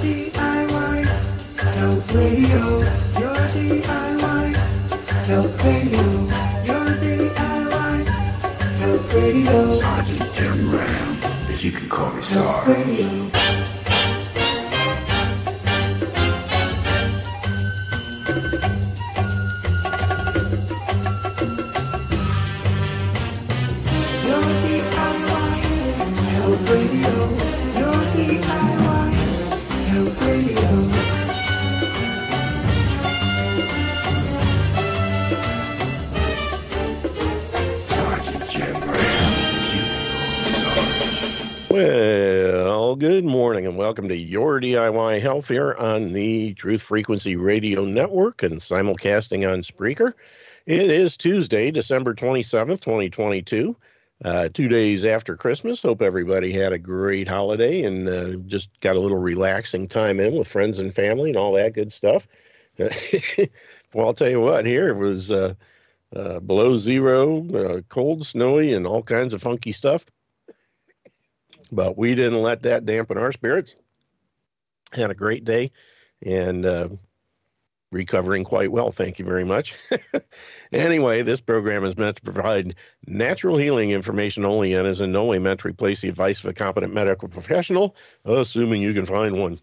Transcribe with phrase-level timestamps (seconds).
[0.00, 1.04] DIY
[1.56, 2.78] Health Radio.
[3.20, 4.54] Your DIY
[5.26, 6.02] Health Radio.
[6.64, 8.06] Your DIY
[8.80, 9.70] Health Radio.
[9.70, 13.61] Sergeant Jim Graham, but you can call me Sarge.
[44.12, 50.12] To Your DIY Health here on the Truth Frequency Radio Network and simulcasting on Spreaker.
[50.66, 53.74] It is Tuesday, December 27th, 2022,
[54.22, 55.80] uh, two days after Christmas.
[55.80, 60.36] Hope everybody had a great holiday and uh, just got a little relaxing time in
[60.36, 62.26] with friends and family and all that good stuff.
[62.78, 65.54] well, I'll tell you what, here it was uh,
[66.14, 70.04] uh, below zero, uh, cold, snowy, and all kinds of funky stuff
[71.72, 73.76] but we didn't let that dampen our spirits.
[74.92, 75.72] Had a great day
[76.24, 76.88] and uh,
[77.92, 78.90] recovering quite well.
[78.90, 79.74] Thank you very much.
[80.72, 82.74] anyway, this program is meant to provide
[83.06, 86.46] natural healing information only and is in no way meant to replace the advice of
[86.46, 89.58] a competent medical professional, assuming you can find one.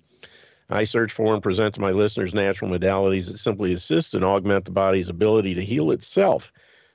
[0.69, 4.65] I search for and present to my listeners natural modalities that simply assist and augment
[4.65, 6.51] the body's ability to heal itself.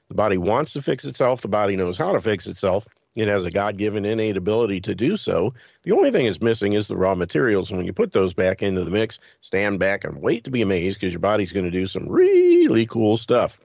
[0.08, 2.86] The body wants to fix itself, the body knows how to fix itself.
[3.16, 5.54] It has a God given innate ability to do so.
[5.84, 7.70] The only thing is missing is the raw materials.
[7.70, 10.62] And when you put those back into the mix, stand back and wait to be
[10.62, 13.60] amazed because your body's going to do some really cool stuff.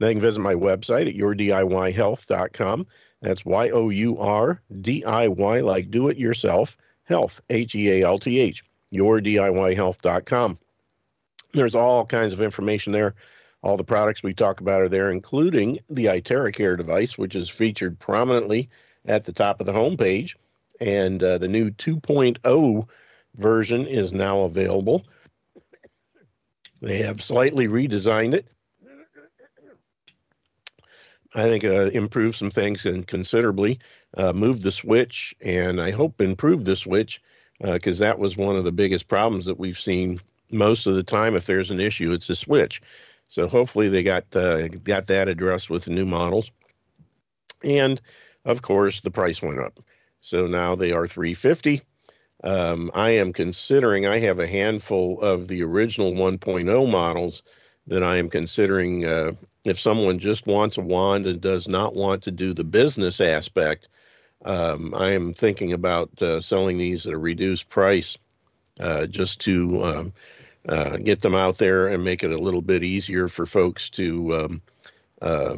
[0.00, 2.86] Now you can visit my website at yourdiyhealth.com.
[3.20, 7.88] That's Y O U R D I Y, like do it yourself, health, H E
[7.92, 10.58] A L T H, yourdiyhealth.com.
[11.52, 13.14] There's all kinds of information there.
[13.62, 17.98] All the products we talk about are there, including the Iteracare device, which is featured
[17.98, 18.68] prominently
[19.04, 20.34] at the top of the homepage.
[20.80, 22.88] And uh, the new 2.0
[23.36, 25.04] version is now available.
[26.80, 28.48] They have slightly redesigned it.
[31.34, 33.78] I think uh, improved some things and considerably
[34.16, 37.22] uh, moved the switch, and I hope improved the switch
[37.60, 41.36] because that was one of the biggest problems that we've seen most of the time.
[41.36, 42.82] If there's an issue, it's the switch.
[43.32, 46.50] So hopefully they got uh, got that addressed with the new models,
[47.64, 47.98] and
[48.44, 49.80] of course the price went up.
[50.20, 51.80] So now they are 350.
[52.44, 54.04] Um, I am considering.
[54.04, 57.42] I have a handful of the original 1.0 models
[57.86, 59.06] that I am considering.
[59.06, 59.32] Uh,
[59.64, 63.88] if someone just wants a wand and does not want to do the business aspect,
[64.44, 68.18] um, I am thinking about uh, selling these at a reduced price,
[68.78, 70.12] uh, just to um,
[70.68, 74.36] uh, get them out there and make it a little bit easier for folks to
[74.36, 74.62] um,
[75.20, 75.56] uh,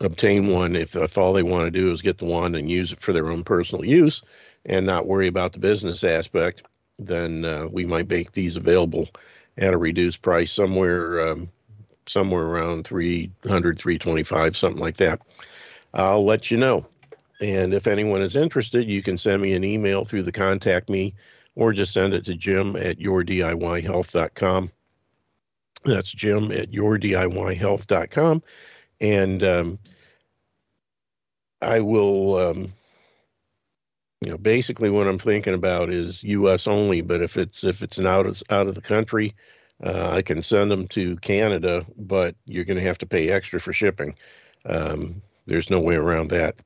[0.00, 0.76] obtain one.
[0.76, 3.12] If, if all they want to do is get the wand and use it for
[3.12, 4.22] their own personal use
[4.66, 6.62] and not worry about the business aspect,
[6.98, 9.08] then uh, we might make these available
[9.58, 11.48] at a reduced price somewhere um,
[12.06, 15.20] somewhere around 300 325 something like that.
[15.92, 16.86] I'll let you know.
[17.40, 21.14] And if anyone is interested you can send me an email through the contact me
[21.56, 24.70] or just send it to jim at yourdiyhealth.com.
[25.84, 28.42] That's jim at yourdiyhealth.com.
[29.00, 29.78] And um,
[31.60, 32.72] I will, um,
[34.24, 36.66] you know, basically what I'm thinking about is U.S.
[36.66, 37.00] only.
[37.00, 39.34] But if it's if it's an out of out of the country,
[39.84, 43.60] uh, I can send them to Canada, but you're going to have to pay extra
[43.60, 44.16] for shipping.
[44.64, 46.56] Um, there's no way around that.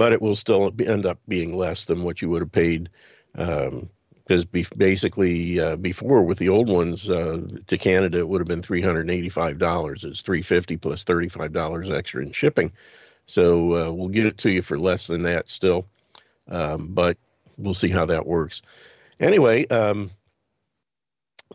[0.00, 2.88] But it will still end up being less than what you would have paid
[3.34, 8.48] because be, basically uh, before with the old ones uh, to Canada it would have
[8.48, 10.02] been three hundred and eighty five dollars.
[10.02, 12.72] It's three fifty plus thirty five dollars extra in shipping.
[13.26, 15.86] So uh, we'll get it to you for less than that still,
[16.48, 17.18] um, but
[17.58, 18.62] we'll see how that works.
[19.20, 20.10] Anyway, um,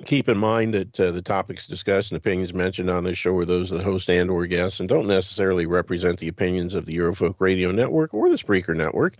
[0.03, 3.45] keep in mind that uh, the topics discussed and opinions mentioned on this show are
[3.45, 6.97] those of the host and or guests and don't necessarily represent the opinions of the
[6.97, 9.15] Eurofolk Radio Network or the Spreaker Network,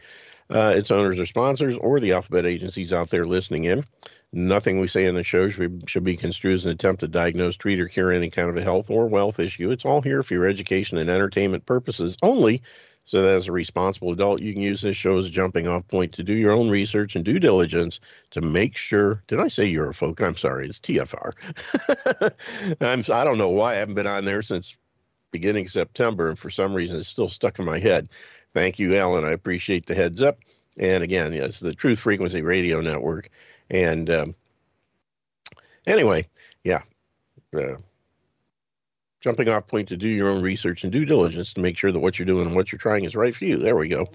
[0.50, 3.86] uh, its owners or sponsors, or the alphabet agencies out there listening in.
[4.34, 7.56] Nothing we say in the show should, should be construed as an attempt to diagnose,
[7.56, 9.72] treat, or cure any kind of a health or wealth issue.
[9.72, 12.62] It's all here for your education and entertainment purposes only,
[13.06, 15.88] so that as a responsible adult, you can use this show as a jumping off
[15.88, 18.00] point to do your own research and due diligence
[18.32, 19.24] to make sure.
[19.28, 20.20] Did I say Eurofolk?
[20.22, 21.34] I'm sorry, it's TFR.
[22.82, 24.76] I'm, I don't know why I haven't been on there since
[25.32, 28.10] beginning September, and for some reason it's still stuck in my head.
[28.54, 29.24] Thank you, Alan.
[29.24, 30.40] I appreciate the heads up.
[30.80, 33.30] And again, it's the Truth Frequency Radio Network.
[33.70, 34.36] And um,
[35.86, 36.28] anyway,
[36.64, 36.82] yeah.
[37.56, 37.76] Uh,
[39.26, 42.00] jumping off point to do your own research and due diligence to make sure that
[42.00, 43.58] what you're doing and what you're trying is right for you.
[43.58, 44.08] There we go.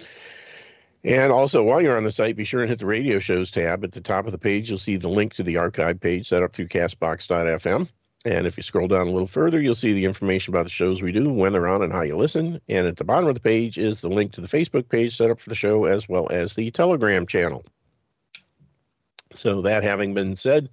[1.02, 3.82] And also, while you're on the site, be sure and hit the radio shows tab.
[3.82, 6.44] At the top of the page, you'll see the link to the archive page set
[6.44, 7.90] up through castbox.fm.
[8.24, 11.02] And if you scroll down a little further, you'll see the information about the shows
[11.02, 12.60] we do, when they're on, and how you listen.
[12.68, 15.30] And at the bottom of the page is the link to the Facebook page set
[15.30, 17.64] up for the show, as well as the Telegram channel.
[19.34, 20.68] So, that having been said,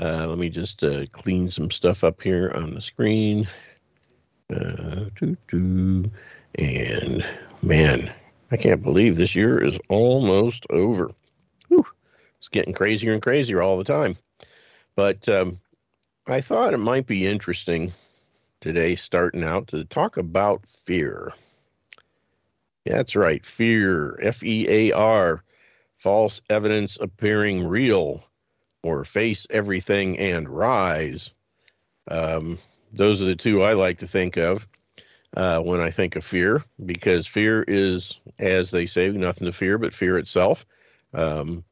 [0.00, 3.48] uh, let me just uh, clean some stuff up here on the screen.
[4.50, 5.04] Uh,
[6.54, 7.26] and
[7.62, 8.12] man,
[8.50, 11.10] I can't believe this year is almost over.
[11.68, 11.86] Whew.
[12.38, 14.16] It's getting crazier and crazier all the time.
[14.96, 15.60] But um,
[16.26, 17.92] I thought it might be interesting
[18.60, 21.32] today, starting out, to talk about fear.
[22.84, 25.44] Yeah, that's right, fear, F E A R,
[25.98, 28.24] false evidence appearing real,
[28.82, 31.30] or face everything and rise.
[32.10, 32.58] Um,
[32.92, 34.66] those are the two I like to think of
[35.36, 39.78] uh, when I think of fear, because fear is, as they say, nothing to fear
[39.78, 40.64] but fear itself.
[41.14, 41.64] Um,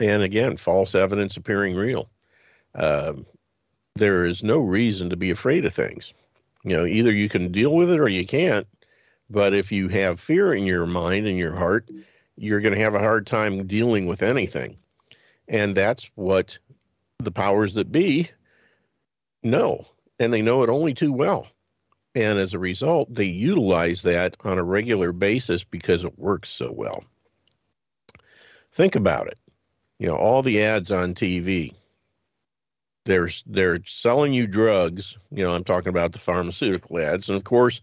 [0.00, 2.10] and again, false evidence appearing real.
[2.74, 3.26] Um,
[3.94, 6.12] there is no reason to be afraid of things.
[6.64, 8.66] You know, either you can deal with it or you can't.
[9.30, 11.90] But if you have fear in your mind and your heart,
[12.36, 14.76] you're going to have a hard time dealing with anything.
[15.48, 16.58] And that's what
[17.18, 18.30] the powers that be
[19.42, 19.86] know
[20.22, 21.48] and they know it only too well.
[22.14, 26.70] And as a result, they utilize that on a regular basis because it works so
[26.70, 27.02] well.
[28.70, 29.38] Think about it.
[29.98, 31.74] You know, all the ads on TV,
[33.04, 35.16] they're they're selling you drugs.
[35.32, 37.80] You know, I'm talking about the pharmaceutical ads, and of course,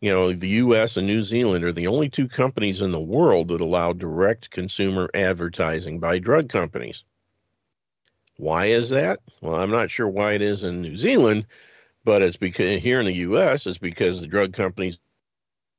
[0.00, 0.96] you know, the U.S.
[0.96, 5.10] and New Zealand are the only two companies in the world that allow direct consumer
[5.14, 7.02] advertising by drug companies.
[8.36, 9.20] Why is that?
[9.40, 11.46] Well, I'm not sure why it is in New Zealand,
[12.04, 13.66] but it's because here in the U.S.
[13.66, 14.98] it's because the drug companies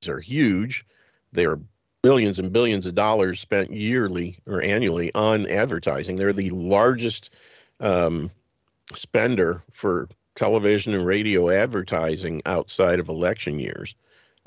[0.08, 0.86] are huge.
[1.34, 1.60] They are
[2.02, 6.16] billions and billions of dollars spent yearly or annually on advertising.
[6.16, 7.30] They're the largest
[7.80, 8.32] um,
[8.94, 13.96] spender for television and radio advertising outside of election years.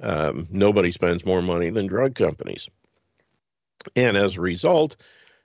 [0.02, 2.68] Um, nobody spends more money than drug companies.
[3.94, 4.96] And as a result,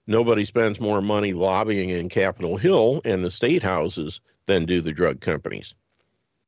[0.08, 4.92] nobody spends more money lobbying in Capitol Hill and the state houses than do the
[4.92, 5.76] drug companies.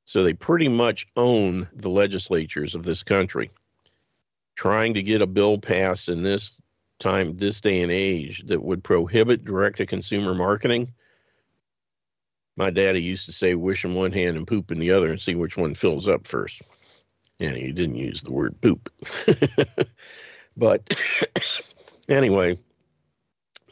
[0.06, 3.52] So they pretty much own the legislatures of this country.
[4.56, 6.54] Trying to get a bill passed in this
[7.00, 10.94] time, this day and age, that would prohibit direct to consumer marketing.
[12.58, 15.20] My daddy used to say, wish in one hand and poop in the other and
[15.20, 16.62] see which one fills up first.
[17.40, 18.92] And he didn't use the word poop.
[20.58, 20.96] but
[22.10, 22.60] anyway,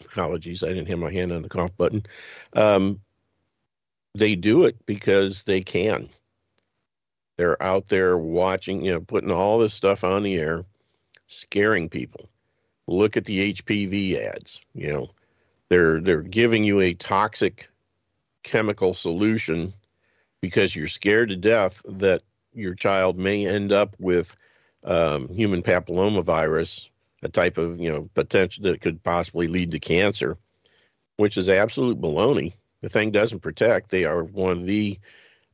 [0.06, 2.04] apologies, I didn't have my hand on the cough button.
[2.54, 3.02] Um,
[4.16, 6.10] they do it because they can.
[7.40, 10.66] They're out there watching, you know, putting all this stuff on the air,
[11.28, 12.28] scaring people.
[12.86, 14.60] Look at the HPV ads.
[14.74, 15.10] You know,
[15.70, 17.70] they're they're giving you a toxic
[18.44, 19.74] chemical solution
[20.42, 24.36] because you're scared to death that your child may end up with
[24.84, 26.90] um, human papillomavirus,
[27.24, 30.38] a type of you know potential that could possibly lead to cancer,
[31.16, 32.52] which is absolute baloney.
[32.82, 33.92] The thing doesn't protect.
[33.92, 35.00] They are one of the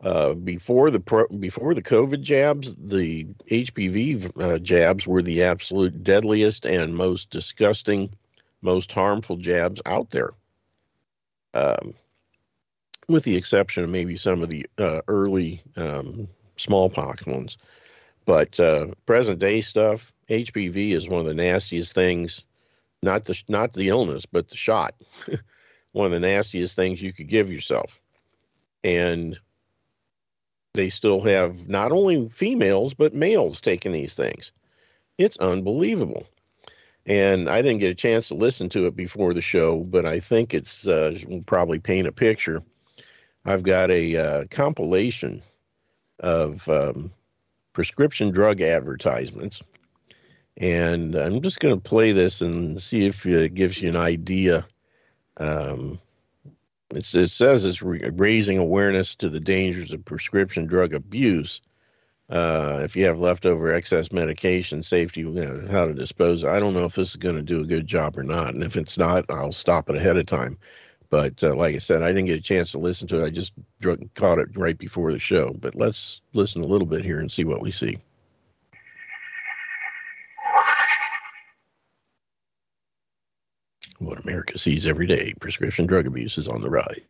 [0.06, 6.04] uh, before the pro, before the COVID jabs, the HPV uh, jabs were the absolute
[6.04, 8.12] deadliest and most disgusting,
[8.62, 10.34] most harmful jabs out there.
[11.56, 11.96] Um,
[13.10, 17.58] with the exception of maybe some of the uh, early um, smallpox ones,
[18.26, 22.44] but uh, present day stuff, HPV is one of the nastiest things.
[23.02, 24.94] Not the not the illness, but the shot.
[25.94, 28.00] one of the nastiest things you could give yourself,
[28.84, 29.40] and
[30.76, 34.52] they still have not only females but males taking these things.
[35.18, 36.28] It's unbelievable.
[37.06, 40.20] And I didn't get a chance to listen to it before the show, but I
[40.20, 42.64] think it's uh, will probably paint a picture.
[43.46, 45.44] I've got a uh, compilation
[46.20, 47.12] of um,
[47.74, 49.62] prescription drug advertisements,
[50.58, 54.66] and I'm just going to play this and see if it gives you an idea
[55.38, 56.00] um,
[56.92, 61.62] it says it's raising awareness to the dangers of prescription drug abuse.
[62.30, 66.44] Uh, if you have leftover excess medication, safety, you know, how to dispose.
[66.44, 68.64] I don't know if this is going to do a good job or not, and
[68.64, 70.58] if it's not, I'll stop it ahead of time.
[71.10, 73.26] But uh, like I said, I didn't get a chance to listen to it.
[73.26, 73.54] I just
[74.16, 75.56] caught it right before the show.
[75.60, 78.00] But let's listen a little bit here and see what we see.
[84.06, 87.02] What America sees every day prescription drug abuse is on the rise.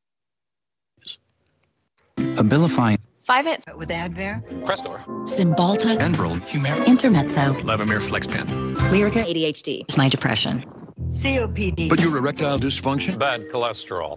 [2.18, 2.96] Abilify,
[3.28, 8.46] Vyvanse with Advair, Crestor, Cymbalta, Enbrel, Humira, Intermezzo, Levemir, Flexpen.
[8.92, 9.82] Lyrica, ADHD.
[9.82, 10.64] It's my depression.
[11.12, 13.20] COPD, But your erectile dysfunction?
[13.20, 14.16] Bad cholesterol.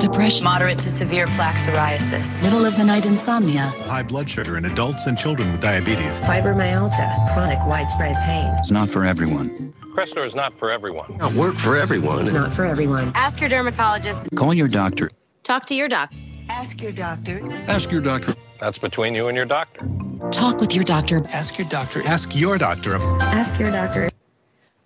[0.00, 0.42] Depression.
[0.44, 3.68] moderate to severe plaque psoriasis, Middle of the night insomnia.
[3.86, 6.18] high blood sugar in adults and children with diabetes.
[6.20, 8.48] fibromyalgia, chronic widespread pain.
[8.58, 9.72] It's not for everyone.
[9.96, 11.16] Crestor is not for everyone.
[11.16, 12.26] Not work for everyone.
[12.26, 13.12] Not for everyone.
[13.14, 14.24] Ask your dermatologist.
[14.34, 15.08] Call your doctor.
[15.42, 16.14] Talk to your doctor.
[16.50, 17.40] Ask your doctor.
[17.66, 18.34] Ask your doctor.
[18.60, 19.88] That's between you and your doctor.
[20.30, 21.26] Talk with your doctor.
[21.28, 22.06] Ask your doctor.
[22.06, 22.96] Ask your doctor.
[23.22, 24.10] Ask your doctor.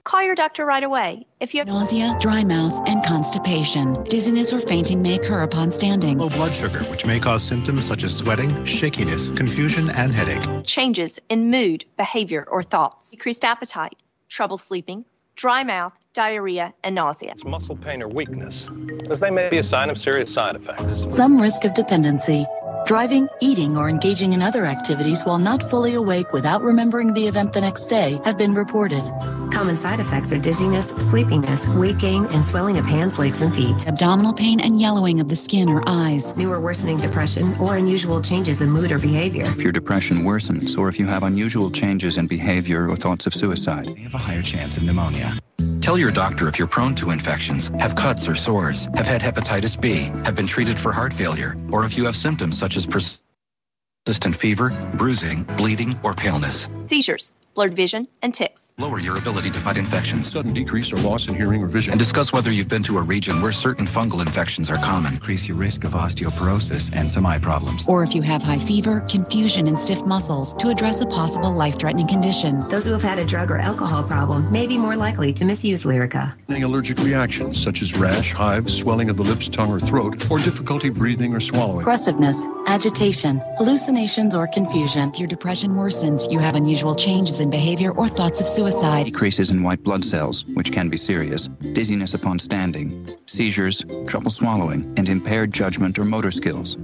[0.05, 1.27] Call your doctor right away.
[1.41, 3.95] If you have Nausea, dry mouth, and constipation.
[4.05, 6.19] Dizziness or fainting may occur upon standing.
[6.19, 10.65] Low blood sugar, which may cause symptoms such as sweating, shakiness, confusion, and headache.
[10.65, 13.97] changes in mood, behavior, or thoughts, decreased appetite,
[14.31, 15.05] trouble sleeping,
[15.37, 17.33] dry mouth, diarrhea, and nausea.
[17.33, 18.69] It's muscle pain or weakness,
[19.11, 21.05] as they may be a sign of serious side effects.
[21.15, 22.47] Some risk of dependency.
[22.87, 27.53] Driving, eating, or engaging in other activities while not fully awake without remembering the event
[27.53, 29.05] the next day have been reported.
[29.53, 33.87] Common side effects are dizziness, sleepiness, weight gain, and swelling of hands, legs, and feet.
[33.87, 36.35] Abdominal pain and yellowing of the skin or eyes.
[36.37, 39.45] New or worsening depression or unusual changes in mood or behavior.
[39.45, 43.35] If your depression worsens or if you have unusual changes in behavior or thoughts of
[43.35, 43.87] suicide.
[43.89, 45.37] You have a higher chance of pneumonia.
[45.81, 49.81] Tell your doctor if you're prone to infections, have cuts or sores, have had hepatitis
[49.81, 54.37] B, have been treated for heart failure, or if you have symptoms such as persistent
[54.37, 56.69] fever, bruising, bleeding, or paleness.
[56.87, 58.73] Seizures, blurred vision, and tics.
[58.79, 60.31] Lower your ability to fight infections.
[60.31, 61.93] Sudden decrease or loss in hearing or vision.
[61.93, 65.15] And discuss whether you've been to a region where certain fungal infections are common.
[65.15, 67.87] Increase your risk of osteoporosis and some eye problems.
[67.89, 71.79] Or if you have high fever, confusion, and stiff muscles to address a possible life
[71.79, 72.69] threatening condition.
[72.69, 75.85] Those who have had a drug or alcohol problem may be more likely to misuse
[75.85, 76.35] Lyrica.
[76.49, 80.39] Any allergic reactions such as rash, hives, swelling of the lips, tongue, or throat, or
[80.39, 81.81] difficulty breathing or swallowing.
[81.81, 85.11] Aggressiveness, agitation, hallucinations, or confusion.
[85.11, 89.07] If your depression worsens, you have unusual changes in behavior or thoughts of suicide.
[89.07, 91.49] Decreases in white blood cells, which can be serious.
[91.73, 93.09] Dizziness upon standing.
[93.27, 96.77] Seizures, trouble swallowing, and impaired judgment or motor skills.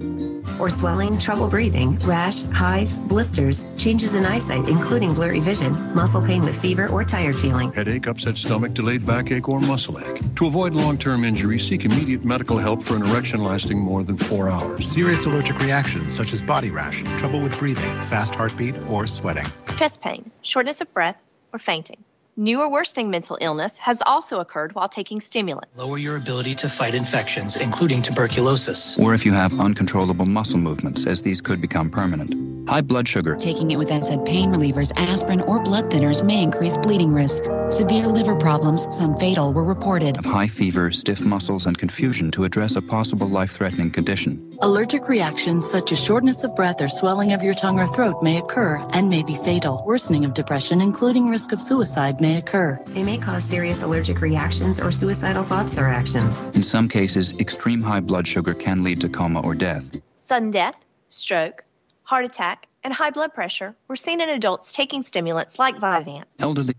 [0.59, 6.43] Or swelling, trouble breathing, rash, hives, blisters, changes in eyesight, including blurry vision, muscle pain
[6.43, 7.73] with fever or tired feeling.
[7.73, 10.21] Headache, upset stomach, delayed backache, or muscle ache.
[10.37, 14.49] To avoid long-term injury, seek immediate medical help for an erection lasting more than four
[14.49, 14.91] hours.
[14.91, 19.47] Serious allergic reactions such as body rash, trouble with breathing, fast heartbeat, or sweating.
[19.77, 21.23] Chest pain, shortness of breath,
[21.53, 22.05] or fainting.
[22.39, 25.75] New or worsening mental illness has also occurred while taking stimulants.
[25.79, 28.99] Lower your ability to fight infections, including tuberculosis.
[28.99, 32.69] Or if you have uncontrollable muscle movements, as these could become permanent.
[32.69, 33.37] High blood sugar.
[33.37, 37.45] Taking it with NSAID pain relievers, aspirin, or blood thinners may increase bleeding risk.
[37.71, 40.19] Severe liver problems, some fatal, were reported.
[40.19, 44.46] Of high fever, stiff muscles, and confusion to address a possible life threatening condition.
[44.61, 48.39] Allergic reactions such as shortness of breath or swelling of your tongue or throat may
[48.39, 49.83] occur and may be fatal.
[49.85, 52.81] Worsening of depression, including risk of suicide, may occur.
[52.87, 56.41] They may cause serious allergic reactions or suicidal thoughts or actions.
[56.55, 59.91] In some cases, extreme high blood sugar can lead to coma or death.
[60.17, 60.77] Sudden death,
[61.11, 61.65] stroke,
[62.05, 66.41] heart attack, and high blood pressure were seen in adults taking stimulants like Vyvanse.
[66.41, 66.75] Elderly.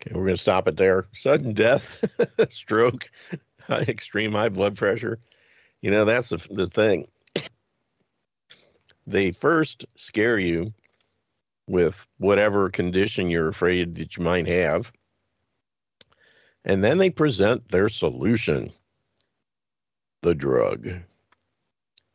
[0.00, 1.06] Okay, we're going to stop it there.
[1.12, 2.04] Sudden death,
[2.48, 3.08] stroke,
[3.70, 5.18] extreme high blood pressure.
[5.82, 7.08] You know, that's the, the thing.
[9.06, 10.72] They first scare you
[11.66, 14.92] with whatever condition you're afraid that you might have.
[16.64, 18.70] And then they present their solution
[20.22, 20.88] the drug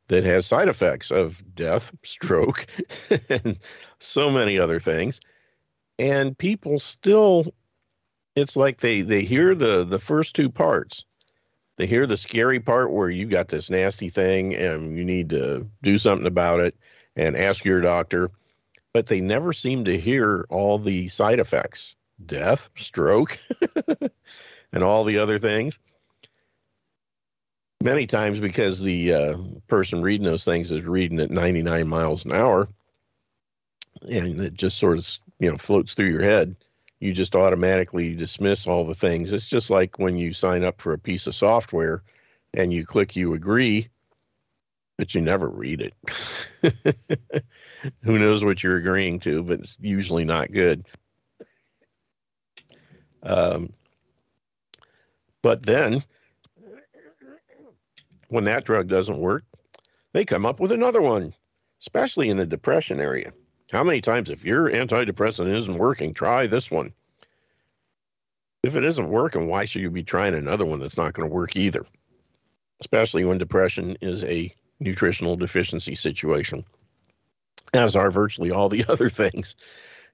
[0.08, 2.68] that has side effects of death, stroke,
[3.30, 3.58] and
[4.00, 5.20] so many other things.
[5.98, 7.46] And people still,
[8.36, 11.06] it's like they, they hear the, the first two parts.
[11.78, 15.68] They hear the scary part where you got this nasty thing and you need to
[15.84, 16.76] do something about it
[17.16, 18.32] and ask your doctor
[18.96, 21.96] but they never seem to hear all the side effects
[22.28, 23.38] death, stroke,
[24.72, 25.80] and all the other things.
[27.84, 32.32] Many times, because the uh, person reading those things is reading at 99 miles an
[32.32, 32.70] hour,
[34.10, 36.56] and it just sort of you know floats through your head,
[37.06, 39.32] you just automatically dismiss all the things.
[39.32, 42.02] It's just like when you sign up for a piece of software
[42.56, 43.88] and you click you agree,
[44.98, 47.46] but you never read it.
[48.02, 50.86] Who knows what you're agreeing to, but it's usually not good.
[53.22, 53.72] Um,
[55.44, 56.04] but then,
[58.30, 59.44] when that drug doesn't work,
[60.14, 61.36] they come up with another one,
[61.82, 63.32] especially in the depression area.
[63.72, 66.94] How many times, if your antidepressant isn't working, try this one?
[68.64, 71.34] If it isn't working, why should you be trying another one that's not going to
[71.34, 71.86] work either?
[72.80, 76.64] Especially when depression is a nutritional deficiency situation,
[77.74, 79.56] as are virtually all the other things.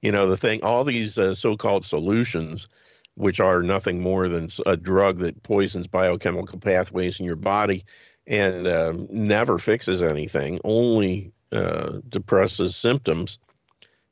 [0.01, 2.67] You know, the thing, all these uh, so called solutions,
[3.15, 7.86] which are nothing more than a drug that poisons biochemical pathways in your body
[8.27, 13.38] and um, never fixes anything, only uh, depresses symptoms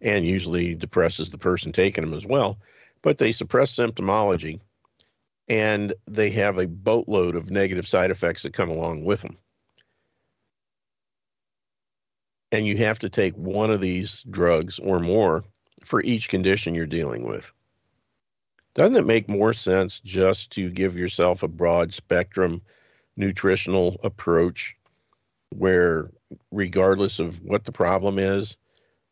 [0.01, 2.57] and usually depresses the person taking them as well.
[3.01, 4.59] But they suppress symptomology
[5.47, 9.37] and they have a boatload of negative side effects that come along with them.
[12.51, 15.43] And you have to take one of these drugs or more
[15.83, 17.51] for each condition you're dealing with.
[18.75, 22.61] Doesn't it make more sense just to give yourself a broad spectrum
[23.17, 24.75] nutritional approach
[25.49, 26.11] where,
[26.51, 28.57] regardless of what the problem is,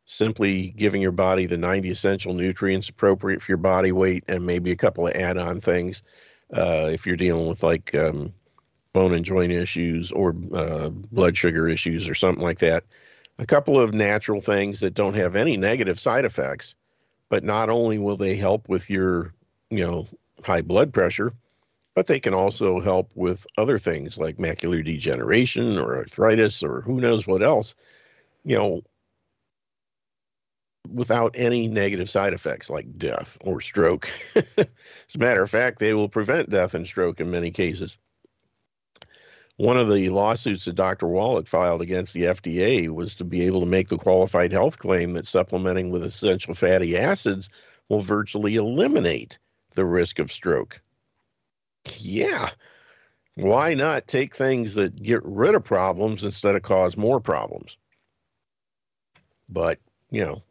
[0.05, 4.71] simply giving your body the 90 essential nutrients appropriate for your body weight and maybe
[4.71, 6.01] a couple of add on things
[6.55, 8.33] uh, if you're dealing with like um,
[8.93, 12.83] bone and joint issues or uh, blood sugar issues or something like that.
[13.37, 16.73] A couple of natural things that don't have any negative side effects,
[17.29, 19.33] but not only will they help with your,
[19.69, 20.07] you know,
[20.43, 21.33] high blood pressure,
[21.97, 27.01] but they can also help with other things like macular degeneration or arthritis or who
[27.01, 27.73] knows what else.
[28.43, 28.81] You know,
[30.87, 34.11] without any negative side effects like death or stroke.
[34.35, 34.45] As
[35.15, 37.97] a matter of fact, they will prevent death and stroke in many cases.
[39.55, 41.07] One of the lawsuits that Dr.
[41.07, 45.13] Wallach filed against the FDA was to be able to make the qualified health claim
[45.13, 47.49] that supplementing with essential fatty acids
[47.89, 49.39] will virtually eliminate
[49.73, 50.79] the risk of stroke.
[51.97, 52.49] Yeah.
[53.35, 57.77] Why not take things that get rid of problems instead of cause more problems?
[59.47, 59.79] But,
[60.09, 60.43] you know,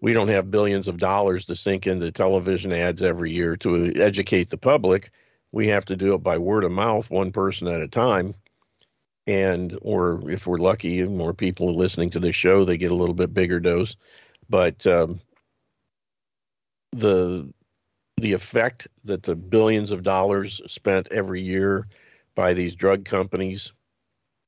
[0.00, 4.50] we don't have billions of dollars to sink into television ads every year to educate
[4.50, 5.10] the public.
[5.52, 8.34] We have to do it by word of mouth, one person at a time.
[9.26, 12.96] And, or if we're lucky, more people are listening to this show, they get a
[12.96, 13.96] little bit bigger dose.
[14.50, 15.20] But um,
[16.92, 17.52] the
[18.16, 21.86] the effect that the billions of dollars spent every year
[22.34, 23.72] by these drug companies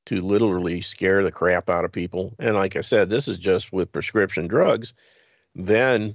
[0.07, 2.35] to literally scare the crap out of people.
[2.39, 4.95] And like I said, this is just with prescription drugs.
[5.55, 6.15] Then,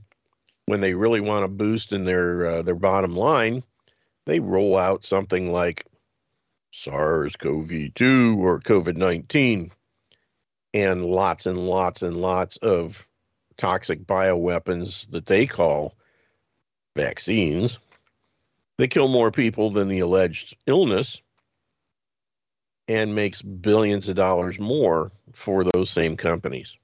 [0.65, 3.63] when they really want to boost in their uh, their bottom line,
[4.25, 5.85] they roll out something like
[6.71, 9.71] SARS-CoV-2 or COVID-19,
[10.73, 13.05] and lots and lots and lots of
[13.57, 15.95] toxic bioweapons that they call
[16.95, 17.79] vaccines.
[18.77, 21.21] They kill more people than the alleged illness
[22.87, 26.77] and makes billions of dollars more for those same companies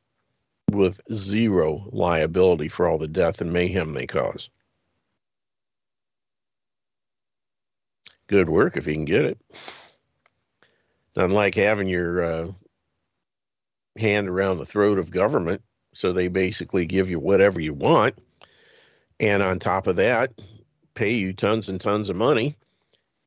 [0.71, 4.49] with zero liability for all the death and mayhem they cause.
[8.27, 9.39] Good work if you can get it.
[11.15, 12.51] Unlike having your uh,
[13.97, 15.61] hand around the throat of government,
[15.93, 18.19] so they basically give you whatever you want.
[19.19, 20.31] And on top of that,
[20.93, 22.57] pay you tons and tons of money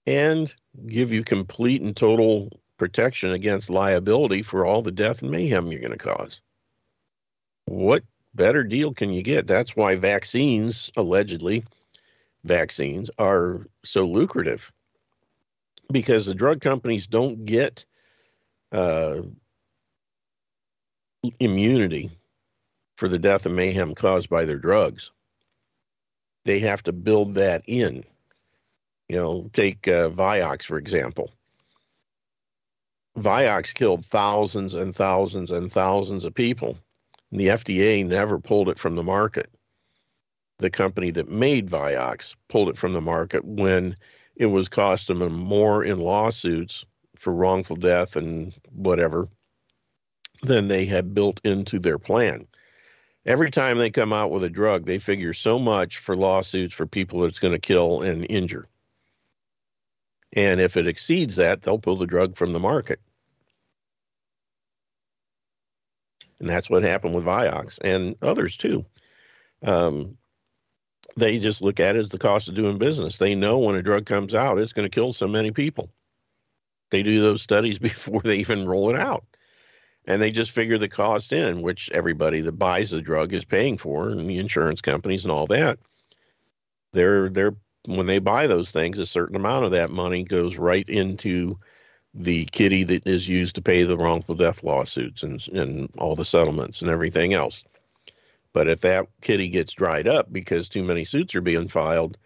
[0.06, 0.52] and
[0.86, 5.80] give you complete and total protection against liability for all the death and mayhem you're
[5.80, 6.40] going to cause
[7.70, 8.02] what
[8.34, 9.46] better deal can you get?
[9.46, 11.64] That's why vaccines, allegedly,
[12.42, 14.72] vaccines are so lucrative
[15.92, 17.84] because the drug companies don't get
[18.72, 19.22] uh,
[21.38, 22.10] immunity
[22.96, 25.12] for the death and mayhem caused by their drugs.
[26.44, 28.04] They have to build that in.
[29.08, 30.08] You know, take uh,
[30.62, 31.32] for example.
[33.18, 36.78] Vioxx killed thousands and thousands and thousands of people
[37.30, 39.50] And the FDA never pulled it from the market.
[40.58, 43.96] The company that made Vioxx pulled it from the market when
[44.36, 46.84] it was costing them more in lawsuits
[47.16, 49.28] for wrongful death and whatever
[50.42, 52.46] than they had built into their plan.
[53.26, 56.86] Every time they come out with a drug, they figure so much for lawsuits for
[56.86, 58.66] people it's going to kill and injure.
[60.32, 63.00] And if it exceeds that, they'll pull the drug from the market.
[66.40, 68.84] and that's what happened with Vioxx and others too.
[69.62, 70.16] Um,
[71.16, 73.18] they just look at it as the cost of doing business.
[73.18, 75.90] They know when a drug comes out, it's going to kill so many people.
[76.90, 79.24] They do those studies before they even roll it out.
[80.06, 83.78] And they just figure the cost in, which everybody that buys the drug is paying
[83.78, 85.78] for, and the insurance companies and all that.
[86.92, 87.54] They're they're
[87.86, 91.58] when they buy those things, a certain amount of that money goes right into
[92.14, 96.24] the kitty that is used to pay the wrongful death lawsuits and and all the
[96.24, 97.62] settlements and everything else.
[98.52, 102.16] But if that kitty gets dried up because too many suits are being filed,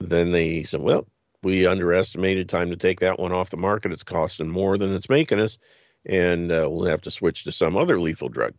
[0.00, 1.06] then they said, well,
[1.42, 3.92] we underestimated time to take that one off the market.
[3.92, 5.58] It's costing more than it's making us,
[6.06, 8.54] and uh, we'll have to switch to some other lethal drug.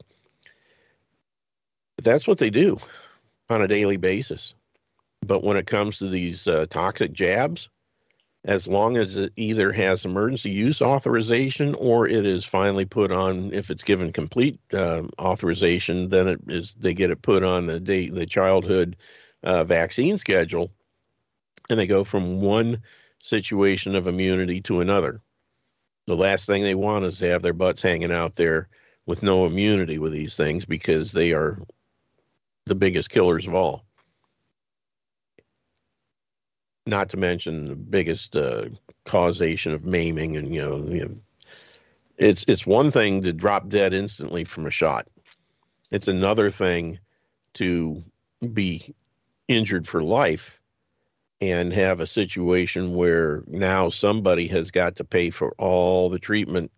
[1.95, 2.77] But that's what they do
[3.49, 4.55] on a daily basis.
[5.25, 7.69] But when it comes to these uh, toxic jabs,
[8.45, 13.53] as long as it either has emergency use authorization or it is finally put on,
[13.53, 17.79] if it's given complete uh, authorization, then it is they get it put on the
[17.79, 18.97] date the childhood
[19.43, 20.71] uh, vaccine schedule,
[21.69, 22.81] and they go from one
[23.21, 25.21] situation of immunity to another.
[26.07, 28.67] The last thing they want is to have their butts hanging out there
[29.05, 31.59] with no immunity with these things because they are
[32.65, 33.85] the biggest killers of all.
[36.85, 38.65] Not to mention the biggest uh,
[39.05, 41.15] causation of maiming and you know, you know,
[42.17, 45.07] it's it's one thing to drop dead instantly from a shot.
[45.91, 46.99] It's another thing
[47.55, 48.03] to
[48.51, 48.93] be
[49.47, 50.59] injured for life
[51.49, 56.71] and have a situation where now somebody has got to pay for all the treatment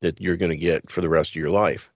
[0.00, 1.90] that you're going to get for the rest of your life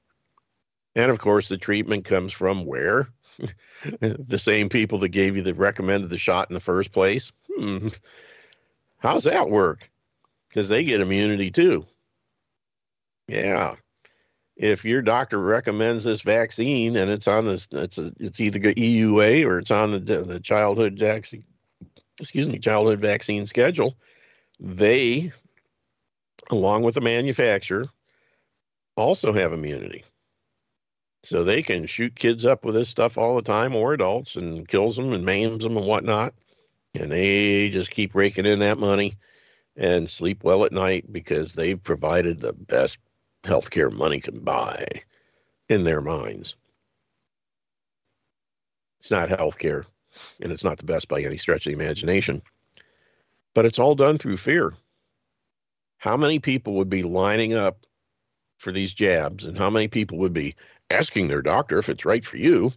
[0.95, 3.09] and of course the treatment comes from where
[4.01, 7.33] the same people that gave you the recommended the shot in the first place.
[7.57, 7.89] Hmm.
[8.99, 9.91] How's that work?
[10.49, 11.87] Because they get immunity too.
[13.29, 13.75] Yeah.
[14.57, 19.47] If your doctor recommends this vaccine and it's on this, it's a, it's either EUA
[19.47, 21.45] or it's on the the childhood vaccine,
[22.21, 23.97] excuse me, childhood vaccine schedule,
[24.61, 25.33] they,
[26.51, 27.89] along with the manufacturer,
[28.97, 30.05] also have immunity.
[31.23, 34.69] So they can shoot kids up with this stuff all the time or adults and
[34.69, 36.35] kills them and maims them and whatnot.
[36.95, 39.17] And they just keep raking in that money
[39.77, 42.99] and sleep well at night because they've provided the best
[43.45, 44.87] healthcare money can buy
[45.69, 46.57] in their minds.
[48.99, 49.85] It's not healthcare
[50.41, 52.43] and it's not the best by any stretch of the imagination,
[53.55, 54.75] but it's all done through fear.
[55.99, 57.87] How many people would be lining up
[58.59, 60.55] for these jabs and how many people would be
[60.91, 62.73] asking their doctor if it's right for you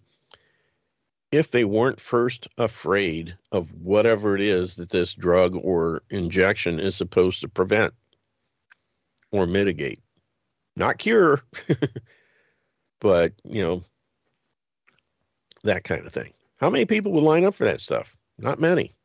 [1.33, 6.95] if they weren't first afraid of whatever it is that this drug or injection is
[6.95, 7.91] supposed to prevent
[9.31, 9.99] or mitigate.
[10.75, 11.41] Not cure,
[12.99, 13.83] but, you know,
[15.63, 16.31] that kind of thing.
[16.63, 18.15] How many people would line up for that stuff?
[18.37, 18.95] Not many.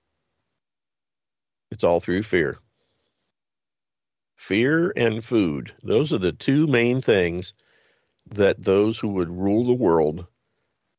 [1.73, 2.59] It's all through fear.
[4.37, 5.73] Fear and food.
[5.83, 7.55] Those are the two main things
[8.31, 10.25] that those who would rule the world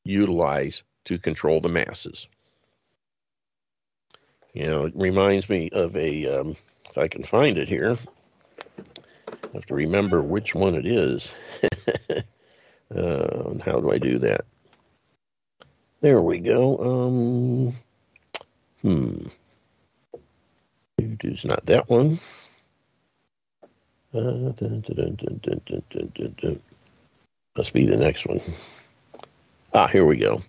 [0.04, 2.28] utilize to control the masses.
[4.52, 6.58] You know, it reminds me of a, um,
[6.90, 7.96] if I can find it here,
[9.30, 11.30] I have to remember which one it is.
[12.94, 14.44] uh, how do I do that?
[16.02, 16.78] There we go.
[16.78, 17.74] Um,
[18.82, 19.28] hmm.
[20.98, 22.20] It's not that one.
[24.14, 25.16] Uh, dun, dun,
[26.42, 26.62] dun,
[27.58, 28.40] must be the next one.
[29.74, 30.42] Ah, here we go.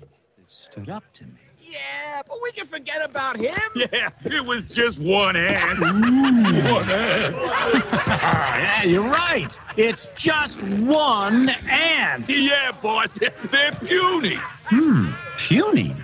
[0.00, 0.08] It
[0.46, 1.32] stood up to me.
[1.60, 3.54] Yeah, but we can forget about him.
[3.92, 5.80] Yeah, it was just one hand.
[5.80, 7.34] one hand.
[8.08, 9.58] yeah, you're right.
[9.76, 12.28] It's just one ant.
[12.28, 13.18] Yeah, boss.
[13.50, 14.38] They're puny.
[14.66, 15.94] Hmm, puny.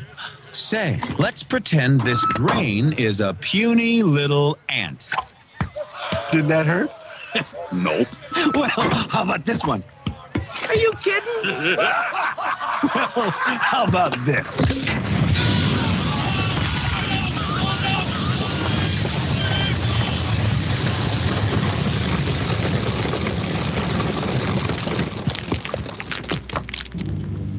[0.50, 5.10] Say, let's pretend this grain is a puny little ant.
[6.32, 6.90] Did that hurt?
[7.72, 8.08] nope.
[8.54, 9.84] Well, how about this one?
[10.68, 11.76] Are you kidding?
[11.76, 14.60] well, how about this?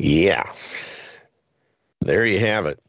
[0.00, 0.50] Yeah.
[2.00, 2.80] There you have it.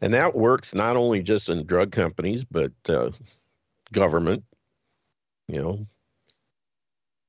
[0.00, 3.12] And that works not only just in drug companies, but uh,
[3.92, 4.42] government.
[5.46, 5.86] You know,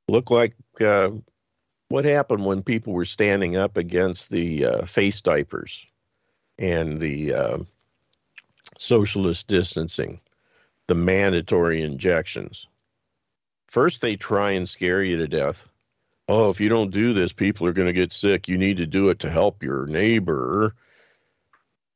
[0.08, 1.12] look like uh,
[1.90, 5.86] what happened when people were standing up against the uh, face diapers
[6.58, 7.58] and the uh,
[8.80, 10.20] socialist distancing,
[10.88, 12.66] the mandatory injections.
[13.68, 15.70] First, they try and scare you to death
[16.28, 18.48] oh, if you don't do this, people are going to get sick.
[18.48, 20.76] You need to do it to help your neighbor.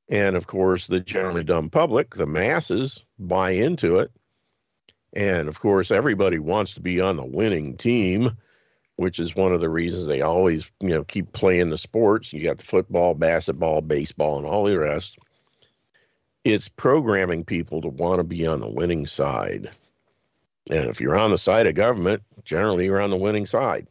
[0.09, 4.11] And of course, the generally dumb public, the masses, buy into it.
[5.13, 8.37] And of course, everybody wants to be on the winning team,
[8.95, 12.33] which is one of the reasons they always, you know, keep playing the sports.
[12.33, 15.17] You got the football, basketball, baseball, and all the rest.
[16.43, 19.71] It's programming people to want to be on the winning side.
[20.69, 23.87] And if you're on the side of government, generally you're on the winning side.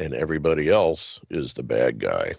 [0.00, 2.32] And everybody else is the bad guy.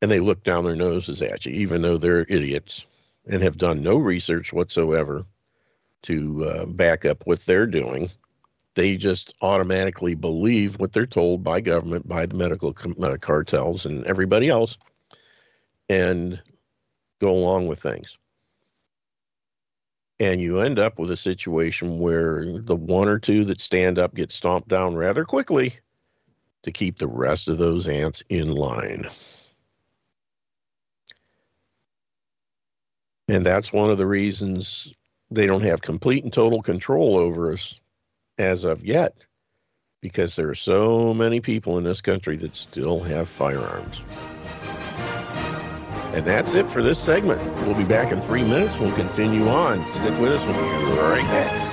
[0.00, 2.86] And they look down their noses at you, even though they're idiots
[3.28, 5.26] and have done no research whatsoever
[6.02, 8.08] to uh, back up what they're doing.
[8.76, 14.04] They just automatically believe what they're told by government, by the medical uh, cartels, and
[14.04, 14.78] everybody else,
[15.88, 16.40] and
[17.20, 18.16] go along with things.
[20.20, 24.14] And you end up with a situation where the one or two that stand up
[24.14, 25.78] get stomped down rather quickly
[26.64, 29.06] to keep the rest of those ants in line.
[33.28, 34.92] And that's one of the reasons
[35.30, 37.78] they don't have complete and total control over us
[38.38, 39.24] as of yet,
[40.00, 44.00] because there are so many people in this country that still have firearms.
[46.18, 47.40] And that's it for this segment.
[47.64, 48.76] We'll be back in three minutes.
[48.80, 49.88] We'll continue on.
[49.92, 50.44] Stick with us.
[50.44, 51.68] We'll be right back.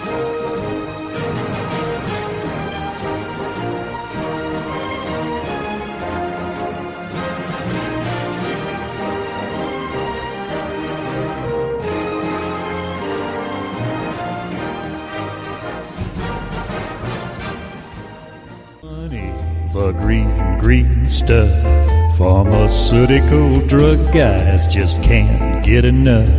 [19.74, 21.95] the green, green stuff.
[22.18, 26.30] Pharmaceutical drug guys just can't get enough.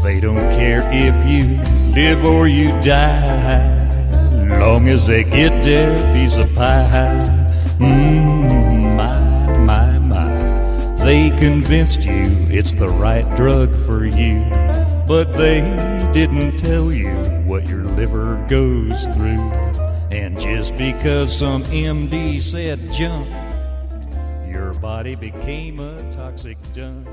[0.00, 1.60] They don't care if you
[1.92, 7.26] live or you die, long as they get their piece of pie.
[7.78, 10.94] Mmm, my, my, my.
[11.04, 14.44] They convinced you it's the right drug for you,
[15.08, 15.62] but they
[16.12, 17.12] didn't tell you
[17.44, 19.50] what your liver goes through.
[20.12, 23.26] And just because some MD said jump,
[25.02, 27.08] body became a toxic dump.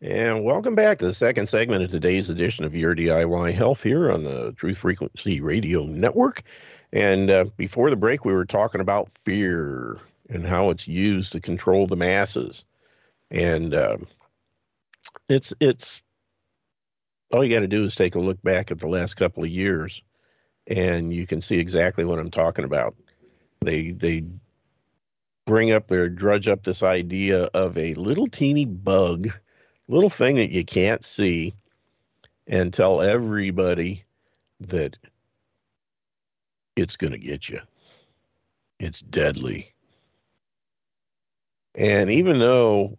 [0.00, 4.10] And welcome back to the second segment of today's edition of Your DIY Health here
[4.10, 6.42] on the Truth Frequency Radio Network.
[6.92, 10.00] And uh, before the break, we were talking about fear
[10.30, 12.64] and how it's used to control the masses.
[13.30, 13.98] And uh,
[15.28, 16.02] it's it's
[17.32, 19.48] all you got to do is take a look back at the last couple of
[19.48, 20.02] years
[20.66, 22.96] and you can see exactly what I'm talking about.
[23.60, 24.24] They they
[25.46, 29.28] bring up or drudge up this idea of a little teeny bug,
[29.88, 31.52] little thing that you can't see,
[32.46, 34.04] and tell everybody
[34.60, 34.96] that
[36.76, 37.60] it's going to get you.
[38.78, 39.72] It's deadly.
[41.74, 42.98] And even though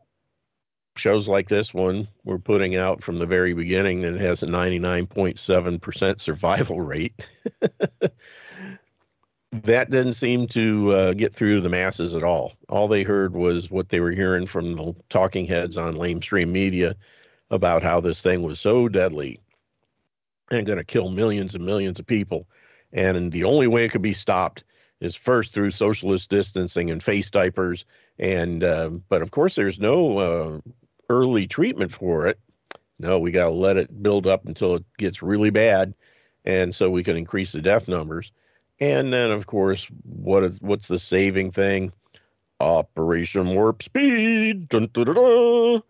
[0.97, 6.19] shows like this one we're putting out from the very beginning that has a 99.7%
[6.19, 7.27] survival rate.
[9.63, 12.53] that didn't seem to uh, get through the masses at all.
[12.69, 16.95] All they heard was what they were hearing from the talking heads on lamestream media
[17.49, 19.39] about how this thing was so deadly
[20.51, 22.47] and going to kill millions and millions of people.
[22.93, 24.63] And the only way it could be stopped
[24.99, 27.85] is first through socialist distancing and face diapers
[28.19, 30.59] and uh, but of course there's no uh,
[31.09, 32.39] early treatment for it.
[32.97, 35.93] No, we got to let it build up until it gets really bad,
[36.45, 38.31] and so we can increase the death numbers.
[38.79, 41.93] And then, of course, what is what's the saving thing?
[42.59, 45.83] Operation Warp Speed, dun, dun, dun,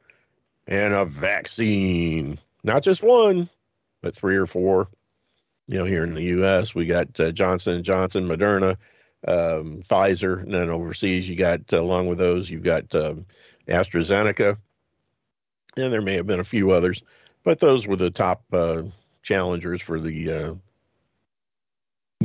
[0.68, 2.40] and a vaccine.
[2.64, 3.50] Not just one,
[4.02, 4.88] but three or four.
[5.68, 8.78] You know, here in the U.S., we got uh, Johnson and Johnson, Moderna,
[9.28, 13.26] um, Pfizer, and then overseas, you got uh, along with those, you've got um,
[13.68, 14.58] AstraZeneca,
[15.76, 17.02] and there may have been a few others,
[17.44, 18.84] but those were the top uh,
[19.24, 20.54] challengers for the uh,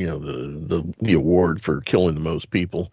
[0.01, 2.93] you know the, the the award for killing the most people.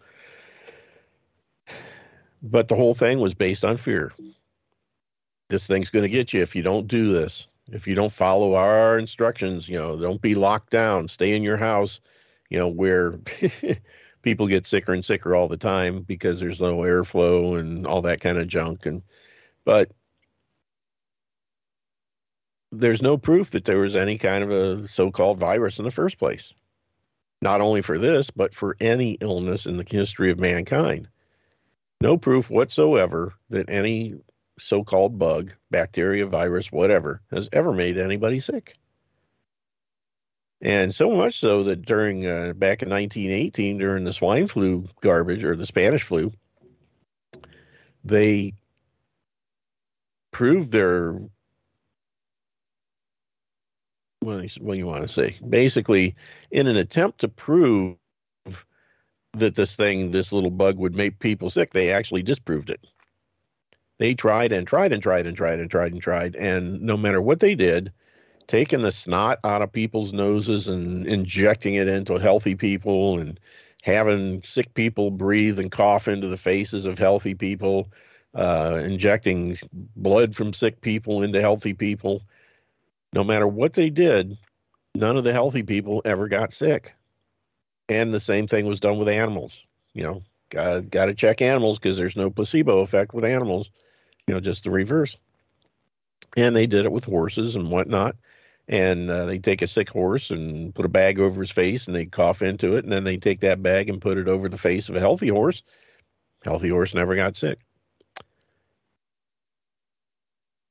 [2.42, 4.12] But the whole thing was based on fear.
[5.48, 7.46] This thing's going to get you if you don't do this.
[7.72, 11.56] If you don't follow our instructions, you know, don't be locked down, stay in your
[11.56, 12.00] house,
[12.50, 13.18] you know, where
[14.22, 18.20] people get sicker and sicker all the time because there's no airflow and all that
[18.20, 19.02] kind of junk and
[19.64, 19.90] but
[22.70, 26.18] there's no proof that there was any kind of a so-called virus in the first
[26.18, 26.52] place.
[27.40, 31.08] Not only for this, but for any illness in the history of mankind.
[32.00, 34.14] No proof whatsoever that any
[34.58, 38.76] so-called bug, bacteria, virus, whatever, has ever made anybody sick.
[40.60, 45.44] And so much so that during uh, back in 1918, during the swine flu garbage
[45.44, 46.32] or the Spanish flu,
[48.04, 48.54] they
[50.32, 51.16] proved their
[54.60, 55.36] what you want to say?
[55.48, 56.14] Basically,
[56.50, 57.96] in an attempt to prove
[59.34, 62.80] that this thing, this little bug would make people sick, they actually disproved it.
[63.98, 67.20] They tried and tried and tried and tried and tried and tried, and no matter
[67.20, 67.92] what they did,
[68.46, 73.38] taking the snot out of people's noses and injecting it into healthy people and
[73.82, 77.88] having sick people breathe and cough into the faces of healthy people,
[78.34, 79.58] uh, injecting
[79.96, 82.22] blood from sick people into healthy people.
[83.12, 84.38] No matter what they did,
[84.94, 86.94] none of the healthy people ever got sick.
[87.88, 89.64] And the same thing was done with animals.
[89.94, 93.70] You know, got got to check animals because there's no placebo effect with animals.
[94.26, 95.16] You know, just the reverse.
[96.36, 98.16] And they did it with horses and whatnot
[98.68, 101.96] and uh, they take a sick horse and put a bag over his face and
[101.96, 104.58] they cough into it and then they take that bag and put it over the
[104.58, 105.62] face of a healthy horse
[106.44, 107.58] healthy horse never got sick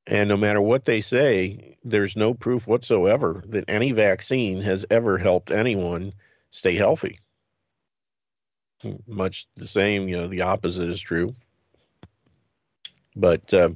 [0.08, 5.18] and no matter what they say there's no proof whatsoever that any vaccine has ever
[5.18, 6.12] helped anyone
[6.50, 7.20] stay healthy
[9.06, 11.34] much the same you know the opposite is true
[13.14, 13.70] but uh,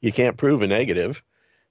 [0.00, 1.22] you can't prove a negative.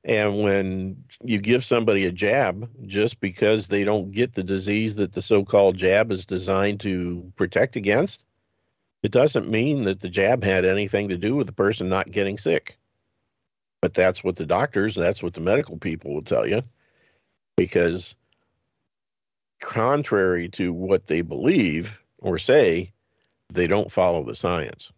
[0.04, 5.14] and when you give somebody a jab just because they don't get the disease that
[5.14, 8.24] the so called jab is designed to protect against,
[9.02, 12.38] it doesn't mean that the jab had anything to do with the person not getting
[12.38, 12.78] sick.
[13.86, 16.64] But that's what the doctors, that's what the medical people will tell you.
[17.56, 18.16] Because
[19.62, 22.94] contrary to what they believe or say,
[23.54, 24.92] they don't follow the science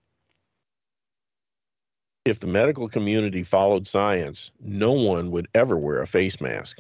[2.24, 6.78] if the medical community followed science, no one would ever wear a face mask,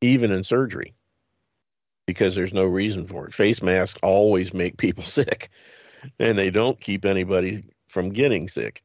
[0.00, 0.94] even in surgery,
[2.08, 3.34] because there's no reason for it.
[3.34, 5.48] Face masks always make people sick,
[6.18, 8.82] and they don't keep anybody from getting sick.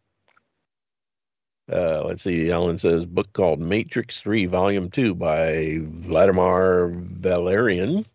[1.72, 8.06] Uh, let's see, Ellen says, book called Matrix 3, Volume 2 by Vladimir Valerian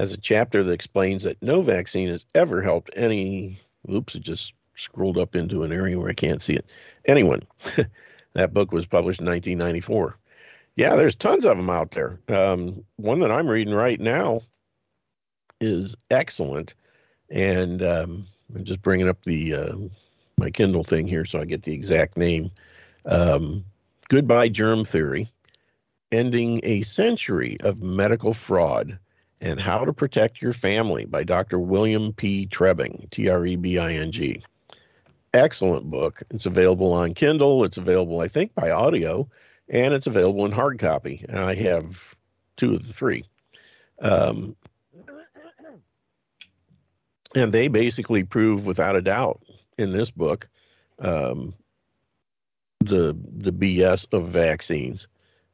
[0.00, 3.60] has a chapter that explains that no vaccine has ever helped any.
[3.92, 6.64] Oops, it just scrolled up into an area where I can't see it.
[7.04, 7.42] Anyone,
[8.32, 10.16] that book was published in 1994.
[10.76, 12.18] Yeah, there's tons of them out there.
[12.28, 14.40] Um, one that I'm reading right now
[15.60, 16.74] is excellent,
[17.28, 19.76] and um, I'm just bringing up the uh,
[20.38, 22.50] my Kindle thing here so I get the exact name.
[23.06, 23.64] Um,
[24.08, 25.30] Goodbye Germ Theory:
[26.12, 28.98] Ending a Century of Medical Fraud
[29.40, 31.58] and How to Protect Your Family by Dr.
[31.58, 32.46] William P.
[32.46, 34.42] Trebing, T R E B I N G
[35.34, 36.22] excellent book.
[36.30, 37.64] It's available on Kindle.
[37.64, 39.28] It's available, I think, by audio,
[39.68, 41.24] and it's available in hard copy.
[41.28, 42.14] And I have
[42.56, 43.24] two of the three.
[44.00, 44.56] Um,
[47.34, 49.40] and they basically prove without a doubt
[49.78, 50.48] in this book
[51.00, 51.54] um,
[52.80, 55.08] the the BS of vaccines.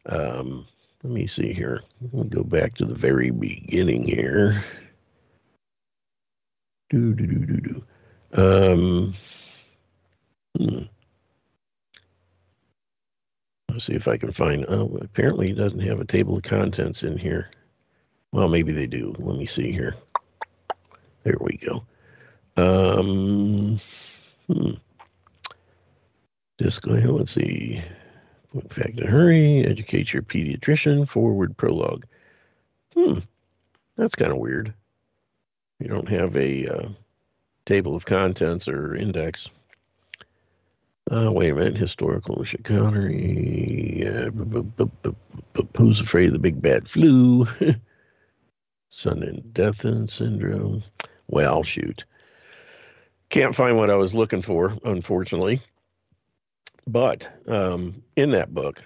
[0.07, 0.67] Um,
[1.03, 1.83] let me see here.
[2.01, 4.65] Let me go back to the very beginning here.
[6.91, 7.85] Do do do do do.
[8.33, 9.15] Um,
[10.59, 10.85] Hmm.
[13.71, 14.65] Let's see if I can find.
[14.69, 17.51] Oh, apparently, it doesn't have a table of contents in here.
[18.33, 19.15] Well, maybe they do.
[19.19, 19.97] Let me see here.
[21.25, 21.85] There we go.
[22.57, 23.79] Um,
[24.47, 24.71] hmm.
[26.59, 27.13] Disclaimer.
[27.13, 27.83] Let's see.
[28.55, 29.65] In fact, in a hurry.
[29.67, 31.09] Educate your pediatrician.
[31.09, 32.07] Forward prologue.
[32.95, 33.19] Hmm.
[33.97, 34.73] That's kind of weird.
[35.79, 36.89] You don't have a uh,
[37.67, 39.49] table of contents or index.
[41.11, 41.77] Uh, wait a minute.
[41.77, 44.07] Historical chicanery.
[44.07, 44.31] Uh,
[45.77, 47.47] who's afraid of the big bad flu?
[48.91, 50.83] Sudden death syndrome.
[51.29, 52.05] Well, shoot.
[53.29, 55.61] Can't find what I was looking for, unfortunately.
[56.87, 58.83] But um, in that book,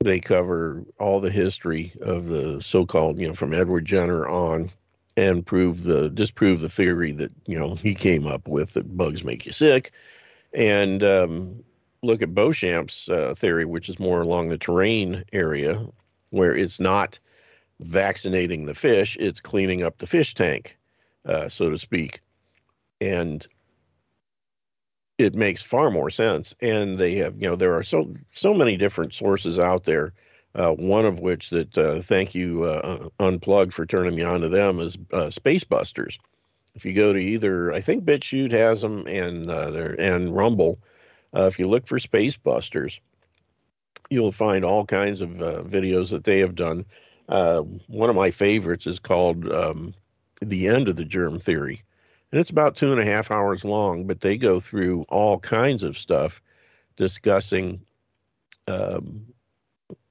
[0.00, 4.70] they cover all the history of the so-called, you know, from Edward Jenner on,
[5.16, 9.22] and prove the disprove the theory that you know he came up with that bugs
[9.22, 9.92] make you sick
[10.54, 11.62] and um,
[12.02, 15.84] look at Béchamp's uh, theory, which is more along the terrain area,
[16.30, 17.18] where it's not
[17.80, 20.76] vaccinating the fish, it's cleaning up the fish tank,
[21.26, 22.20] uh, so to speak.
[23.00, 23.46] And
[25.18, 26.54] it makes far more sense.
[26.60, 30.12] And they have, you know, there are so so many different sources out there.
[30.56, 34.48] Uh, one of which that uh, thank you uh, unplugged for turning me on to
[34.48, 36.16] them is uh, Space Busters
[36.74, 40.78] if you go to either, I think BitChute has them and uh, and Rumble.
[41.34, 43.00] Uh, if you look for Space Busters,
[44.10, 46.84] you'll find all kinds of videos that they have done.
[47.26, 49.94] One of my favorites is called um,
[50.40, 51.82] "The End of the Germ Theory,"
[52.34, 55.84] And it's about two and a half hours long, but they go through all kinds
[55.84, 56.42] of stuff
[56.96, 57.80] discussing
[58.66, 59.26] um,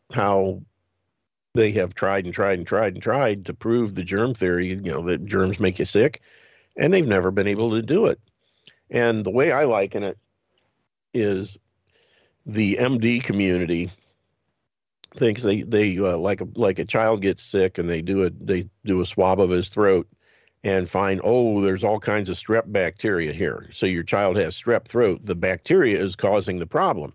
[0.09, 0.61] how
[1.53, 4.89] they have tried and tried and tried and tried to prove the germ theory, you
[4.89, 6.21] know, that germs make you sick,
[6.77, 8.21] and they've never been able to do it.
[8.89, 10.17] And the way I liken it
[11.13, 11.57] is
[12.45, 13.91] the MD community
[15.13, 18.29] thinks they they uh, like a like a child gets sick and they do a
[18.29, 20.07] they do a swab of his throat
[20.63, 23.69] and find oh there's all kinds of strep bacteria here.
[23.73, 25.21] So your child has strep throat.
[25.23, 27.13] The bacteria is causing the problem.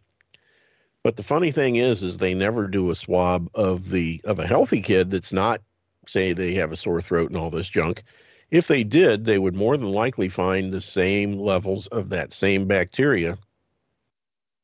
[1.02, 4.46] But the funny thing is is they never do a swab of the of a
[4.46, 5.62] healthy kid that's not
[6.06, 8.02] say they have a sore throat and all this junk.
[8.50, 12.66] If they did they would more than likely find the same levels of that same
[12.66, 13.38] bacteria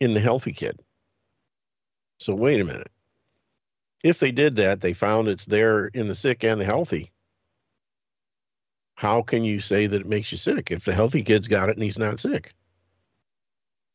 [0.01, 0.80] in the healthy kid.
[2.18, 2.91] So wait a minute.
[4.03, 7.13] If they did that, they found it's there in the sick and the healthy.
[8.95, 11.76] How can you say that it makes you sick if the healthy kid's got it
[11.76, 12.55] and he's not sick?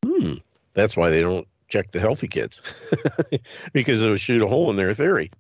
[0.06, 0.36] Hmm.
[0.74, 2.62] That's why they don't check the healthy kids
[3.74, 5.32] because it would shoot a hole in their theory.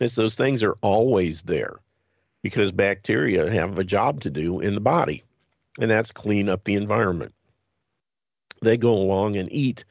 [0.00, 1.76] It's those things are always there
[2.42, 5.22] because bacteria have a job to do in the body,
[5.80, 7.34] and that's clean up the environment.
[8.62, 9.84] They go along and eat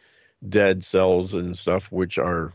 [0.48, 2.52] dead cells and stuff, which are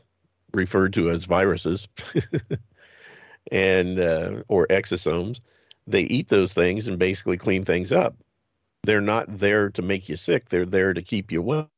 [0.52, 1.88] referred to as viruses
[3.52, 5.40] and uh, or exosomes.
[5.86, 8.16] They eat those things and basically clean things up.
[8.84, 10.48] They're not there to make you sick.
[10.48, 11.70] They're there to keep you well.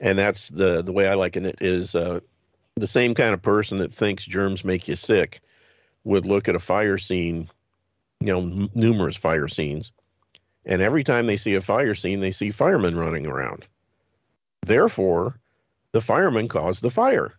[0.00, 2.20] And that's the the way I liken it is uh,
[2.76, 5.40] the same kind of person that thinks germs make you sick
[6.04, 7.48] would look at a fire scene,
[8.20, 9.92] you know, m- numerous fire scenes,
[10.66, 13.66] and every time they see a fire scene, they see firemen running around.
[14.66, 15.40] Therefore,
[15.92, 17.34] the firemen caused the fire.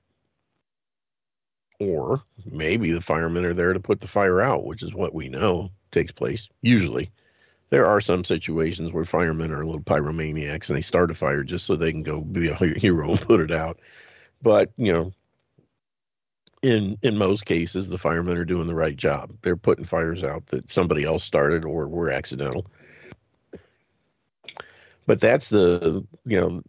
[1.79, 5.29] Or maybe the firemen are there to put the fire out, which is what we
[5.29, 7.11] know takes place usually.
[7.69, 11.65] There are some situations where firemen are little pyromaniacs and they start a fire just
[11.65, 13.79] so they can go be a hero and put it out.
[14.41, 15.11] But, you know,
[16.61, 19.33] in in most cases the firemen are doing the right job.
[19.41, 22.67] They're putting fires out that somebody else started or were accidental.
[25.05, 26.61] But that's the, you know,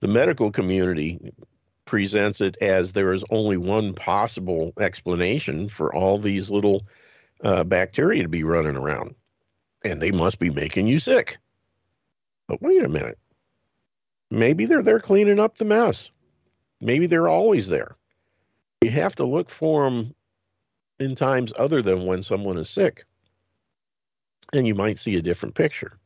[0.00, 1.32] the medical community
[1.88, 6.86] presents it as there is only one possible explanation for all these little
[7.42, 9.14] uh, bacteria to be running around,
[9.84, 11.38] and they must be making you sick.
[12.46, 13.18] But wait a minute.
[14.30, 16.10] Maybe they're there cleaning up the mess.
[16.80, 17.96] Maybe they're always there.
[18.82, 20.14] You have to look for them
[21.00, 23.04] in times other than when someone is sick,
[24.52, 25.98] and you might see a different picture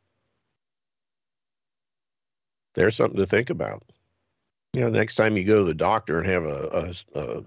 [2.75, 3.83] there's something to think about.
[4.73, 7.45] You know, next time you go to the doctor and have a a, a,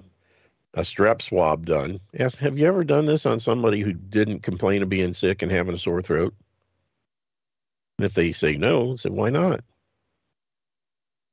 [0.75, 4.83] a strep swab done, ask, have you ever done this on somebody who didn't complain
[4.83, 6.35] of being sick and having a sore throat?
[7.97, 9.63] And if they say no, say why not?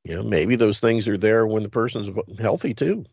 [0.04, 3.04] You know, maybe those things are there when the person's healthy too,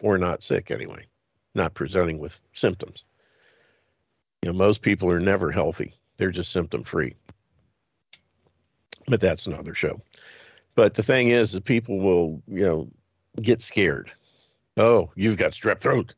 [0.00, 1.06] or not sick anyway,
[1.54, 3.04] not presenting with symptoms.
[4.42, 7.16] You know, most people are never healthy; they're just symptom free
[9.08, 10.00] but that's another show.
[10.76, 12.88] But the thing is, is people will, you know,
[13.42, 14.12] get scared.
[14.76, 16.14] Oh, you've got strep throat.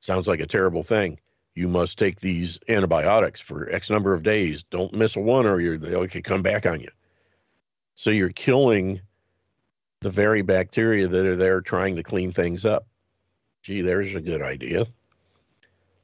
[0.00, 1.18] Sounds like a terrible thing.
[1.54, 4.64] You must take these antibiotics for X number of days.
[4.70, 6.90] Don't miss a one, or you're they could come back on you.
[7.94, 9.00] So you're killing
[10.00, 12.86] the very bacteria that are there trying to clean things up.
[13.62, 14.86] Gee, there's a good idea.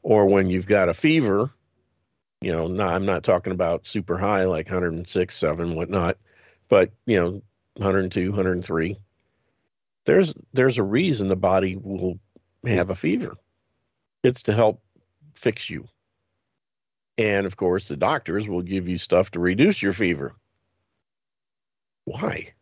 [0.04, 1.50] Or when you've got a fever,
[2.40, 6.16] you know, I'm not talking about super high like 106, 7, whatnot,
[6.68, 7.42] but, you know,
[7.78, 8.98] 102, 103.
[10.04, 12.18] There's there's a reason the body will
[12.66, 13.36] have a fever.
[14.24, 14.82] It's to help
[15.34, 15.86] fix you.
[17.16, 20.34] And of course, the doctors will give you stuff to reduce your fever.
[22.04, 22.54] Why?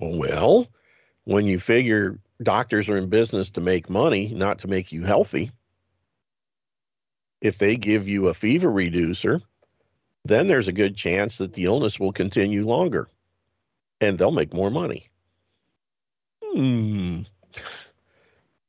[0.00, 0.66] Well,
[1.24, 5.50] when you figure doctors are in business to make money, not to make you healthy,
[7.40, 9.40] if they give you a fever reducer,
[10.24, 13.08] then there's a good chance that the illness will continue longer
[14.04, 15.08] and they'll make more money.
[16.42, 17.22] Hmm.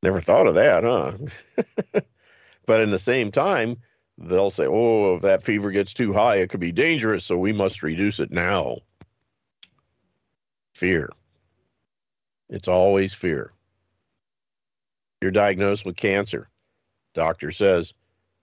[0.02, 1.14] Never thought of that, huh?
[2.66, 3.78] but in the same time,
[4.18, 7.54] they'll say, oh, if that fever gets too high, it could be dangerous, so we
[7.54, 8.78] must reduce it now.
[10.74, 11.10] Fear.
[12.50, 13.52] It's always fear.
[15.22, 16.50] You're diagnosed with cancer.
[17.14, 17.94] Doctor says,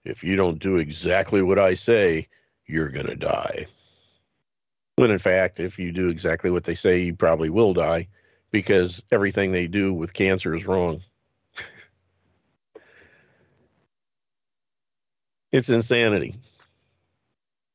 [0.04, 2.26] if you don't do exactly what I say,
[2.66, 3.66] you're going to die.
[5.02, 8.06] When in fact, if you do exactly what they say, you probably will die
[8.52, 11.02] because everything they do with cancer is wrong.
[15.50, 16.36] It's insanity.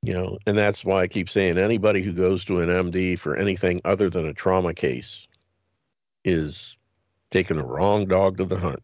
[0.03, 3.35] You know, and that's why I keep saying anybody who goes to an MD for
[3.35, 5.27] anything other than a trauma case
[6.23, 6.77] is
[7.29, 8.81] taking the wrong dog to the hunt.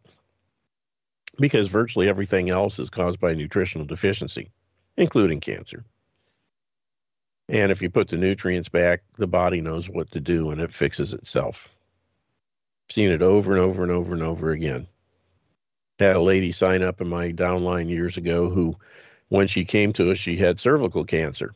[1.38, 4.52] Because virtually everything else is caused by nutritional deficiency,
[4.98, 5.86] including cancer.
[7.50, 10.74] And if you put the nutrients back, the body knows what to do and it
[10.74, 11.70] fixes itself.
[12.90, 14.88] Seen it over and over and over and over again.
[16.00, 18.76] Had a lady sign up in my downline years ago who,
[19.30, 21.54] when she came to us, she had cervical cancer.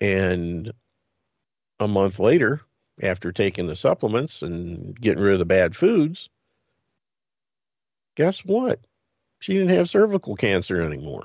[0.00, 0.72] And
[1.80, 2.60] a month later,
[3.02, 6.28] after taking the supplements and getting rid of the bad foods,
[8.16, 8.80] guess what?
[9.38, 11.24] She didn't have cervical cancer anymore.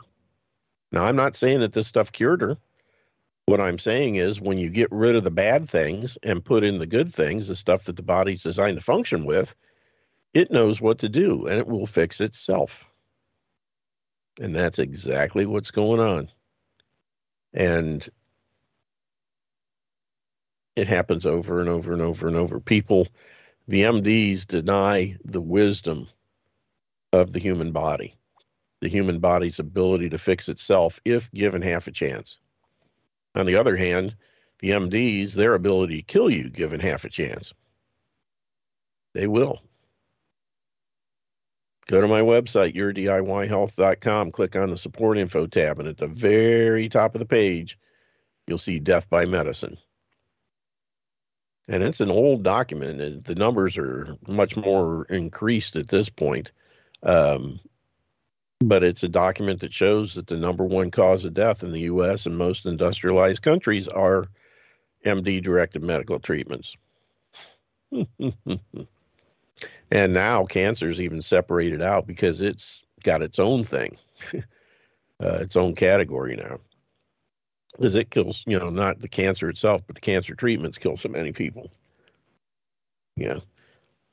[0.91, 2.57] Now, I'm not saying that this stuff cured her.
[3.46, 6.80] What I'm saying is when you get rid of the bad things and put in
[6.80, 9.56] the good things, the stuff that the body's designed to function with,
[10.34, 12.86] it knows what to do and it will fix itself.
[14.39, 16.30] And that's exactly what's going on.
[17.54, 18.08] And
[20.76, 22.60] it happens over and over and over and over.
[22.60, 23.08] People,
[23.68, 26.08] the MDs deny the wisdom
[27.14, 28.16] of the human body,
[28.82, 32.41] the human body's ability to fix itself if given half a chance.
[33.36, 34.15] On the other hand,
[34.59, 37.53] the MDs, their ability to kill you given half a chance.
[39.13, 39.61] They will.
[41.88, 46.88] Go to my website, yourdiyhealth.com, click on the support info tab, and at the very
[46.88, 47.77] top of the page,
[48.47, 49.77] you'll see death by medicine.
[51.67, 53.25] And it's an old document.
[53.25, 56.51] The numbers are much more increased at this point.
[57.03, 57.59] Um,
[58.62, 61.82] but it's a document that shows that the number one cause of death in the
[61.82, 62.26] U.S.
[62.26, 64.26] and most industrialized countries are
[65.05, 66.76] MD directed medical treatments.
[69.91, 73.97] and now cancer is even separated out because it's got its own thing,
[74.34, 76.59] uh, its own category now.
[77.76, 81.09] Because it kills, you know, not the cancer itself, but the cancer treatments kill so
[81.09, 81.72] many people.
[83.16, 83.39] Yeah.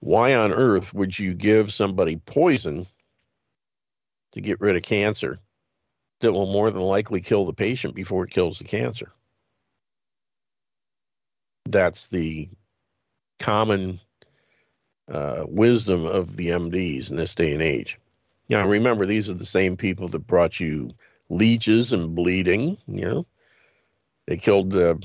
[0.01, 2.86] Why on earth would you give somebody poison
[4.33, 5.39] to get rid of cancer
[6.20, 9.12] that will more than likely kill the patient before it kills the cancer.
[11.66, 12.49] That's the
[13.39, 14.01] common
[15.11, 17.99] uh, wisdom of the MDs in this day and age.
[18.49, 20.91] Now, remember, these are the same people that brought you
[21.29, 22.79] leeches and bleeding.
[22.87, 23.26] You know,
[24.26, 24.97] they killed uh,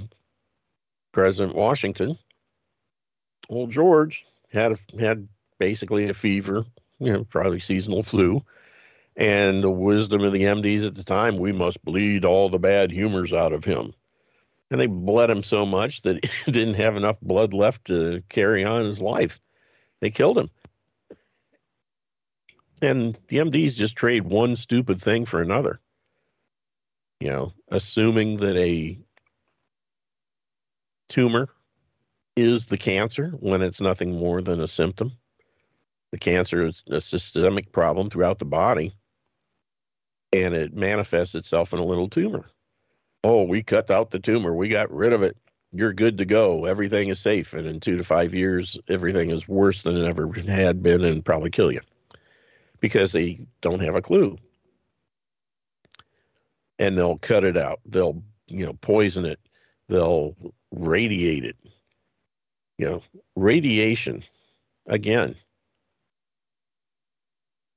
[1.12, 2.18] President Washington.
[3.50, 5.28] Old George had a, had
[5.60, 6.66] basically a fever,
[7.00, 8.44] you know, probably seasonal flu
[9.16, 12.92] and the wisdom of the MDs at the time, we must bleed all the bad
[12.92, 13.94] humors out of him.
[14.72, 18.64] And they bled him so much that he didn't have enough blood left to carry
[18.64, 19.40] on his life.
[20.02, 20.50] They killed him.
[22.82, 25.80] And the MDs just trade one stupid thing for another.
[27.20, 29.00] You know, assuming that a
[31.08, 31.48] tumor
[32.36, 35.14] is the cancer when it's nothing more than a symptom.
[36.12, 38.94] The cancer is a systemic problem throughout the body
[40.34, 42.46] and it manifests itself in a little tumor.
[43.24, 44.54] Oh, we cut out the tumor.
[44.54, 45.38] We got rid of it.
[45.72, 46.66] You're good to go.
[46.66, 47.54] Everything is safe.
[47.54, 51.24] And in two to five years, everything is worse than it ever had been and
[51.24, 51.82] probably kill you
[52.80, 54.38] because they don't have a clue.
[56.80, 57.80] And they'll cut it out.
[57.86, 59.40] They'll, you know, poison it.
[59.88, 60.36] They'll
[60.72, 61.56] radiate it.
[62.78, 63.04] You know,
[63.36, 64.24] radiation,
[64.88, 65.36] again,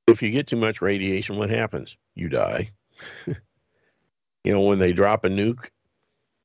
[0.07, 1.97] if you get too much radiation, what happens?
[2.15, 2.71] You die.
[3.27, 5.69] you know, when they drop a nuke,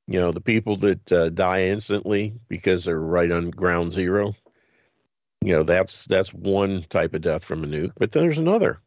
[0.07, 4.33] you know, the people that uh, die instantly because they're right on ground zero,
[5.43, 8.79] you know, that's that's one type of death from a nuke, but there's another.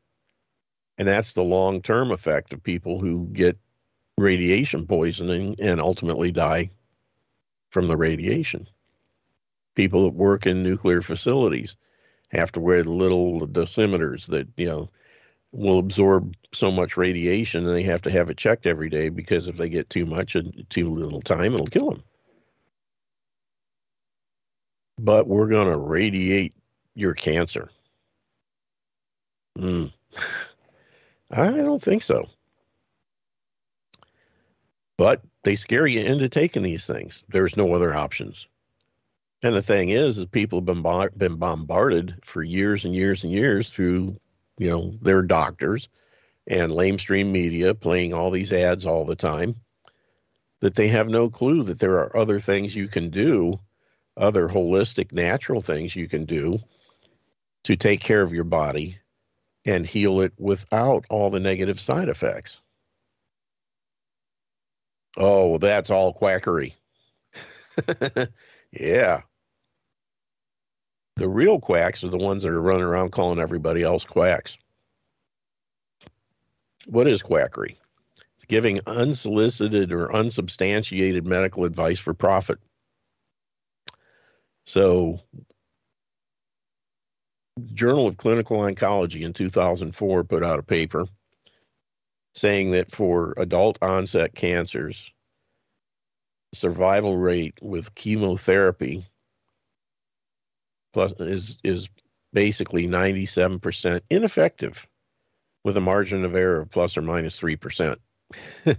[0.99, 3.59] And that's the long-term effect of people who get
[4.17, 6.71] radiation poisoning and ultimately die
[7.71, 8.69] from the radiation.
[9.75, 11.75] People that work in nuclear facilities
[12.35, 14.89] have to wear the little dosimeters that you know
[15.53, 19.47] will absorb so much radiation and they have to have it checked every day because
[19.47, 22.03] if they get too much and too little time it'll kill them
[24.99, 26.55] but we're going to radiate
[26.95, 27.71] your cancer.
[29.59, 29.93] Mm.
[31.31, 32.29] i don't think so.
[34.97, 37.25] But they scare you into taking these things.
[37.29, 38.47] There's no other options
[39.45, 43.33] and the thing is, is people have been been bombarded for years and years and
[43.33, 44.17] years through,
[44.57, 45.91] you know, their doctors
[46.47, 49.57] and lamestream media playing all these ads all the time
[50.61, 53.59] that they have no clue that there are other things you can do,
[54.17, 56.59] other holistic, natural things you can do
[57.65, 58.97] to take care of your body
[59.67, 62.61] and heal it without all the negative side effects.
[65.19, 66.75] Oh, that's all quackery.
[68.73, 69.21] yeah.
[71.17, 74.57] The real quacks are the ones that are running around calling everybody else quacks.
[76.87, 77.79] What is quackery?
[78.37, 82.59] It's giving unsolicited or unsubstantiated medical advice for profit.
[84.67, 85.21] So,
[87.73, 91.07] Journal of Clinical Oncology in 2004 put out a paper
[92.35, 95.13] saying that for adult onset cancers,
[96.53, 99.07] survival rate with chemotherapy
[100.95, 101.89] plus is is
[102.33, 104.87] basically 97% ineffective
[105.63, 107.97] with a margin of error of plus or minus 3%.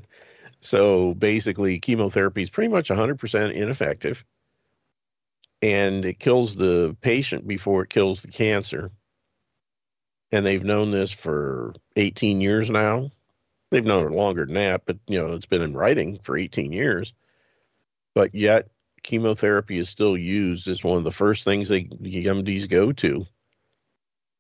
[0.61, 4.25] so basically chemotherapy is pretty much 100% ineffective
[5.61, 8.91] and it kills the patient before it kills the cancer.
[10.31, 13.09] And they've known this for 18 years now.
[13.71, 16.71] They've known it longer than that, but you know, it's been in writing for 18
[16.71, 17.13] years.
[18.13, 18.67] But yet
[19.05, 23.25] chemotherapy is still used as one of the first things they, the MDs go to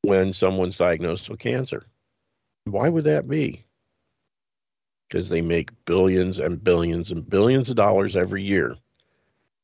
[0.01, 1.85] when someone's diagnosed with cancer.
[2.65, 3.63] Why would that be?
[5.07, 8.75] Because they make billions and billions and billions of dollars every year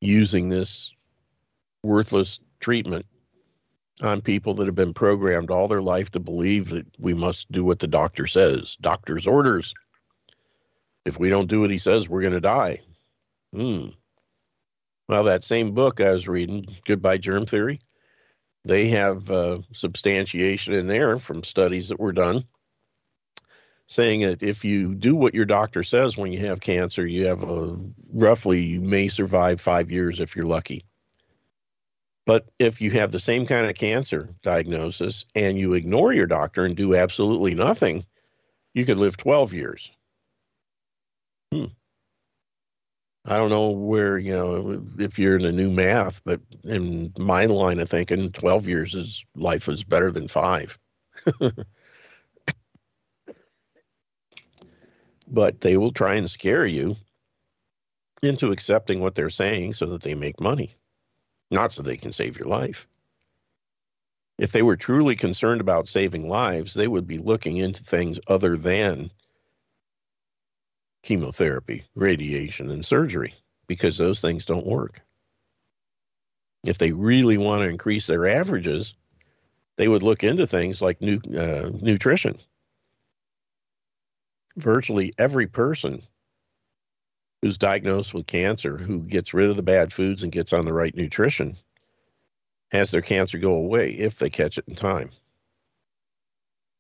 [0.02, 0.94] using this
[1.84, 3.06] worthless treatment
[4.04, 7.64] on people that have been programmed all their life to believe that we must do
[7.64, 9.74] what the doctor says, doctor's orders.
[11.06, 12.82] If we don't do what he says, we're going to die.
[13.54, 13.90] Hmm.
[15.12, 17.82] Well, that same book I was reading, Goodbye Germ Theory,
[18.64, 22.46] they have uh, substantiation in there from studies that were done
[23.88, 27.44] saying that if you do what your doctor says when you have cancer, you have
[27.44, 27.78] a
[28.14, 30.86] roughly, you may survive five years if you're lucky.
[32.26, 36.64] But if you have the same kind of cancer diagnosis and you ignore your doctor
[36.64, 38.06] and do absolutely nothing,
[38.74, 39.92] you could live 12 years.
[41.52, 41.66] Hmm.
[43.26, 47.46] I don't know where, you know, if you're in the new math, but in my
[47.46, 50.78] line of thinking, 12 years is life is better than five.
[55.28, 56.96] but they will try and scare you
[58.24, 60.76] into accepting what they're saying so that they make money,
[61.52, 62.88] not so they can save your life.
[64.40, 68.58] If they were truly concerned about saving lives, they would be looking into things other
[68.58, 69.12] than
[71.04, 73.34] chemotherapy, radiation, and surgery
[73.68, 75.02] because those things don't work.
[76.66, 78.94] If they really want to increase their averages,
[79.78, 82.38] they would look into things like uh, nutrition.
[84.58, 86.02] Virtually every person
[87.42, 90.74] who's diagnosed with cancer who gets rid of the bad foods and gets on the
[90.74, 91.56] right nutrition
[92.72, 95.10] has their cancer go away if they catch it in time.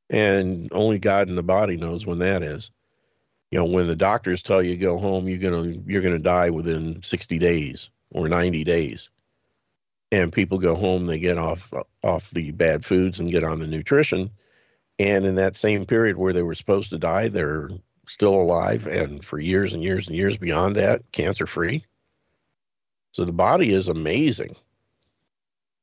[0.09, 2.69] And only God in the body knows when that is
[3.51, 6.49] you know when the doctors tell you go home you're going to you're to die
[6.49, 9.09] within 60 days or 90 days.
[10.13, 11.71] And people go home they get off
[12.03, 14.31] off the bad foods and get on the nutrition.
[14.99, 17.69] And in that same period where they were supposed to die they're
[18.07, 21.85] still alive and for years and years and years beyond that cancer free.
[23.13, 24.55] So the body is amazing.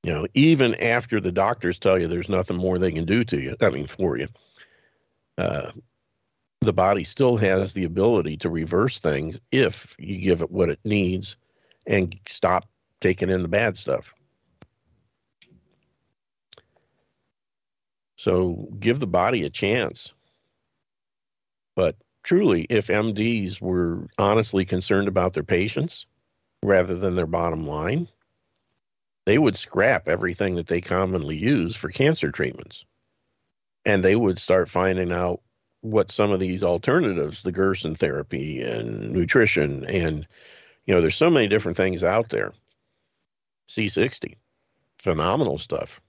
[0.02, 3.38] You know even after the doctors tell you there's nothing more they can do to
[3.38, 4.28] you i mean for you
[5.36, 5.70] uh,
[6.60, 10.80] the body still has the ability to reverse things if you give it what it
[10.84, 11.36] needs
[11.86, 12.68] and stop
[13.00, 14.12] taking in the bad stuff.
[18.16, 20.12] So give the body a chance.
[21.76, 26.06] But truly, if MDs were honestly concerned about their patients
[26.64, 28.08] rather than their bottom line,
[29.24, 32.84] they would scrap everything that they commonly use for cancer treatments.
[33.84, 35.40] And they would start finding out
[35.82, 40.26] what some of these alternatives, the Gerson therapy and nutrition, and
[40.86, 42.52] you know, there's so many different things out there.
[43.68, 44.36] C60,
[44.98, 46.00] phenomenal stuff.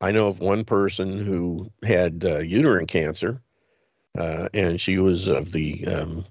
[0.00, 3.40] I know of one person who had uh, uterine cancer,
[4.18, 6.24] uh, and she was of the um,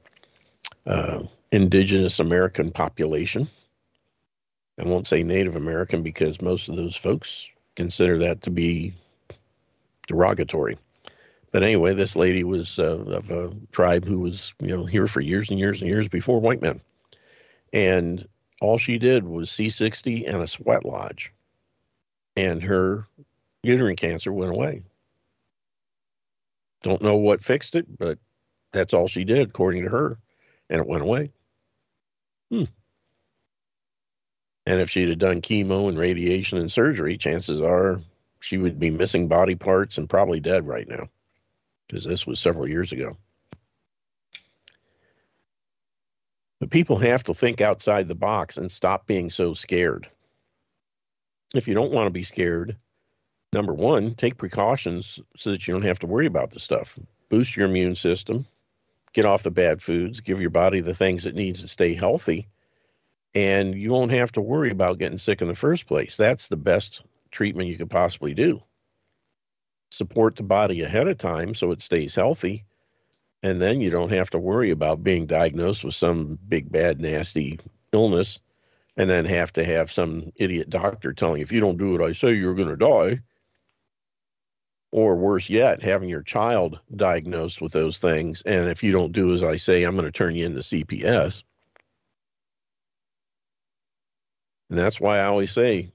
[0.86, 3.48] uh, indigenous American population.
[4.80, 8.94] I won't say Native American because most of those folks consider that to be
[10.08, 10.78] derogatory.
[11.54, 15.22] But anyway, this lady was uh, of a tribe who was, you know, here for
[15.22, 16.82] years and years and years before white men.
[17.72, 18.28] And
[18.60, 21.32] all she did was C60 and a sweat lodge.
[22.36, 23.06] And her
[23.62, 24.82] uterine cancer went away.
[26.82, 28.18] Don't know what fixed it, but
[28.72, 30.18] that's all she did, according to her.
[30.72, 31.32] And it went away.
[32.50, 32.64] Hmm.
[34.66, 38.02] And if she'd have done chemo and radiation and surgery, chances are
[38.40, 41.10] she would be missing body parts and probably dead right now
[41.88, 43.18] because this was several years ago.
[46.60, 50.10] But people have to think outside the box and stop being so scared.
[51.54, 52.78] If you don't want to be scared,
[53.52, 56.98] number one, take precautions so that you don't have to worry about the stuff.
[57.30, 58.46] Boost your immune system,
[59.12, 62.48] get off the bad foods, give your body the things it needs to stay healthy,
[63.36, 66.16] and you won't have to worry about getting sick in the first place.
[66.16, 68.62] That's the best treatment you could possibly do.
[69.94, 72.66] Support the body ahead of time so it stays healthy,
[73.44, 77.60] and then you don't have to worry about being diagnosed with some big, bad, nasty
[77.92, 78.40] illness
[78.98, 82.02] and then have to have some idiot doctor telling you, if you don't do what
[82.02, 83.20] I say, you're going to die.
[84.92, 88.42] Or worse yet, having your child diagnosed with those things.
[88.48, 91.44] And if you don't do as I say, I'm going to turn you into CPS.
[94.72, 95.92] And that's why I always say,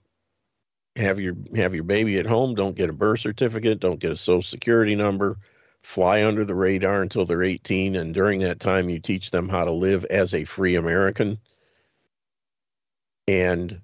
[0.99, 2.55] have your have your baby at home.
[2.55, 3.81] Don't get a birth certificate.
[3.81, 5.39] Don't get a social security number.
[5.83, 9.65] Fly under the radar until they're 18, and during that time, you teach them how
[9.65, 11.39] to live as a free American.
[13.27, 13.81] And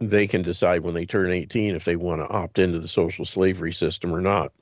[0.00, 3.24] they can decide when they turn 18 if they want to opt into the social
[3.24, 4.52] slavery system or not.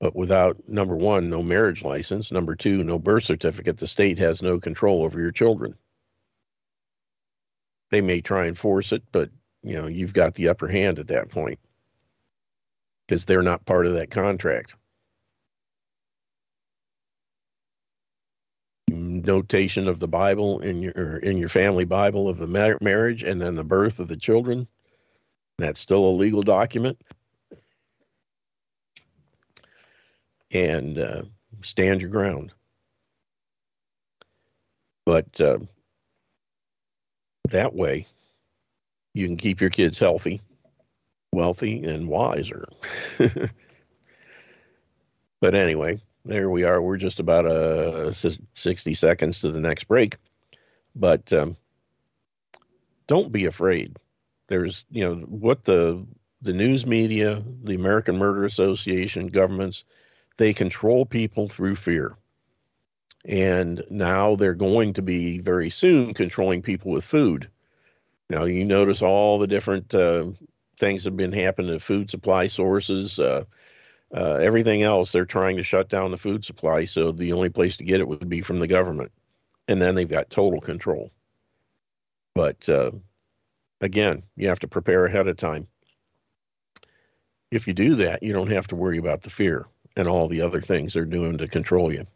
[0.00, 4.42] But without number one, no marriage license, number two, no birth certificate, the state has
[4.42, 5.76] no control over your children.
[7.90, 9.30] They may try and force it, but
[9.62, 11.58] you know, you've got the upper hand at that point
[13.06, 14.74] because they're not part of that contract.
[18.88, 23.40] Notation of the Bible in your in your family Bible of the mar- marriage and
[23.40, 24.66] then the birth of the children.
[25.58, 27.00] That's still a legal document.
[30.50, 31.22] And uh,
[31.62, 32.52] stand your ground.
[35.04, 35.58] But uh,
[37.50, 38.06] that way,
[39.14, 40.40] you can keep your kids healthy,
[41.32, 42.68] wealthy, and wiser.
[45.40, 46.80] but anyway, there we are.
[46.80, 50.16] We're just about uh, 60 seconds to the next break.
[50.94, 51.56] But um,
[53.06, 53.96] don't be afraid.
[54.48, 56.04] There's, you know, what the
[56.42, 59.84] the news media, the American Murder Association, governments,
[60.38, 62.16] they control people through fear.
[63.24, 67.50] And now they're going to be very soon controlling people with food.
[68.30, 70.26] Now, you notice all the different uh,
[70.78, 73.18] things have been happening to food supply sources.
[73.18, 73.44] Uh,
[74.14, 76.84] uh, everything else, they're trying to shut down the food supply.
[76.84, 79.12] So the only place to get it would be from the government.
[79.68, 81.10] And then they've got total control.
[82.34, 82.92] But uh,
[83.80, 85.66] again, you have to prepare ahead of time.
[87.50, 89.66] If you do that, you don't have to worry about the fear
[89.96, 92.06] and all the other things they're doing to control you.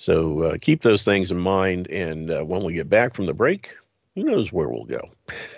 [0.00, 1.86] So uh, keep those things in mind.
[1.88, 3.76] And uh, when we get back from the break,
[4.14, 5.10] who knows where we'll go.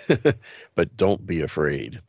[0.75, 2.01] but don't be afraid.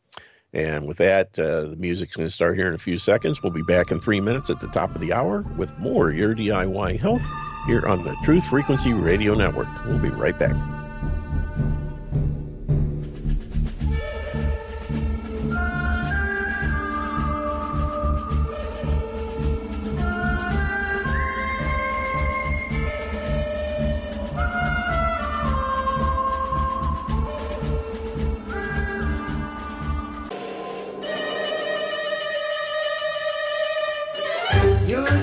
[0.51, 3.41] And with that, uh, the music's going to start here in a few seconds.
[3.41, 6.35] We'll be back in three minutes at the top of the hour with more Your
[6.35, 7.23] DIY Health
[7.67, 9.69] here on the Truth Frequency Radio Network.
[9.85, 10.84] We'll be right back.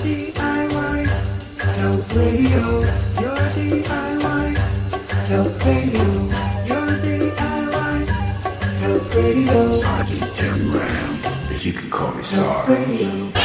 [0.01, 1.05] DIY
[1.57, 2.79] Health Radio.
[3.21, 4.55] Your DIY
[5.27, 6.05] Health Radio.
[6.65, 8.07] Your DIY
[8.79, 9.71] Health Radio.
[9.71, 13.42] Sergeant Jim Ram, but you can call me Sarge.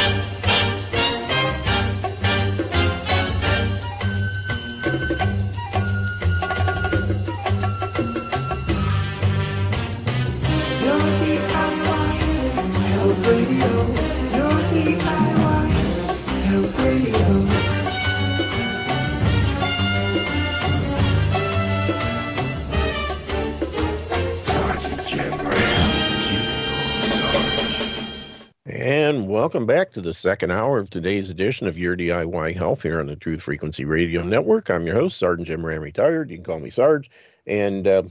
[29.49, 33.07] Welcome back to the second hour of today's edition of Your DIY Health here on
[33.07, 34.69] the Truth Frequency Radio Network.
[34.69, 36.29] I'm your host, Sergeant Jim Ram, retired.
[36.29, 37.09] You can call me Sarge.
[37.47, 38.03] And uh,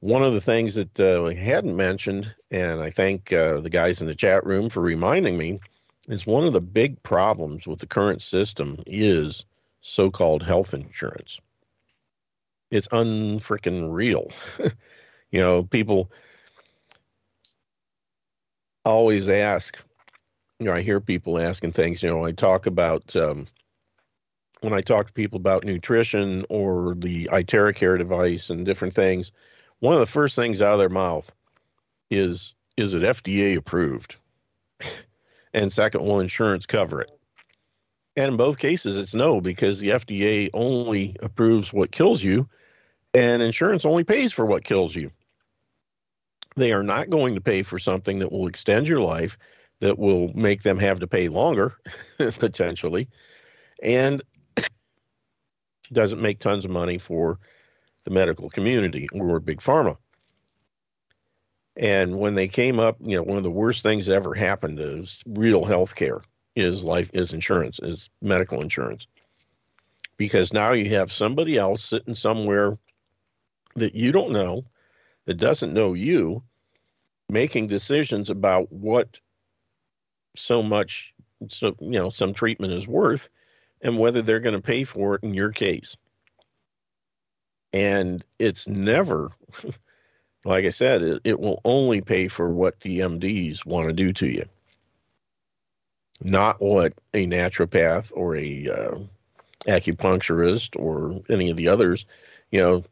[0.00, 4.02] one of the things that uh, I hadn't mentioned, and I thank uh, the guys
[4.02, 5.58] in the chat room for reminding me,
[6.06, 9.46] is one of the big problems with the current system is
[9.80, 11.40] so-called health insurance.
[12.70, 14.32] It's unfreaking real.
[15.30, 16.12] you know, people
[18.84, 19.78] always ask,
[20.58, 23.46] you know, I hear people asking things, you know, I talk about, um,
[24.60, 29.30] when I talk to people about nutrition or the IteraCare device and different things,
[29.80, 31.30] one of the first things out of their mouth
[32.10, 34.16] is is it FDA approved?
[35.54, 37.10] and second, will insurance cover it?
[38.16, 42.48] And in both cases, it's no, because the FDA only approves what kills you,
[43.14, 45.10] and insurance only pays for what kills you.
[46.58, 49.38] They are not going to pay for something that will extend your life,
[49.80, 51.78] that will make them have to pay longer,
[52.18, 53.08] potentially,
[53.80, 54.22] and
[55.92, 57.38] doesn't make tons of money for
[58.04, 59.96] the medical community or big pharma.
[61.76, 64.80] And when they came up, you know, one of the worst things that ever happened
[64.80, 66.22] is real health care
[66.56, 69.06] is life is insurance, is medical insurance.
[70.16, 72.76] Because now you have somebody else sitting somewhere
[73.76, 74.64] that you don't know,
[75.26, 76.42] that doesn't know you,
[77.30, 79.20] making decisions about what
[80.36, 81.12] so much
[81.48, 83.28] so you know some treatment is worth
[83.82, 85.96] and whether they're going to pay for it in your case.
[87.72, 89.30] And it's never
[90.44, 94.12] like I said, it, it will only pay for what the MDs want to do
[94.14, 94.44] to you,
[96.22, 98.98] not what a naturopath or a uh,
[99.66, 102.06] acupuncturist or any of the others.
[102.50, 102.84] You know,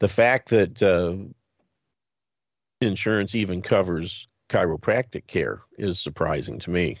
[0.00, 1.14] the fact that uh,
[2.80, 6.98] insurance even covers chiropractic care is surprising to me,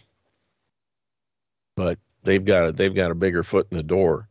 [1.76, 4.28] but they've got a, they've got a bigger foot in the door.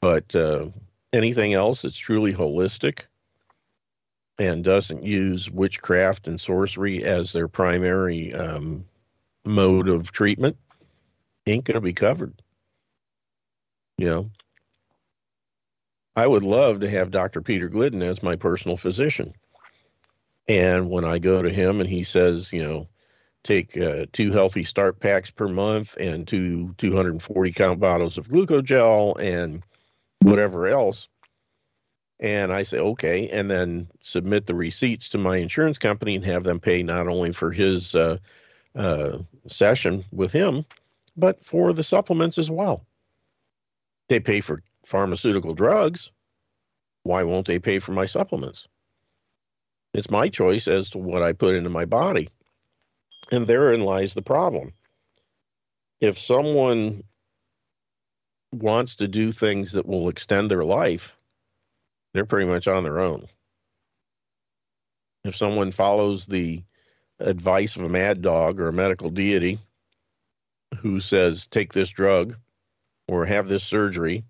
[0.00, 0.68] But uh,
[1.12, 3.00] anything else that's truly holistic
[4.38, 8.84] and doesn't use witchcraft and sorcery as their primary um,
[9.44, 10.56] mode of treatment
[11.46, 12.42] ain't going to be covered.
[13.96, 14.30] You know,
[16.16, 17.42] I would love to have Dr.
[17.42, 19.34] Peter Glidden as my personal physician.
[20.48, 22.88] And when I go to him and he says, you know,
[23.44, 29.20] take uh, two healthy start packs per month and two 240 count bottles of glucogel
[29.20, 29.62] and
[30.20, 31.08] whatever else,
[32.20, 36.44] and I say, okay, and then submit the receipts to my insurance company and have
[36.44, 38.18] them pay not only for his uh,
[38.74, 40.64] uh, session with him,
[41.16, 42.86] but for the supplements as well.
[44.08, 46.10] They pay for pharmaceutical drugs.
[47.02, 48.68] Why won't they pay for my supplements?
[49.94, 52.28] It's my choice as to what I put into my body.
[53.30, 54.72] And therein lies the problem.
[56.00, 57.04] If someone
[58.52, 61.14] wants to do things that will extend their life,
[62.12, 63.26] they're pretty much on their own.
[65.24, 66.62] If someone follows the
[67.20, 69.58] advice of a mad dog or a medical deity
[70.78, 72.36] who says, take this drug
[73.08, 74.24] or have this surgery,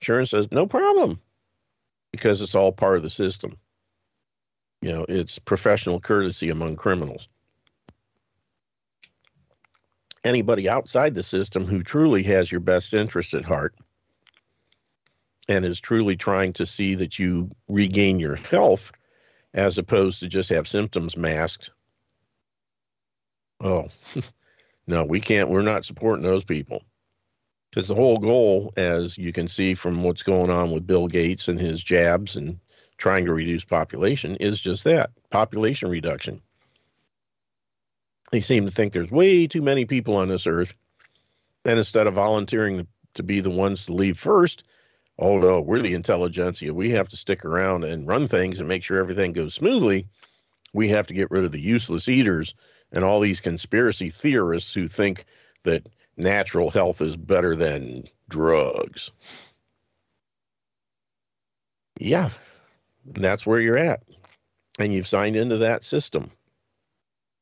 [0.00, 1.20] insurance says, no problem,
[2.10, 3.56] because it's all part of the system.
[4.82, 7.28] You know, it's professional courtesy among criminals.
[10.24, 13.74] Anybody outside the system who truly has your best interest at heart
[15.48, 18.92] and is truly trying to see that you regain your health
[19.54, 21.70] as opposed to just have symptoms masked.
[23.60, 23.88] Oh,
[24.88, 25.48] no, we can't.
[25.48, 26.82] We're not supporting those people.
[27.70, 31.48] Because the whole goal, as you can see from what's going on with Bill Gates
[31.48, 32.58] and his jabs and
[32.98, 36.40] trying to reduce population, is just that population reduction.
[38.30, 40.74] They seem to think there's way too many people on this earth.
[41.64, 44.64] And instead of volunteering to be the ones to leave first,
[45.18, 46.72] oh no, we're the intelligentsia.
[46.72, 50.08] We have to stick around and run things and make sure everything goes smoothly.
[50.74, 52.54] We have to get rid of the useless eaters
[52.92, 55.26] and all these conspiracy theorists who think
[55.64, 59.10] that natural health is better than drugs.
[61.98, 62.30] Yeah,
[63.04, 64.02] that's where you're at.
[64.78, 66.30] And you've signed into that system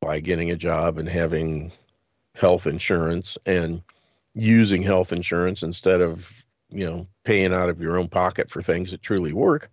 [0.01, 1.73] by getting a job and having
[2.35, 3.83] health insurance and
[4.35, 6.33] using health insurance instead of
[6.71, 9.71] you know, paying out of your own pocket for things that truly work.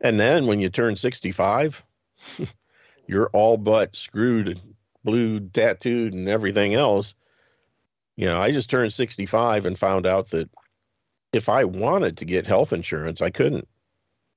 [0.00, 1.84] And then when you turn 65,
[3.06, 4.58] you're all but screwed,
[5.04, 7.14] blued, tattooed, and everything else.
[8.16, 10.48] You know, I just turned 65 and found out that
[11.32, 13.68] if I wanted to get health insurance, I couldn't.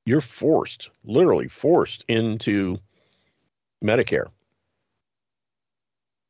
[0.06, 2.78] You're forced, literally forced into
[3.84, 4.28] Medicare.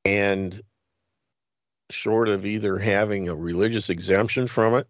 [0.06, 0.62] And
[1.90, 4.88] short of either having a religious exemption from it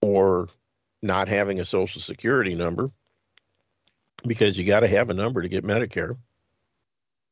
[0.00, 0.48] or
[1.02, 2.90] not having a social security number
[4.26, 6.16] because you got to have a number to get Medicare.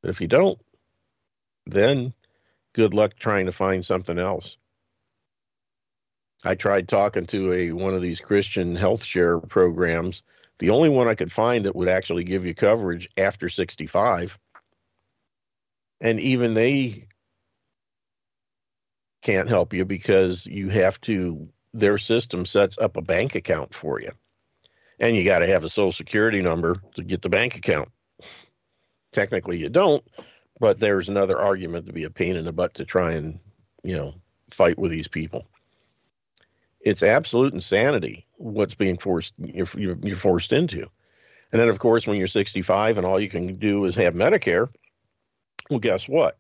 [0.03, 0.61] But if you don't,
[1.67, 2.13] then
[2.73, 4.57] good luck trying to find something else.
[6.45, 10.23] I tried talking to a one of these Christian health share programs.
[10.59, 14.39] The only one I could find that would actually give you coverage after 65.
[16.01, 17.07] And even they
[19.23, 24.01] can't help you because you have to their system sets up a bank account for
[24.01, 24.11] you
[24.99, 27.89] And you got to have a social security number to get the bank account.
[29.13, 30.05] Technically, you don't,
[30.61, 33.39] but there's another argument to be a pain in the butt to try and,
[33.85, 34.15] you know,
[34.51, 35.47] fight with these people.
[36.83, 40.89] It's absolute insanity what's being forced you're, you're forced into.
[41.53, 44.69] And then, of course, when you're 65 and all you can do is have Medicare,
[45.71, 46.39] well, guess what?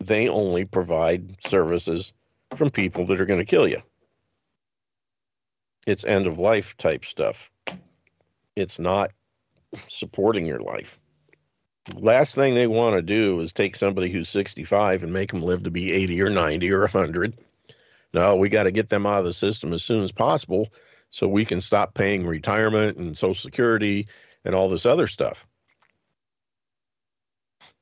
[0.00, 2.12] They only provide services
[2.54, 3.82] from people that are going to kill you.
[5.86, 7.50] It's end of life type stuff.
[8.54, 9.12] It's not
[9.88, 10.98] supporting your life.
[11.94, 15.64] Last thing they want to do is take somebody who's 65 and make them live
[15.64, 17.36] to be 80 or 90 or 100.
[18.16, 20.70] No, we got to get them out of the system as soon as possible
[21.10, 24.08] so we can stop paying retirement and Social Security
[24.42, 25.46] and all this other stuff.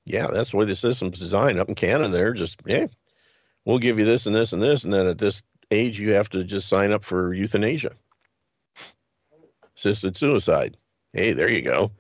[0.05, 1.61] Yeah, that's the way the system's designed.
[1.61, 2.89] Up in Canada, they're just, yeah,
[3.65, 4.83] we'll give you this and this and this.
[4.83, 7.93] And then at this age, you have to just sign up for euthanasia,
[9.77, 10.77] assisted suicide.
[11.13, 11.93] Hey, there you go.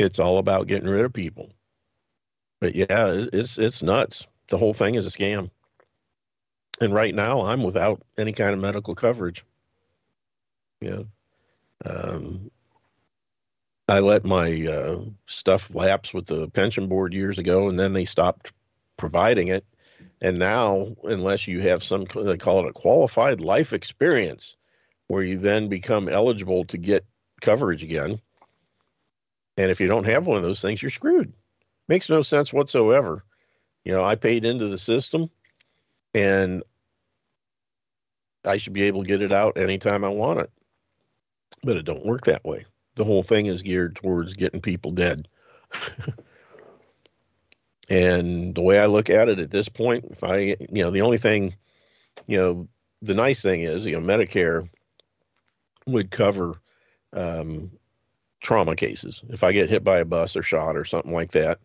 [0.00, 1.52] It's all about getting rid of people.
[2.60, 4.26] But yeah, it's it's nuts.
[4.50, 5.50] The whole thing is a scam.
[6.80, 9.44] And right now, I'm without any kind of medical coverage.
[10.80, 11.02] Yeah.
[11.84, 12.50] Um,
[13.88, 18.04] I let my uh, stuff lapse with the pension board years ago, and then they
[18.04, 18.52] stopped
[18.96, 19.64] providing it.
[20.20, 24.56] And now, unless you have some, they call it a qualified life experience,
[25.06, 27.04] where you then become eligible to get
[27.40, 28.20] coverage again.
[29.56, 31.32] And if you don't have one of those things, you're screwed.
[31.88, 33.24] Makes no sense whatsoever.
[33.84, 35.30] You know, I paid into the system
[36.14, 36.62] and
[38.44, 40.50] I should be able to get it out anytime I want it.
[41.62, 42.66] But it don't work that way.
[42.96, 45.28] The whole thing is geared towards getting people dead.
[47.88, 51.00] and the way I look at it at this point, if I, you know, the
[51.00, 51.54] only thing,
[52.26, 52.68] you know,
[53.02, 54.68] the nice thing is, you know, Medicare
[55.86, 56.60] would cover
[57.12, 57.70] um,
[58.40, 59.22] trauma cases.
[59.28, 61.60] If I get hit by a bus or shot or something like that,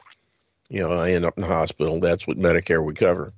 [0.74, 2.00] you know, I end up in the hospital.
[2.00, 3.32] That's what Medicare would cover.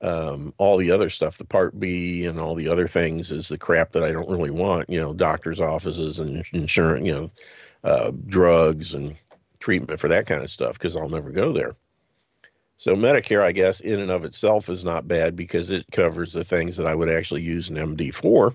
[0.00, 3.58] Um, all the other stuff, the Part B and all the other things, is the
[3.58, 4.88] crap that I don't really want.
[4.88, 7.30] You know, doctors' offices and insurance, you know,
[7.84, 9.14] uh, drugs and
[9.60, 11.76] treatment for that kind of stuff because I'll never go there.
[12.78, 16.42] So Medicare, I guess, in and of itself is not bad because it covers the
[16.42, 18.54] things that I would actually use an MD for.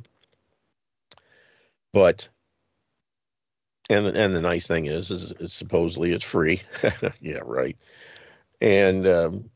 [1.94, 2.28] But
[3.90, 6.62] and and the nice thing is, is, is supposedly it's free.
[7.22, 7.78] yeah, right.
[8.60, 9.50] And um,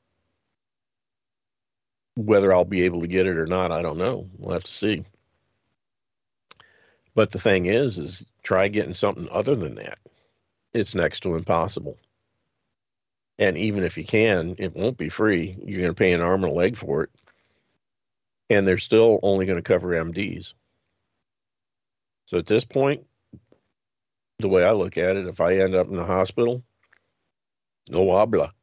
[2.15, 4.29] whether I'll be able to get it or not, I don't know.
[4.37, 5.05] We'll have to see.
[7.13, 9.97] But the thing is, is try getting something other than that.
[10.73, 11.97] It's next to impossible.
[13.37, 15.57] And even if you can, it won't be free.
[15.65, 17.09] You're going to pay an arm and a leg for it.
[18.49, 20.53] And they're still only going to cover MDs.
[22.27, 23.05] So at this point,
[24.39, 26.63] the way I look at it, if I end up in the hospital,
[27.89, 28.53] no habla.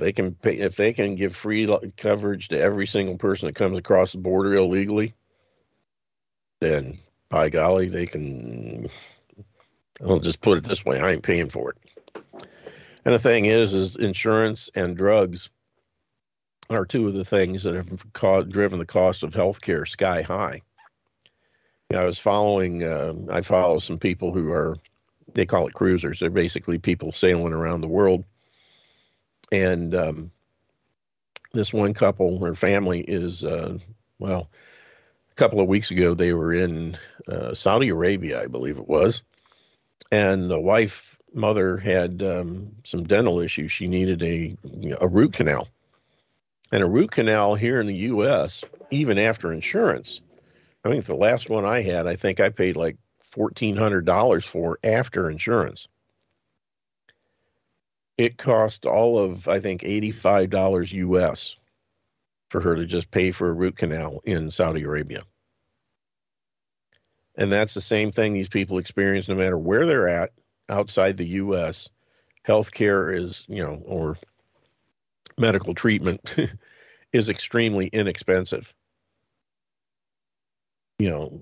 [0.00, 3.78] They can pay, if they can give free coverage to every single person that comes
[3.78, 5.14] across the border illegally,
[6.60, 6.98] then
[7.28, 8.88] by golly, they can.
[10.02, 11.78] I'll just put it this way: I ain't paying for it.
[13.04, 15.48] And the thing is, is insurance and drugs
[16.68, 20.62] are two of the things that have caused, driven the cost of healthcare sky high.
[21.94, 22.84] I was following.
[22.84, 24.76] Uh, I follow some people who are,
[25.34, 26.20] they call it cruisers.
[26.20, 28.24] They're basically people sailing around the world.
[29.52, 30.30] And um,
[31.52, 33.78] this one couple or family is, uh,
[34.18, 34.48] well,
[35.30, 36.96] a couple of weeks ago they were in
[37.28, 39.22] uh, Saudi Arabia, I believe it was,
[40.12, 43.72] and the wife mother had um, some dental issues.
[43.72, 44.56] She needed a
[45.00, 45.68] a root canal,
[46.72, 48.64] and a root canal here in the U.S.
[48.90, 50.20] even after insurance
[50.84, 52.96] I think the last one I had, I think I paid like
[53.30, 55.88] fourteen hundred dollars for after insurance.
[58.20, 61.56] It cost all of I think eighty five dollars US
[62.50, 65.22] for her to just pay for a root canal in Saudi Arabia.
[67.36, 70.32] And that's the same thing these people experience no matter where they're at
[70.68, 71.88] outside the US.
[72.46, 74.18] Healthcare is, you know, or
[75.38, 76.34] medical treatment
[77.12, 78.74] is extremely inexpensive
[81.00, 81.40] you know,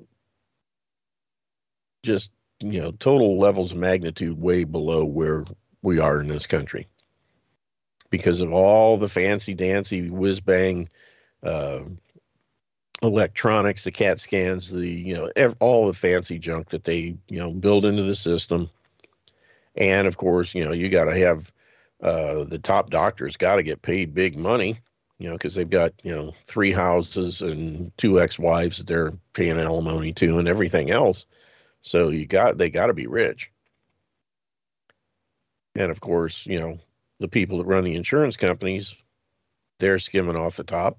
[2.04, 5.44] just, you know, total levels of magnitude way below where
[5.82, 6.86] we are in this country
[8.10, 10.88] because of all the fancy dancy whiz bang
[11.42, 11.80] uh,
[13.02, 17.38] electronics, the CAT scans, the, you know, ev- all the fancy junk that they, you
[17.38, 18.68] know, build into the system.
[19.76, 21.52] And of course, you know, you got to have
[22.02, 24.80] uh, the top doctors got to get paid big money
[25.18, 29.58] you know, because they've got you know three houses and two ex-wives that they're paying
[29.58, 31.26] alimony to and everything else.
[31.82, 33.50] So you got they got to be rich.
[35.78, 36.80] And of course, you know,
[37.20, 38.96] the people that run the insurance companies,
[39.78, 40.98] they're skimming off the top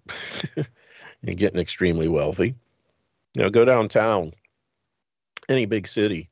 [0.55, 2.55] and getting extremely wealthy.
[3.35, 4.31] You know, go downtown,
[5.49, 6.29] any big city,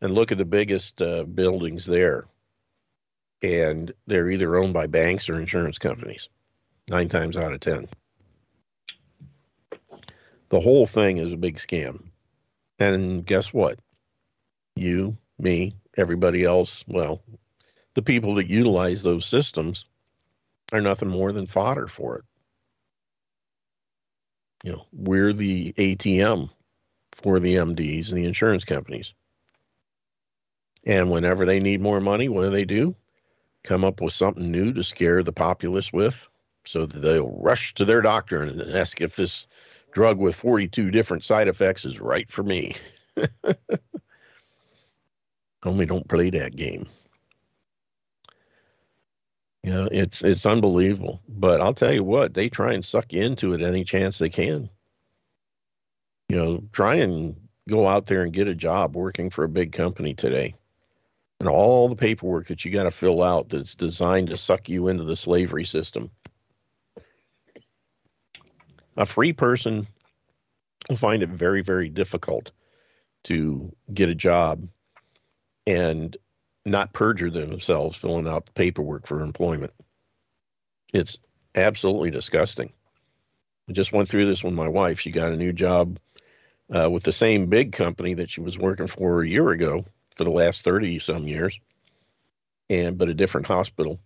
[0.00, 2.28] and look at the biggest uh, buildings there.
[3.42, 6.28] And they're either owned by banks or insurance companies,
[6.88, 7.88] nine times out of 10.
[10.50, 12.04] The whole thing is a big scam.
[12.78, 13.80] And guess what?
[14.76, 17.22] You, me, everybody else, well,
[17.98, 19.84] the people that utilize those systems
[20.72, 22.24] are nothing more than fodder for it.
[24.62, 26.48] You know, we're the ATM
[27.10, 29.14] for the MDs and the insurance companies.
[30.86, 32.94] And whenever they need more money, what do they do?
[33.64, 36.28] Come up with something new to scare the populace with
[36.64, 39.48] so that they'll rush to their doctor and ask if this
[39.90, 42.76] drug with 42 different side effects is right for me.
[45.64, 46.86] Only don't play that game.
[49.62, 51.20] You know, it's it's unbelievable.
[51.28, 54.30] But I'll tell you what, they try and suck you into it any chance they
[54.30, 54.70] can.
[56.28, 57.36] You know, try and
[57.68, 60.54] go out there and get a job working for a big company today.
[61.40, 64.88] And all the paperwork that you got to fill out that's designed to suck you
[64.88, 66.10] into the slavery system.
[68.96, 69.86] A free person
[70.88, 72.50] will find it very, very difficult
[73.24, 74.66] to get a job
[75.66, 76.16] and
[76.70, 79.72] not perjure themselves filling out the paperwork for employment.
[80.92, 81.18] It's
[81.54, 82.72] absolutely disgusting.
[83.68, 85.00] I just went through this with my wife.
[85.00, 85.98] She got a new job
[86.74, 89.84] uh, with the same big company that she was working for a year ago
[90.16, 91.58] for the last 30 some years,
[92.70, 94.00] and but a different hospital.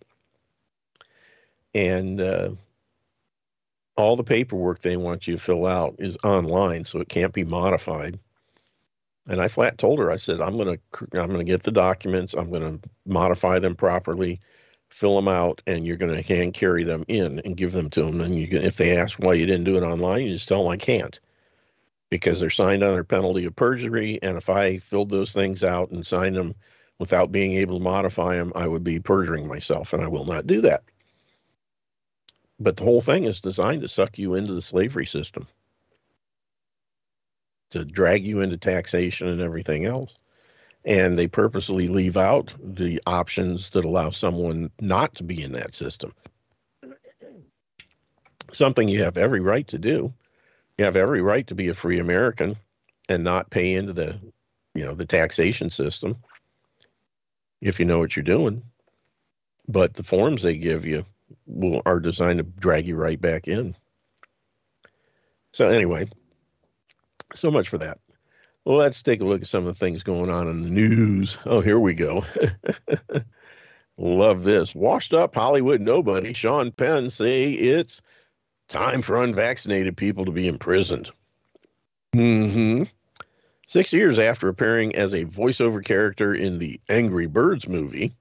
[1.73, 2.51] And uh,
[3.95, 7.43] all the paperwork they want you to fill out is online, so it can't be
[7.43, 8.19] modified.
[9.27, 10.77] And I flat told her, I said, I'm gonna
[11.13, 14.41] I'm gonna get the documents, I'm gonna modify them properly,
[14.89, 18.21] fill them out, and you're gonna hand carry them in and give them to them.
[18.21, 20.63] And you can, if they ask why you didn't do it online, you just tell
[20.63, 21.19] them I can't
[22.09, 24.19] because they're signed under penalty of perjury.
[24.21, 26.53] And if I filled those things out and signed them
[26.99, 30.47] without being able to modify them, I would be perjuring myself, and I will not
[30.47, 30.83] do that.
[32.59, 35.47] But the whole thing is designed to suck you into the slavery system
[37.73, 40.15] to drag you into taxation and everything else.
[40.85, 45.73] And they purposely leave out the options that allow someone not to be in that
[45.73, 46.13] system.
[48.51, 50.13] Something you have every right to do.
[50.77, 52.57] You have every right to be a free American
[53.09, 54.19] and not pay into the,
[54.75, 56.17] you know, the taxation system
[57.61, 58.61] if you know what you're doing.
[59.67, 61.05] But the forms they give you
[61.45, 63.75] will are designed to drag you right back in.
[65.53, 66.09] So anyway,
[67.33, 67.99] so much for that.
[68.65, 71.37] Well, let's take a look at some of the things going on in the news.
[71.45, 72.23] Oh, here we go.
[73.97, 74.73] Love this.
[74.73, 78.01] Washed up Hollywood nobody, Sean Penn, say it's
[78.69, 81.11] time for unvaccinated people to be imprisoned.
[82.13, 82.83] hmm
[83.67, 88.13] Six years after appearing as a voiceover character in the Angry Birds movie,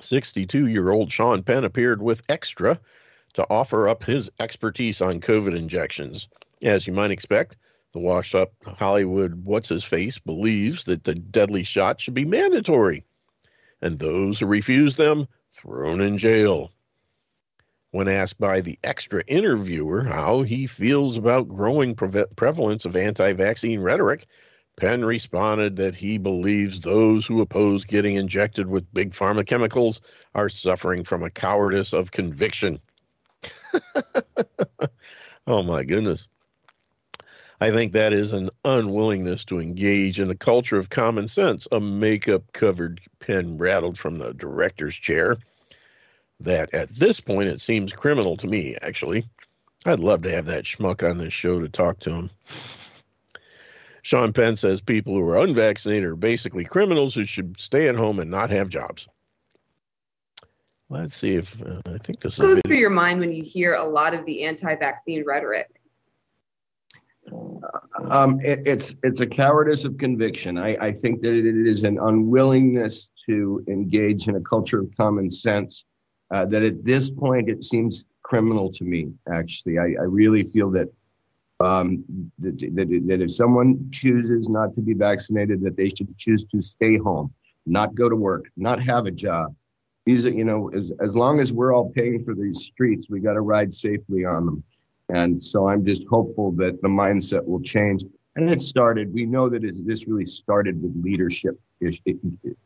[0.00, 2.78] 62 year old Sean Penn appeared with Extra
[3.34, 6.28] to offer up his expertise on COVID injections.
[6.62, 7.56] As you might expect,
[7.92, 8.72] the washed up oh.
[8.72, 13.04] Hollywood what's his face believes that the deadly shot should be mandatory,
[13.82, 16.72] and those who refuse them thrown in jail.
[17.92, 23.32] When asked by the extra interviewer how he feels about growing pre- prevalence of anti
[23.32, 24.26] vaccine rhetoric,
[24.76, 30.00] Penn responded that he believes those who oppose getting injected with big pharma chemicals
[30.34, 32.78] are suffering from a cowardice of conviction.
[35.46, 36.28] oh my goodness.
[37.60, 41.68] I think that is an unwillingness to engage in a culture of common sense.
[41.72, 45.36] A makeup covered Penn rattled from the director's chair.
[46.40, 49.28] That at this point it seems criminal to me, actually.
[49.84, 52.30] I'd love to have that schmuck on this show to talk to him.
[54.02, 58.18] Sean Penn says people who are unvaccinated are basically criminals who should stay at home
[58.18, 59.06] and not have jobs.
[60.88, 63.84] Let's see if uh, I think this goes through your mind when you hear a
[63.84, 65.79] lot of the anti-vaccine rhetoric?
[68.10, 70.58] Um, it, it's it's a cowardice of conviction.
[70.58, 75.30] I, I think that it is an unwillingness to engage in a culture of common
[75.30, 75.84] sense.
[76.32, 79.12] Uh, that at this point it seems criminal to me.
[79.32, 80.88] Actually, I, I really feel that,
[81.58, 82.04] um,
[82.38, 86.62] that, that that if someone chooses not to be vaccinated, that they should choose to
[86.62, 87.34] stay home,
[87.66, 89.54] not go to work, not have a job,
[90.06, 93.34] these you know, as, as long as we're all paying for these streets, we got
[93.34, 94.64] to ride safely on them.
[95.14, 98.04] And so I'm just hopeful that the mindset will change.
[98.36, 101.60] And it started, we know that it, this really started with leadership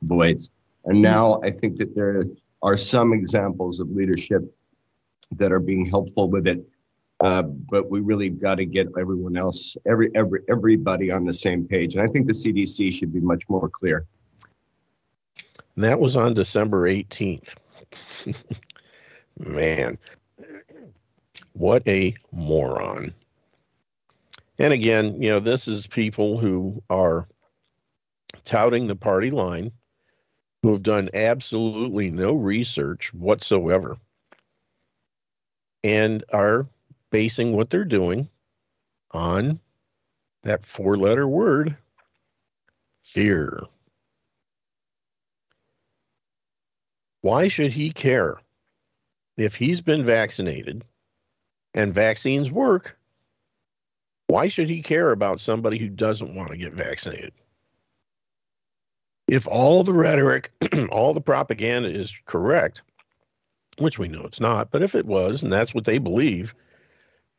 [0.03, 0.51] voids.
[0.85, 2.25] And now I think that there
[2.63, 4.43] are some examples of leadership
[5.33, 6.67] that are being helpful with it.
[7.21, 11.67] Uh, but we really got to get everyone else, every, every, everybody on the same
[11.67, 11.95] page.
[11.95, 14.05] And I think the CDC should be much more clear.
[15.77, 17.55] And that was on December 18th.
[19.39, 19.99] Man,
[21.55, 23.15] what a moron.
[24.59, 27.27] And again, you know, this is people who are
[28.45, 29.73] touting the party line,
[30.63, 33.97] who have done absolutely no research whatsoever,
[35.83, 36.67] and are
[37.11, 38.29] basing what they're doing
[39.13, 39.59] on
[40.43, 41.77] that four letter word
[43.03, 43.61] fear.
[47.23, 48.39] Why should he care
[49.37, 50.85] if he's been vaccinated
[51.75, 52.97] and vaccines work?
[54.27, 57.33] Why should he care about somebody who doesn't want to get vaccinated?
[59.27, 60.51] If all the rhetoric,
[60.91, 62.83] all the propaganda is correct,
[63.79, 66.55] which we know it's not, but if it was, and that's what they believe,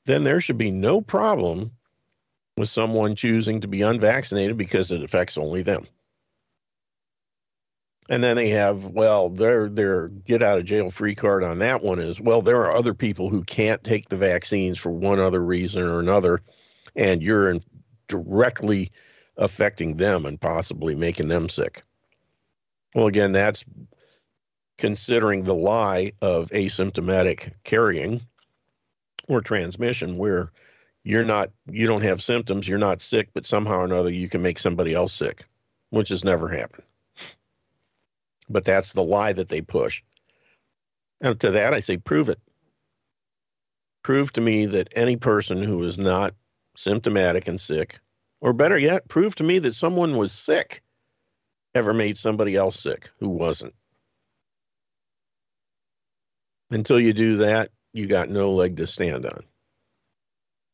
[0.06, 1.72] then there should be no problem
[2.58, 5.86] with someone choosing to be unvaccinated because it affects only them.
[8.08, 11.82] And then they have, well, their their get out of jail free card on that
[11.82, 15.44] one is, well, there are other people who can't take the vaccines for one other
[15.44, 16.42] reason or another,
[16.96, 17.62] and you're in,
[18.08, 18.92] directly
[19.38, 21.84] affecting them and possibly making them sick.
[22.94, 23.66] Well, again, that's
[24.78, 28.22] considering the lie of asymptomatic carrying
[29.28, 30.52] or transmission, where
[31.04, 34.42] you're not, you don't have symptoms, you're not sick, but somehow or another you can
[34.42, 35.44] make somebody else sick,
[35.90, 36.84] which has never happened.
[38.50, 40.04] But that's the lie that they push.
[41.22, 42.40] And to that, I say, prove it.
[44.04, 46.36] Prove to me that any person who is not
[46.76, 48.00] symptomatic and sick,
[48.42, 50.84] or better yet, prove to me that someone was sick
[51.74, 53.74] ever made somebody else sick who wasn't.
[56.70, 59.44] Until you do that, you got no leg to stand on.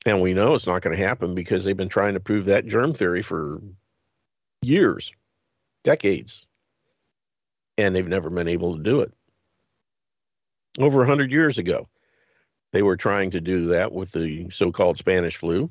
[0.06, 2.66] And we know it's not going to happen because they've been trying to prove that
[2.66, 3.62] germ theory for
[4.62, 5.12] years,
[5.84, 6.48] decades
[7.78, 9.14] and they've never been able to do it.
[10.80, 11.88] Over 100 years ago,
[12.72, 15.70] they were trying to do that with the so called Spanish flu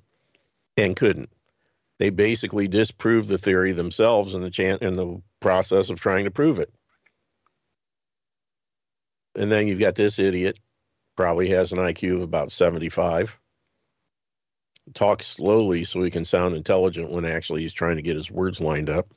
[0.77, 1.31] and couldn't.
[1.99, 6.31] They basically disproved the theory themselves in the, chan- in the process of trying to
[6.31, 6.73] prove it.
[9.37, 10.59] And then you've got this idiot,
[11.17, 13.39] probably has an IQ of about 75,
[14.95, 18.61] talks slowly so he can sound intelligent when actually he's trying to get his words
[18.61, 19.15] lined up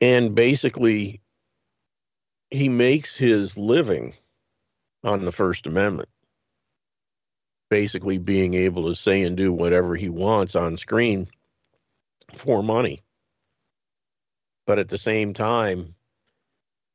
[0.00, 1.20] and basically
[2.50, 4.14] he makes his living
[5.02, 6.08] on the First Amendment,
[7.70, 11.28] basically being able to say and do whatever he wants on screen
[12.34, 13.02] for money.
[14.66, 15.94] But at the same time,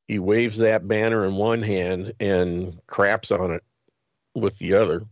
[0.07, 3.63] he waves that banner in one hand and craps on it
[4.35, 5.03] with the other.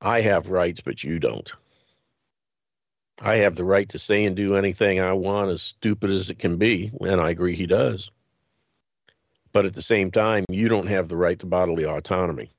[0.00, 1.52] I have rights, but you don't.
[3.20, 6.38] I have the right to say and do anything I want, as stupid as it
[6.38, 8.10] can be, and I agree he does.
[9.52, 12.50] But at the same time, you don't have the right to bodily autonomy.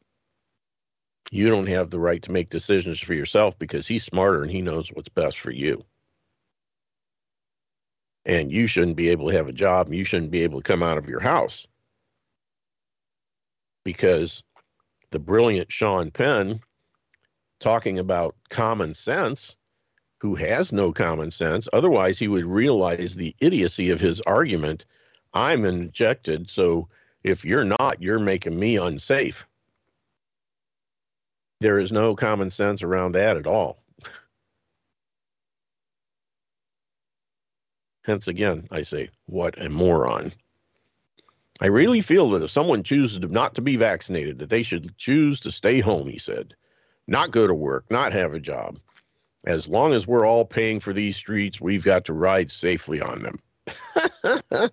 [1.29, 4.61] You don't have the right to make decisions for yourself because he's smarter and he
[4.61, 5.83] knows what's best for you.
[8.25, 10.67] And you shouldn't be able to have a job and you shouldn't be able to
[10.67, 11.67] come out of your house
[13.83, 14.41] because
[15.11, 16.61] the brilliant Sean Penn
[17.59, 19.57] talking about common sense
[20.19, 21.67] who has no common sense.
[21.73, 24.85] Otherwise, he would realize the idiocy of his argument.
[25.33, 26.87] I'm injected, so
[27.23, 29.45] if you're not, you're making me unsafe.
[31.59, 33.81] There is no common sense around that at all.
[38.03, 40.31] Hence, again, I say, what a moron.
[41.59, 45.39] I really feel that if someone chooses not to be vaccinated, that they should choose
[45.39, 46.53] to stay home, he said,
[47.07, 48.79] not go to work, not have a job
[49.45, 53.21] as long as we're all paying for these streets, we've got to ride safely on
[53.21, 53.39] them.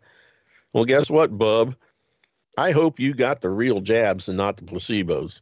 [0.73, 1.75] well, guess what, bub?
[2.57, 5.41] I hope you got the real jabs and not the placebos.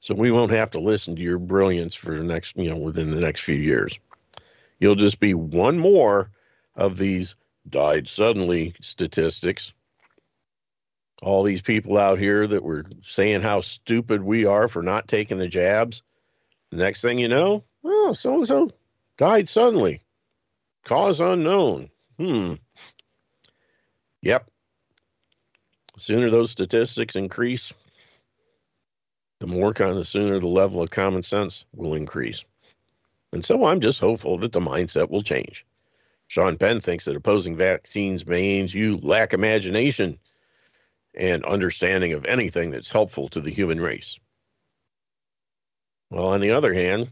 [0.00, 3.10] So we won't have to listen to your brilliance for the next, you know, within
[3.10, 3.98] the next few years.
[4.78, 6.30] You'll just be one more
[6.76, 7.34] of these
[7.68, 9.72] died suddenly statistics.
[11.20, 15.36] All these people out here that were saying how stupid we are for not taking
[15.36, 16.02] the jabs.
[16.70, 18.70] The next thing you know, Oh, so and so
[19.16, 20.02] died suddenly.
[20.84, 21.90] Cause unknown.
[22.18, 22.54] Hmm.
[24.22, 24.50] Yep.
[25.94, 27.72] The sooner those statistics increase,
[29.40, 32.44] the more kind of sooner the level of common sense will increase.
[33.32, 35.66] And so I'm just hopeful that the mindset will change.
[36.28, 40.18] Sean Penn thinks that opposing vaccines means you lack imagination
[41.14, 44.18] and understanding of anything that's helpful to the human race.
[46.10, 47.10] Well, on the other hand,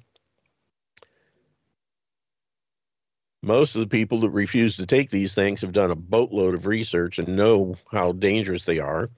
[3.43, 6.67] most of the people that refuse to take these things have done a boatload of
[6.67, 9.11] research and know how dangerous they are.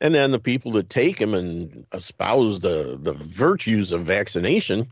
[0.00, 4.88] And then the people that take them and espouse the, the virtues of vaccination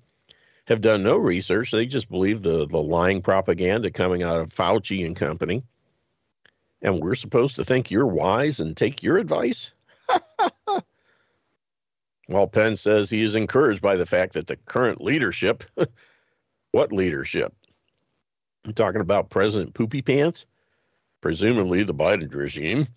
[0.67, 1.71] have done no research.
[1.71, 5.63] They just believe the, the lying propaganda coming out of Fauci and company.
[6.83, 9.73] And we're supposed to think you're wise and take your advice?
[12.27, 15.65] While Penn says he is encouraged by the fact that the current leadership,
[16.73, 17.55] what leadership?
[18.67, 20.45] I'm talking about President Poopy Pants,
[21.21, 22.89] presumably the Biden regime,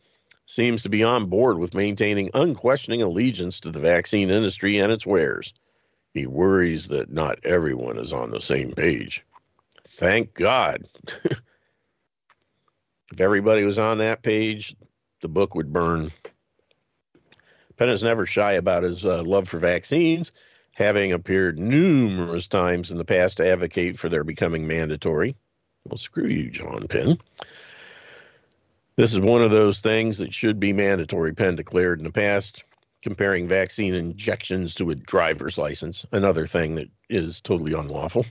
[0.48, 5.06] seems to be on board with maintaining unquestioning allegiance to the vaccine industry and its
[5.06, 5.54] wares.
[6.12, 9.24] He worries that not everyone is on the same page.
[9.88, 10.88] Thank God.
[11.26, 11.40] if
[13.20, 14.76] everybody was on that page,
[15.22, 16.12] the book would burn.
[17.78, 20.32] Penn is never shy about his uh, love for vaccines,
[20.74, 25.36] having appeared numerous times in the past to advocate for their becoming mandatory.
[25.86, 27.18] Well, screw you, John Penn.
[28.96, 32.66] This is one of those things that should be mandatory, Penn declared in the past,
[33.02, 38.26] comparing vaccine injections to a driver's license, another thing that is totally unlawful,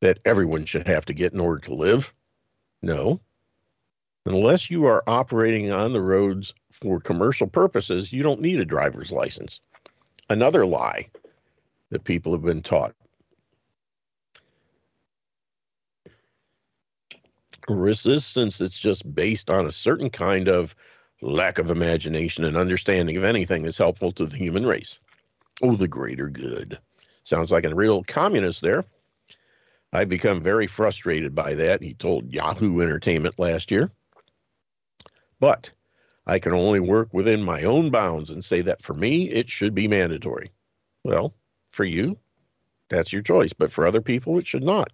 [0.00, 2.14] that everyone should have to get in order to live.
[2.82, 3.20] No.
[4.24, 9.12] Unless you are operating on the roads for commercial purposes, you don't need a driver's
[9.12, 9.60] license.
[10.30, 11.10] Another lie
[11.90, 12.94] that people have been taught.
[17.74, 20.74] Resistance that's just based on a certain kind of
[21.22, 25.00] lack of imagination and understanding of anything that's helpful to the human race.
[25.62, 26.78] Oh, the greater good.
[27.22, 28.84] Sounds like a real communist there.
[29.92, 33.90] I've become very frustrated by that, he told Yahoo Entertainment last year.
[35.40, 35.70] But
[36.26, 39.74] I can only work within my own bounds and say that for me, it should
[39.74, 40.50] be mandatory.
[41.04, 41.34] Well,
[41.70, 42.18] for you,
[42.88, 43.52] that's your choice.
[43.52, 44.90] But for other people, it should not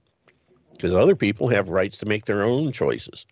[0.82, 3.24] because other people have rights to make their own choices.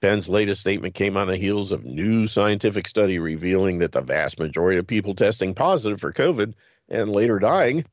[0.00, 4.36] Penn's latest statement came on the heels of new scientific study revealing that the vast
[4.40, 6.54] majority of people testing positive for COVID
[6.88, 7.84] and later dying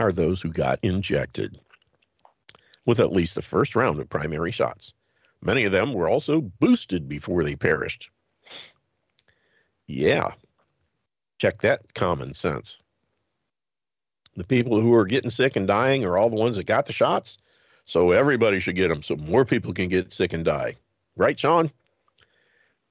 [0.00, 1.60] are those who got injected
[2.86, 4.94] with at least the first round of primary shots.
[5.42, 8.10] Many of them were also boosted before they perished.
[9.86, 10.32] Yeah,
[11.38, 12.78] check that common sense.
[14.36, 16.92] The people who are getting sick and dying are all the ones that got the
[16.92, 17.38] shots.
[17.84, 20.76] So everybody should get them so more people can get sick and die.
[21.16, 21.70] Right, Sean?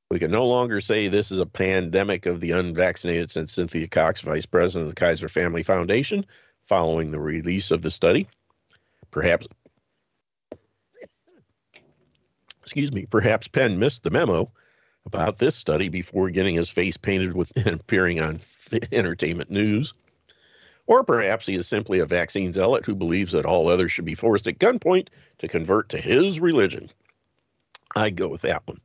[0.09, 4.19] We can no longer say this is a pandemic of the unvaccinated, since Cynthia Cox,
[4.19, 6.25] vice president of the Kaiser Family Foundation,
[6.65, 8.27] following the release of the study.
[9.09, 9.47] Perhaps,
[12.61, 14.51] excuse me, perhaps Penn missed the memo
[15.05, 18.41] about this study before getting his face painted with appearing on
[18.91, 19.93] entertainment news.
[20.91, 24.13] Or perhaps he is simply a vaccine zealot who believes that all others should be
[24.13, 25.07] forced at gunpoint
[25.37, 26.89] to convert to his religion.
[27.95, 28.81] I'd go with that one.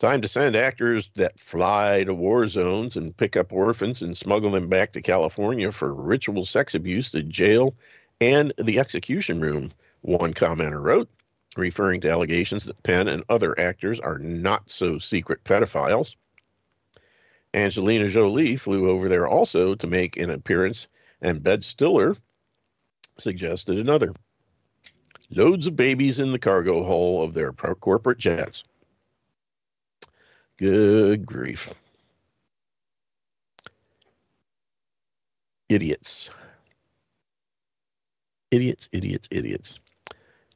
[0.00, 4.50] Time to send actors that fly to war zones and pick up orphans and smuggle
[4.50, 7.76] them back to California for ritual sex abuse to jail
[8.20, 9.70] and the execution room,
[10.00, 11.08] one commenter wrote,
[11.56, 16.16] referring to allegations that Penn and other actors are not so secret pedophiles.
[17.58, 20.86] Angelina Jolie flew over there also to make an appearance,
[21.20, 22.16] and Ben Stiller
[23.18, 24.14] suggested another.
[25.30, 28.62] Loads of babies in the cargo hold of their corporate jets.
[30.56, 31.68] Good grief.
[35.68, 36.30] Idiots.
[38.50, 39.80] Idiots, idiots, idiots.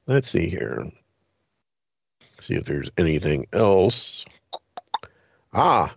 [0.06, 0.90] Let's see here.
[2.40, 4.24] See if there's anything else.
[5.52, 5.94] Ah,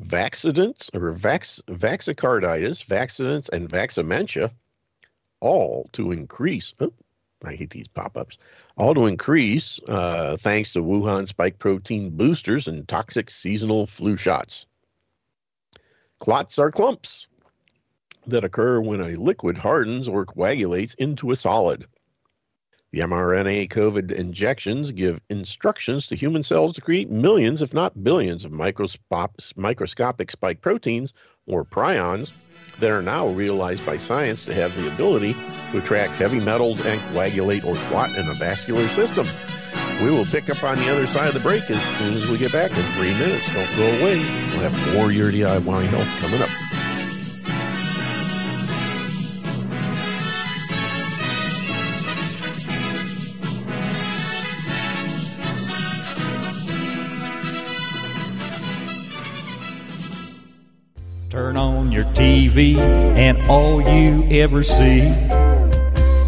[0.00, 4.50] Vaccidents or vax, vaccicarditis, vaccidents, and vaccimentia,
[5.40, 6.72] all to increase.
[6.80, 6.92] Oh,
[7.44, 8.38] I hate these pop ups.
[8.76, 14.66] All to increase uh, thanks to Wuhan spike protein boosters and toxic seasonal flu shots.
[16.18, 17.26] Clots are clumps
[18.26, 21.86] that occur when a liquid hardens or coagulates into a solid.
[22.92, 28.44] The mRNA COVID injections give instructions to human cells to create millions, if not billions,
[28.44, 31.12] of microscopic spike proteins
[31.46, 32.36] or prions
[32.78, 35.34] that are now realized by science to have the ability
[35.70, 39.26] to attract heavy metals and coagulate or clot in a vascular system.
[40.02, 42.38] We will pick up on the other side of the break as soon as we
[42.38, 43.54] get back in three minutes.
[43.54, 44.18] Don't go away.
[44.18, 46.69] We'll have more Your DIY Health coming up.
[61.30, 65.02] Turn on your TV and all you ever see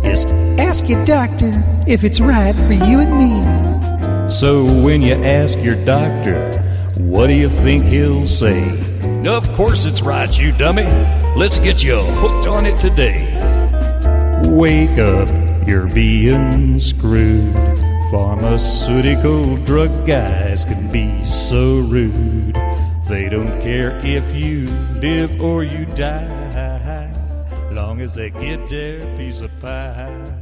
[0.04, 0.24] is
[0.60, 1.50] Ask your doctor
[1.88, 4.28] if it's right for you and me.
[4.30, 6.52] So when you ask your doctor,
[6.98, 8.62] what do you think he'll say?
[9.26, 10.84] Of course it's right, you dummy.
[11.36, 13.26] Let's get you hooked on it today.
[14.44, 15.28] Wake up,
[15.66, 17.52] you're being screwed.
[18.12, 22.61] Pharmaceutical drug guys can be so rude.
[23.08, 24.66] They don't care if you
[25.00, 27.12] live or you die,
[27.72, 30.32] long as they get their piece of pie.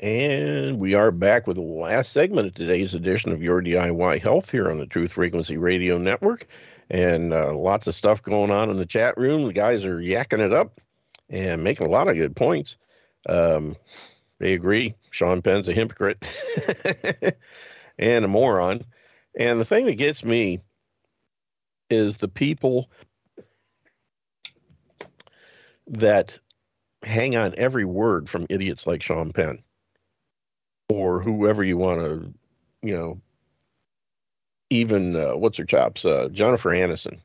[0.00, 4.50] And we are back with the last segment of today's edition of Your DIY Health
[4.50, 6.46] here on the Truth Frequency Radio Network.
[6.90, 9.44] And uh, lots of stuff going on in the chat room.
[9.46, 10.80] The guys are yakking it up
[11.30, 12.76] and making a lot of good points.
[13.28, 13.76] Um,
[14.38, 14.94] they agree.
[15.10, 16.22] Sean Penn's a hypocrite
[17.98, 18.84] and a moron.
[19.36, 20.60] And the thing that gets me
[21.90, 22.90] is the people
[25.88, 26.38] that
[27.02, 29.62] hang on every word from idiots like Sean Penn
[30.88, 32.34] or whoever you want to,
[32.82, 33.20] you know,
[34.70, 37.20] even uh, what's her chops, uh, Jennifer Aniston.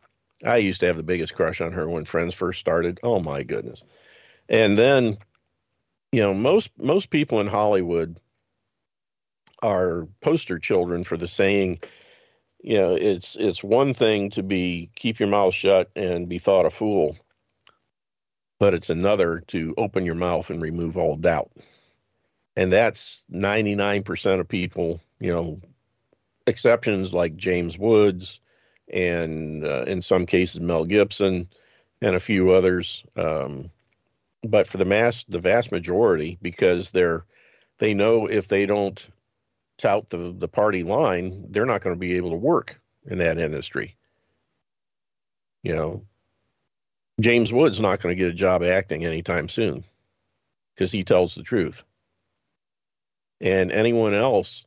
[0.46, 3.00] I used to have the biggest crush on her when Friends first started.
[3.04, 3.84] Oh my goodness!
[4.50, 5.18] And then,
[6.12, 8.20] you know, most most people in Hollywood
[9.62, 11.80] are poster children for the saying,
[12.64, 16.66] you know, it's it's one thing to be keep your mouth shut and be thought
[16.66, 17.18] a fool,
[18.60, 21.52] but it's another to open your mouth and remove all doubt.
[22.58, 25.62] And that's 99% of people you know
[26.48, 28.42] exceptions like james woods
[28.92, 31.48] and uh, in some cases mel gibson
[32.02, 33.70] and a few others um,
[34.44, 37.24] but for the mass the vast majority because they're
[37.78, 39.08] they know if they don't
[39.82, 43.38] tout the, the party line they're not going to be able to work in that
[43.38, 43.96] industry
[45.64, 46.04] you know
[47.20, 49.84] james woods not going to get a job acting anytime soon
[50.76, 51.84] because he tells the truth
[53.42, 54.66] and anyone else,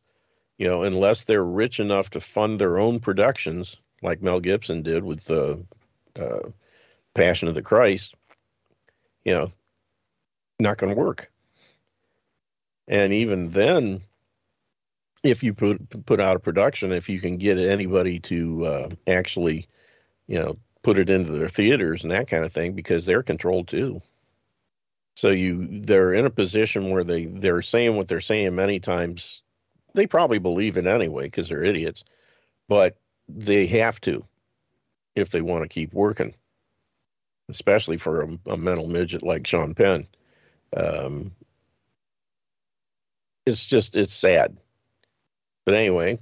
[0.59, 5.05] you know, unless they're rich enough to fund their own productions, like Mel Gibson did
[5.05, 5.65] with the
[6.16, 6.49] uh,
[7.15, 8.15] Passion of the Christ,
[9.24, 9.53] you know,
[10.59, 11.31] not going to work.
[12.89, 14.03] And even then,
[15.24, 19.68] if you put put out a production, if you can get anybody to uh, actually,
[20.28, 23.66] you know, put it into their theaters and that kind of thing, because they're controlled
[23.66, 24.02] too.
[25.16, 29.42] So you they're in a position where they they're saying what they're saying many times.
[29.94, 32.05] They probably believe it anyway because they're idiots,
[32.68, 32.96] but
[33.28, 34.24] they have to
[35.16, 36.34] if they want to keep working,
[37.48, 40.06] especially for a, a mental midget like Sean Penn.
[40.76, 41.32] Um,
[43.46, 44.59] it's just it's sad.
[45.65, 46.19] But anyway,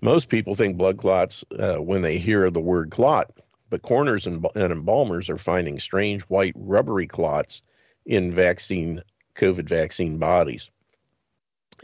[0.00, 3.32] most people think blood clots uh, when they hear the word clot,
[3.70, 7.62] but coroners and, and embalmers are finding strange white rubbery clots
[8.04, 9.02] in vaccine,
[9.36, 10.68] COVID vaccine bodies.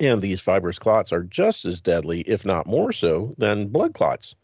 [0.01, 4.35] And these fibrous clots are just as deadly, if not more so, than blood clots.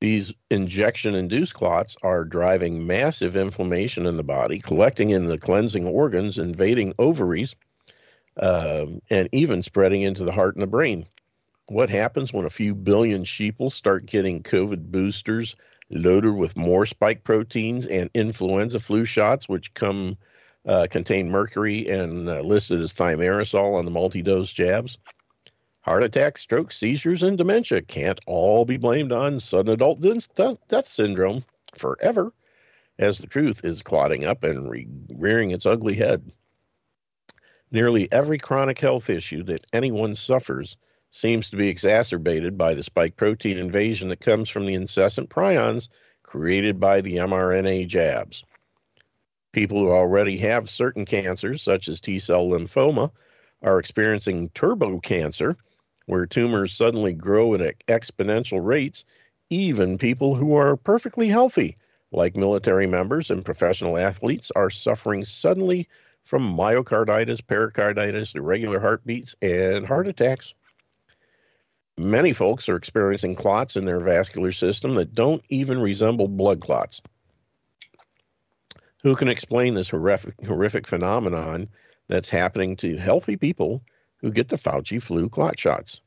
[0.00, 5.86] These injection induced clots are driving massive inflammation in the body, collecting in the cleansing
[5.86, 7.56] organs, invading ovaries,
[8.36, 11.06] um, and even spreading into the heart and the brain.
[11.70, 15.54] What happens when a few billion sheeple start getting COVID boosters
[15.90, 20.16] loaded with more spike proteins and influenza flu shots, which come
[20.64, 24.96] uh, contain mercury and uh, listed as thimerosal on the multi-dose jabs.
[25.82, 31.44] Heart attacks, strokes, seizures, and dementia can't all be blamed on sudden adult death syndrome
[31.76, 32.32] forever,
[32.98, 36.32] as the truth is clotting up and re- rearing its ugly head.
[37.70, 40.78] Nearly every chronic health issue that anyone suffers
[41.10, 45.88] seems to be exacerbated by the spike protein invasion that comes from the incessant prions
[46.22, 48.44] created by the mRNA jabs.
[49.52, 53.10] People who already have certain cancers, such as T cell lymphoma,
[53.62, 55.56] are experiencing turbo cancer,
[56.06, 59.04] where tumors suddenly grow at exponential rates.
[59.50, 61.76] Even people who are perfectly healthy,
[62.12, 65.88] like military members and professional athletes, are suffering suddenly
[66.24, 70.52] from myocarditis, pericarditis, irregular heartbeats, and heart attacks.
[71.98, 77.02] Many folks are experiencing clots in their vascular system that don't even resemble blood clots.
[79.02, 81.68] Who can explain this horrific, horrific phenomenon
[82.06, 83.82] that's happening to healthy people
[84.18, 86.00] who get the Fauci flu clot shots.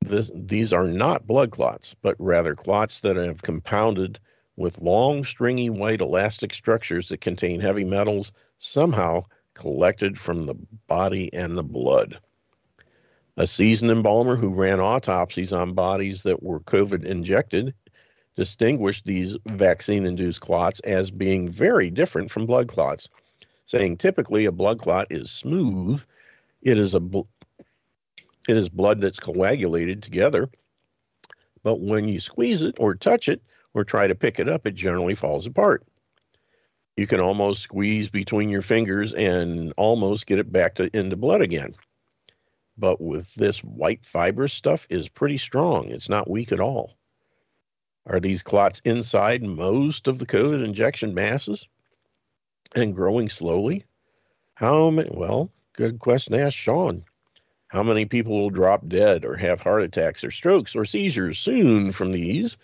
[0.00, 4.18] This, these are not blood clots, but rather clots that have compounded
[4.56, 9.22] with long, stringy, white elastic structures that contain heavy metals somehow
[9.54, 10.56] collected from the
[10.88, 12.18] body and the blood.
[13.40, 17.72] A seasoned embalmer who ran autopsies on bodies that were COVID injected
[18.36, 23.08] distinguished these vaccine induced clots as being very different from blood clots,
[23.64, 26.02] saying typically a blood clot is smooth.
[26.60, 27.30] It is a bl-
[28.46, 30.50] it is blood that's coagulated together,
[31.62, 33.40] but when you squeeze it or touch it
[33.72, 35.86] or try to pick it up, it generally falls apart.
[36.94, 41.40] You can almost squeeze between your fingers and almost get it back to into blood
[41.40, 41.74] again.
[42.80, 45.90] But with this white fibrous stuff is pretty strong.
[45.90, 46.96] It's not weak at all.
[48.06, 51.68] Are these clots inside most of the COVID injection masses
[52.74, 53.84] and growing slowly?
[54.54, 55.10] How many?
[55.12, 57.04] Well, good question to ask Sean.
[57.68, 61.92] How many people will drop dead or have heart attacks or strokes or seizures soon
[61.92, 62.56] from these?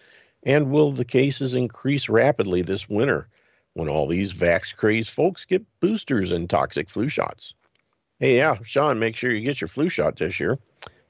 [0.45, 3.29] And will the cases increase rapidly this winter
[3.75, 7.53] when all these vax crazed folks get boosters and toxic flu shots?
[8.19, 10.59] Hey, yeah, Sean, make sure you get your flu shot this year.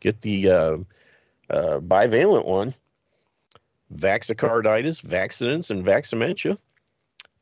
[0.00, 0.76] Get the uh,
[1.48, 2.74] uh, bivalent one
[3.94, 6.58] vaccicarditis, vaccidents, and vaccimentia.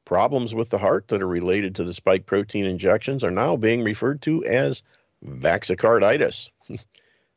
[0.04, 3.82] Problems with the heart that are related to the spike protein injections are now being
[3.82, 4.82] referred to as
[5.24, 6.50] vaccicarditis.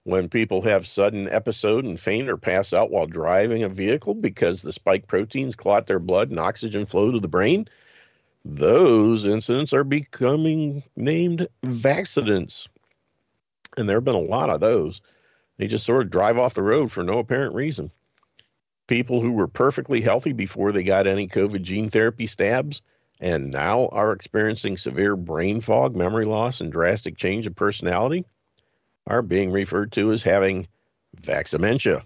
[0.08, 4.62] when people have sudden episode and faint or pass out while driving a vehicle because
[4.62, 7.68] the spike proteins clot their blood and oxygen flow to the brain,
[8.56, 12.68] those incidents are becoming named vaccidents.
[13.76, 15.02] And there have been a lot of those.
[15.57, 17.91] They just sort of drive off the road for no apparent reason
[18.88, 22.82] people who were perfectly healthy before they got any COVID gene therapy stabs
[23.19, 28.26] and now are experiencing severe brain fog, memory loss, and drastic change of personality
[29.06, 30.68] are being referred to as having
[31.22, 32.03] vaccimentia.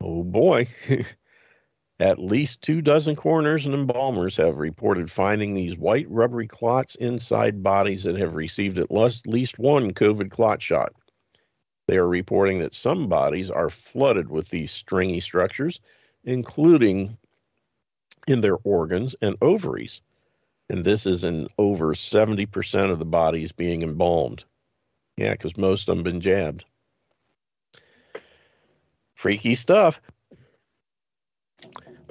[0.00, 0.66] Oh boy.
[2.04, 7.62] At least two dozen coroners and embalmers have reported finding these white rubbery clots inside
[7.62, 10.92] bodies that have received at least one COVID clot shot.
[11.88, 15.80] They are reporting that some bodies are flooded with these stringy structures,
[16.24, 17.16] including
[18.28, 20.02] in their organs and ovaries.
[20.68, 24.44] And this is in over 70% of the bodies being embalmed.
[25.16, 26.66] Yeah, because most of them been jabbed.
[29.14, 30.02] Freaky stuff.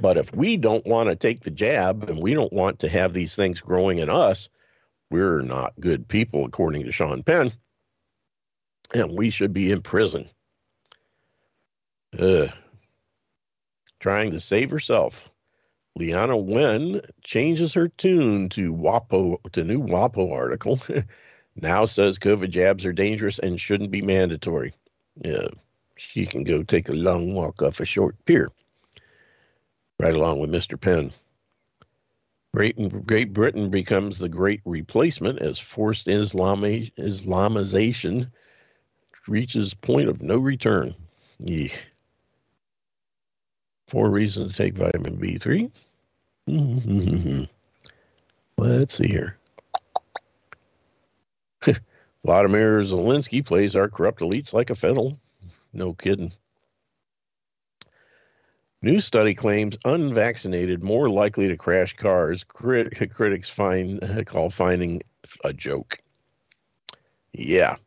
[0.04, 3.14] But if we don't want to take the jab and we don't want to have
[3.14, 4.50] these things growing in us,
[5.10, 7.52] we're not good people, according to Sean Penn
[8.94, 10.28] and we should be in prison.
[12.18, 12.52] Ugh.
[14.00, 15.32] Trying to save herself.
[15.98, 20.80] Leana Wen changes her tune to WAPO to new WAPO article.
[21.56, 24.74] now says COVID jabs are dangerous and shouldn't be mandatory.
[25.24, 25.48] Yeah,
[25.96, 28.52] she can go take a long walk off a short pier.
[30.00, 30.80] Right along with Mr.
[30.80, 31.12] Penn.
[32.54, 38.30] Great, Great Britain becomes the great replacement as forced Islami, Islamization
[39.28, 40.94] reaches point of no return.
[43.88, 45.72] Four reasons to take vitamin B3.
[48.58, 49.38] Let's see here.
[52.26, 55.18] Vladimir Zelensky plays our corrupt elites like a fiddle.
[55.74, 56.32] No kidding.
[58.84, 62.44] New study claims unvaccinated more likely to crash cars.
[62.44, 65.02] Crit- critics find call finding
[65.44, 65.98] a joke.
[67.34, 67.78] Yeah,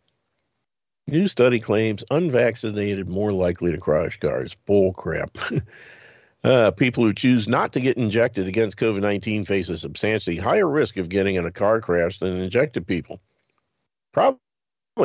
[1.08, 4.56] New study claims unvaccinated more likely to crash cars.
[4.66, 5.38] Bull crap.
[6.44, 10.68] uh, people who choose not to get injected against COVID 19 face a substantially higher
[10.68, 13.20] risk of getting in a car crash than injected people.
[14.12, 14.40] Probably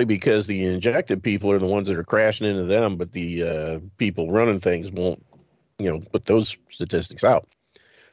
[0.07, 3.79] because the injected people are the ones that are crashing into them, but the uh,
[3.97, 5.23] people running things won't,
[5.83, 7.47] you know, put those statistics out.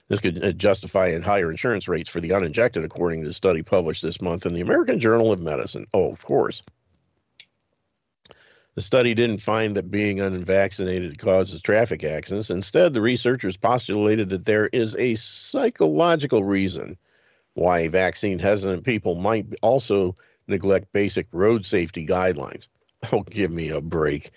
[0.08, 4.02] This could uh, justify higher insurance rates for the uninjected, according to a study published
[4.02, 5.86] this month in the American Journal of Medicine.
[5.92, 6.62] Oh, of course.
[8.74, 12.48] The study didn't find that being unvaccinated causes traffic accidents.
[12.50, 16.96] Instead, the researchers postulated that there is a psychological reason
[17.54, 20.14] why vaccine hesitant people might also
[20.46, 22.68] neglect basic road safety guidelines.
[23.12, 24.32] Oh, give me a break.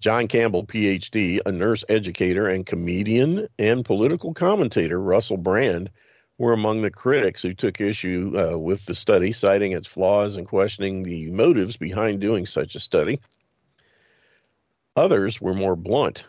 [0.00, 5.90] John Campbell, PhD, a nurse educator and comedian and political commentator, Russell Brand,
[6.38, 10.48] were among the critics who took issue uh, with the study, citing its flaws and
[10.48, 13.20] questioning the motives behind doing such a study.
[14.96, 16.24] Others were more blunt.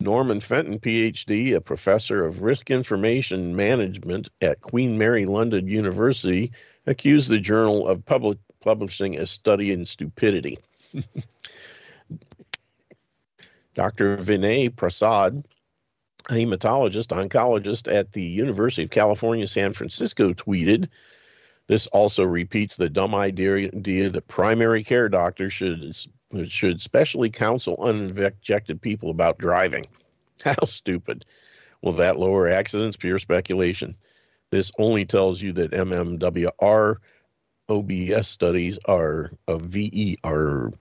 [0.00, 6.50] Norman Fenton, PhD, a professor of risk information management at Queen Mary London University,
[6.86, 10.58] accused the journal of public, publishing a study in stupidity.
[13.74, 14.16] Dr.
[14.18, 15.44] Vinay Prasad,
[16.30, 20.88] a hematologist, oncologist at the University of California, San Francisco, tweeted
[21.66, 25.94] this also repeats the dumb idea, that primary care doctors should
[26.46, 29.86] should specially counsel uninjected people about driving.
[30.44, 31.24] How stupid!
[31.80, 32.96] Will that lower accidents?
[32.96, 33.94] Pure speculation.
[34.50, 36.96] This only tells you that MMWR
[37.68, 40.72] OBS studies are of VE are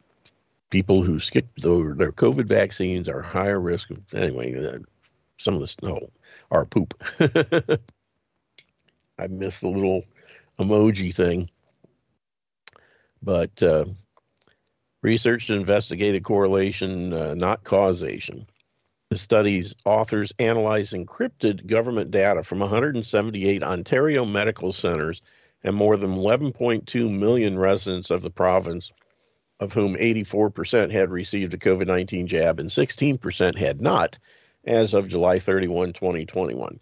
[0.74, 4.56] people who skip their, their COVID vaccines are higher risk of anyway.
[4.56, 4.80] Uh,
[5.38, 6.10] some of the snow
[6.50, 6.96] are poop.
[7.20, 7.78] I
[9.30, 10.04] missed the little
[10.60, 11.52] emoji thing.
[13.22, 13.86] But uh,
[15.04, 18.48] research investigated correlation, uh, not causation.
[19.12, 25.22] The study's authors analyzed encrypted government data from 178 Ontario medical centers
[25.64, 28.92] and more than 11.2 million residents of the province,
[29.60, 34.18] of whom 84% had received a COVID 19 jab and 16% had not,
[34.66, 36.80] as of July 31, 2021.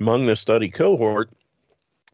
[0.00, 1.30] Among the study cohort,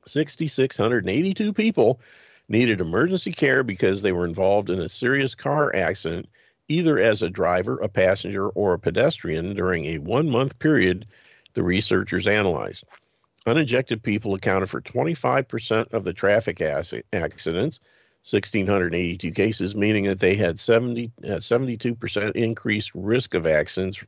[0.06, 2.00] 6,682 people
[2.48, 6.28] needed emergency care because they were involved in a serious car accident,
[6.68, 11.06] either as a driver, a passenger, or a pedestrian during a one month period
[11.54, 12.84] the researchers analyzed.
[13.46, 17.80] Uninjected people accounted for 25% of the traffic accidents,
[18.28, 24.02] 1,682 cases, meaning that they had 70, uh, 72% increased risk of accidents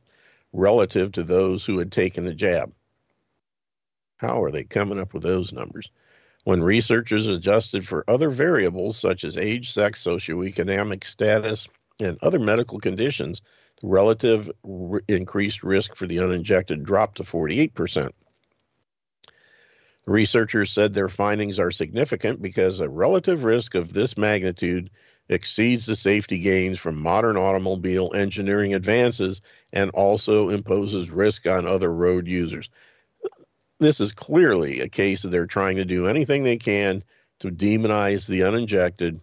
[0.53, 2.73] relative to those who had taken the jab.
[4.17, 5.91] How are they coming up with those numbers?
[6.45, 11.67] When researchers adjusted for other variables such as age, sex, socioeconomic status,
[11.99, 13.41] and other medical conditions,
[13.81, 18.09] the relative r- increased risk for the uninjected dropped to 48%.
[20.07, 24.89] Researchers said their findings are significant because a relative risk of this magnitude
[25.29, 29.41] exceeds the safety gains from modern automobile engineering advances
[29.73, 32.69] and also imposes risk on other road users
[33.79, 37.03] this is clearly a case of they're trying to do anything they can
[37.39, 39.19] to demonize the uninjected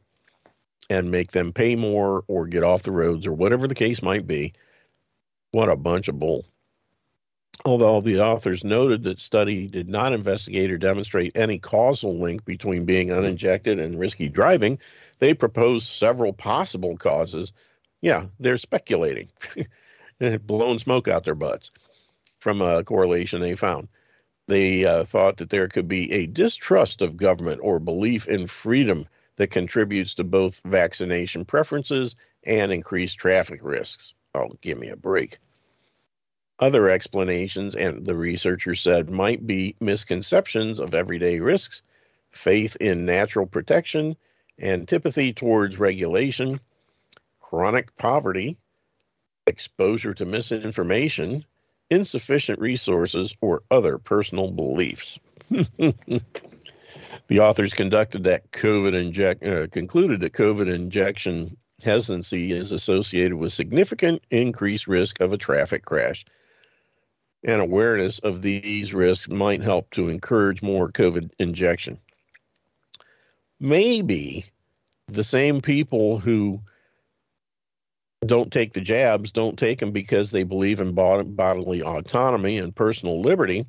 [0.91, 4.27] and make them pay more or get off the roads or whatever the case might
[4.27, 4.53] be.
[5.51, 6.45] What a bunch of bull.
[7.65, 12.85] Although the authors noted that study did not investigate or demonstrate any causal link between
[12.85, 14.79] being uninjected and risky driving,
[15.19, 17.53] they proposed several possible causes.
[18.01, 19.29] Yeah, they're speculating,
[20.47, 21.71] blowing smoke out their butts
[22.39, 23.89] from a correlation they found.
[24.47, 29.07] They uh, thought that there could be a distrust of government or belief in freedom
[29.37, 32.15] that contributes to both vaccination preferences
[32.45, 34.13] and increased traffic risks.
[34.35, 35.39] Oh, give me a break.
[36.61, 41.83] Other explanations, and the researchers said, might be misconceptions of everyday risks,
[42.31, 44.17] faith in natural protection,
[44.61, 46.61] antipathy towards regulation,
[47.41, 48.57] chronic poverty,
[49.47, 51.45] exposure to misinformation,
[51.91, 55.19] insufficient resources, or other personal beliefs.
[55.51, 56.21] the
[57.41, 64.23] authors conducted that COVID inject uh, concluded that COVID injection hesitancy is associated with significant
[64.31, 66.25] increased risk of a traffic crash.
[67.45, 71.99] And awareness of these risks might help to encourage more COVID injection.
[73.61, 74.47] Maybe
[75.09, 76.61] the same people who
[78.25, 83.21] don't take the jabs don't take them because they believe in bodily autonomy and personal
[83.21, 83.67] liberty.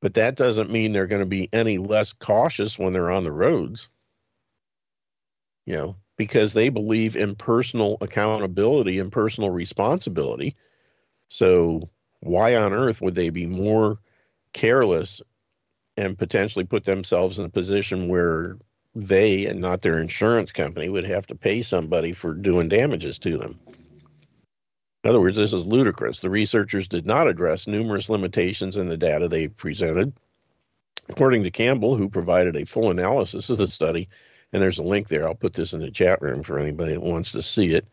[0.00, 3.32] But that doesn't mean they're going to be any less cautious when they're on the
[3.32, 3.88] roads.
[5.66, 10.54] You know, because they believe in personal accountability and personal responsibility.
[11.28, 11.88] So,
[12.20, 13.98] why on earth would they be more
[14.52, 15.20] careless
[15.96, 18.56] and potentially put themselves in a position where
[18.94, 23.36] they and not their insurance company would have to pay somebody for doing damages to
[23.36, 23.58] them.
[25.04, 26.20] In other words, this is ludicrous.
[26.20, 30.12] The researchers did not address numerous limitations in the data they presented.
[31.08, 34.08] According to Campbell, who provided a full analysis of the study,
[34.52, 37.02] and there's a link there, I'll put this in the chat room for anybody that
[37.02, 37.86] wants to see it.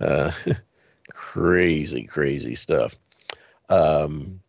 [0.00, 0.32] Uh,
[1.10, 2.96] crazy, crazy stuff.
[3.68, 4.40] Um,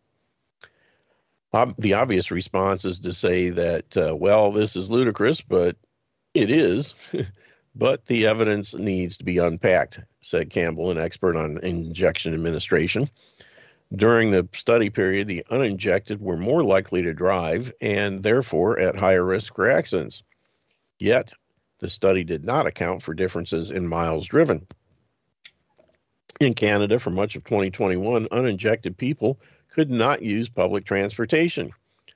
[1.78, 5.76] the obvious response is to say that, uh, well, this is ludicrous, but
[6.34, 6.94] it is,
[7.74, 13.08] but the evidence needs to be unpacked, said Campbell, an expert on injection administration.
[13.94, 19.24] During the study period, the uninjected were more likely to drive and therefore at higher
[19.24, 20.22] risk for accidents.
[20.98, 21.32] Yet,
[21.80, 24.66] the study did not account for differences in miles driven.
[26.40, 29.38] In Canada, for much of 2021, uninjected people
[29.70, 31.70] could not use public transportation,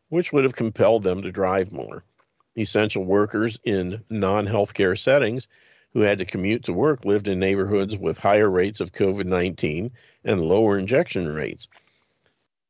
[0.08, 2.02] which would have compelled them to drive more.
[2.56, 5.46] Essential workers in non healthcare settings
[5.92, 9.90] who had to commute to work lived in neighborhoods with higher rates of COVID 19
[10.24, 11.68] and lower injection rates.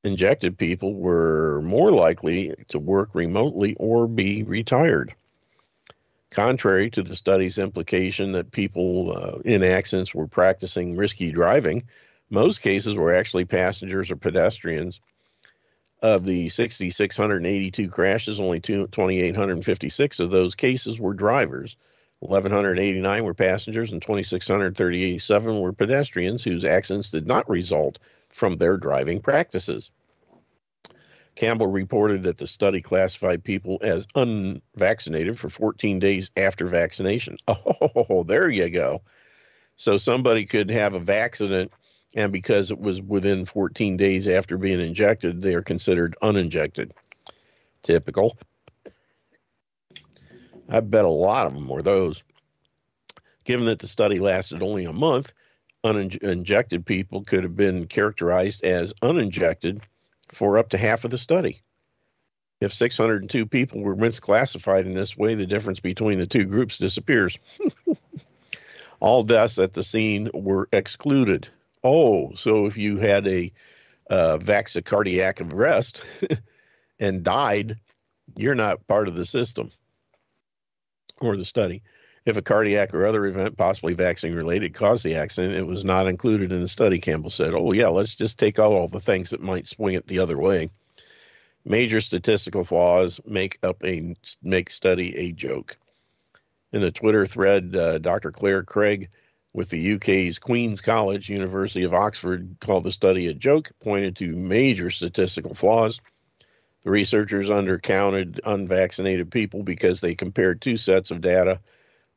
[0.04, 5.14] Injected people were more likely to work remotely or be retired.
[6.36, 11.82] Contrary to the study's implication that people uh, in accidents were practicing risky driving,
[12.28, 15.00] most cases were actually passengers or pedestrians.
[16.02, 21.74] Of the 6,682 crashes, only 2,856 of those cases were drivers.
[22.20, 27.98] 1,189 were passengers, and 2,637 were pedestrians whose accidents did not result
[28.28, 29.90] from their driving practices.
[31.36, 37.36] Campbell reported that the study classified people as unvaccinated for 14 days after vaccination.
[37.48, 39.02] Oh, there you go.
[39.76, 41.72] So somebody could have a accident,
[42.14, 46.92] and because it was within 14 days after being injected, they are considered uninjected.
[47.82, 48.38] Typical.
[50.68, 52.22] I bet a lot of them were those.
[53.44, 55.32] Given that the study lasted only a month,
[55.84, 59.82] uninjected people could have been characterized as uninjected
[60.32, 61.62] for up to half of the study.
[62.60, 67.38] If 602 people were misclassified in this way, the difference between the two groups disappears.
[69.00, 71.48] All deaths at the scene were excluded.
[71.84, 73.52] Oh, so if you had a
[74.08, 74.38] uh,
[74.84, 76.02] cardiac arrest
[76.98, 77.78] and died,
[78.36, 79.70] you're not part of the system
[81.20, 81.82] or the study.
[82.26, 86.08] If a cardiac or other event, possibly vaccine related, caused the accident, it was not
[86.08, 87.54] included in the study, Campbell said.
[87.54, 90.36] Oh, yeah, let's just take out all the things that might swing it the other
[90.36, 90.70] way.
[91.64, 95.76] Major statistical flaws make up a make study a joke.
[96.72, 98.32] In the Twitter thread, uh, Dr.
[98.32, 99.08] Claire Craig
[99.52, 104.34] with the UK's Queen's College, University of Oxford, called the study a joke, pointed to
[104.34, 106.00] major statistical flaws.
[106.82, 111.60] The researchers undercounted unvaccinated people because they compared two sets of data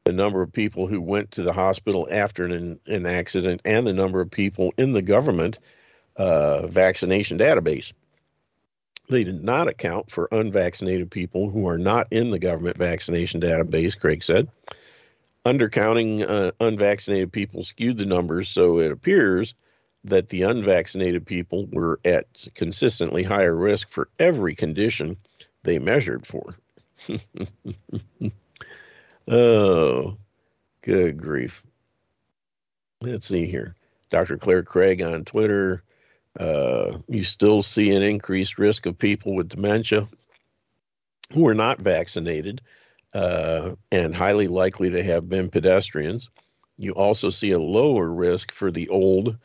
[0.09, 3.93] the number of people who went to the hospital after an, an accident and the
[3.93, 5.59] number of people in the government
[6.15, 7.93] uh, vaccination database.
[9.07, 13.97] They did not account for unvaccinated people who are not in the government vaccination database,
[13.97, 14.47] Craig said.
[15.45, 19.53] Undercounting uh, unvaccinated people skewed the numbers, so it appears
[20.05, 22.25] that the unvaccinated people were at
[22.55, 25.17] consistently higher risk for every condition
[25.61, 26.55] they measured for.
[29.29, 30.17] Oh,
[30.81, 31.61] good grief.
[33.01, 33.75] Let's see here.
[34.09, 34.37] Dr.
[34.37, 35.83] Claire Craig on Twitter.
[36.39, 40.07] Uh, you still see an increased risk of people with dementia
[41.33, 42.61] who are not vaccinated
[43.13, 46.29] uh, and highly likely to have been pedestrians.
[46.77, 49.37] You also see a lower risk for the old,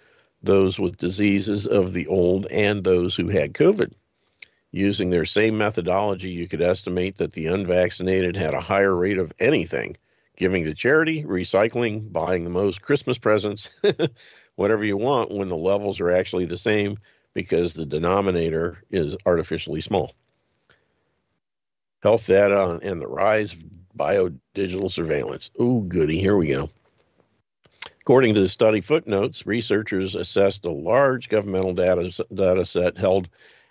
[0.43, 3.93] those with diseases of the old, and those who had COVID.
[4.75, 9.33] Using their same methodology, you could estimate that the unvaccinated had a higher rate of
[9.39, 9.97] anything
[10.37, 13.71] giving to charity, recycling, buying the most Christmas presents,
[14.57, 16.99] whatever you want, when the levels are actually the same
[17.35, 20.13] because the denominator is artificially small.
[22.03, 23.63] Health data and the rise of
[23.97, 25.51] biodigital surveillance.
[25.57, 26.69] Oh, goody, here we go.
[28.01, 33.29] According to the study footnotes, researchers assessed a large governmental data, data set held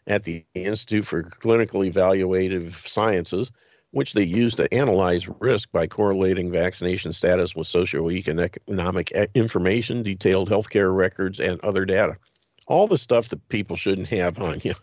[0.07, 3.51] at the Institute for Clinical Evaluative Sciences,
[3.91, 10.95] which they use to analyze risk by correlating vaccination status with socioeconomic information, detailed healthcare
[10.95, 12.17] records, and other data.
[12.67, 14.73] All the stuff that people shouldn't have on you.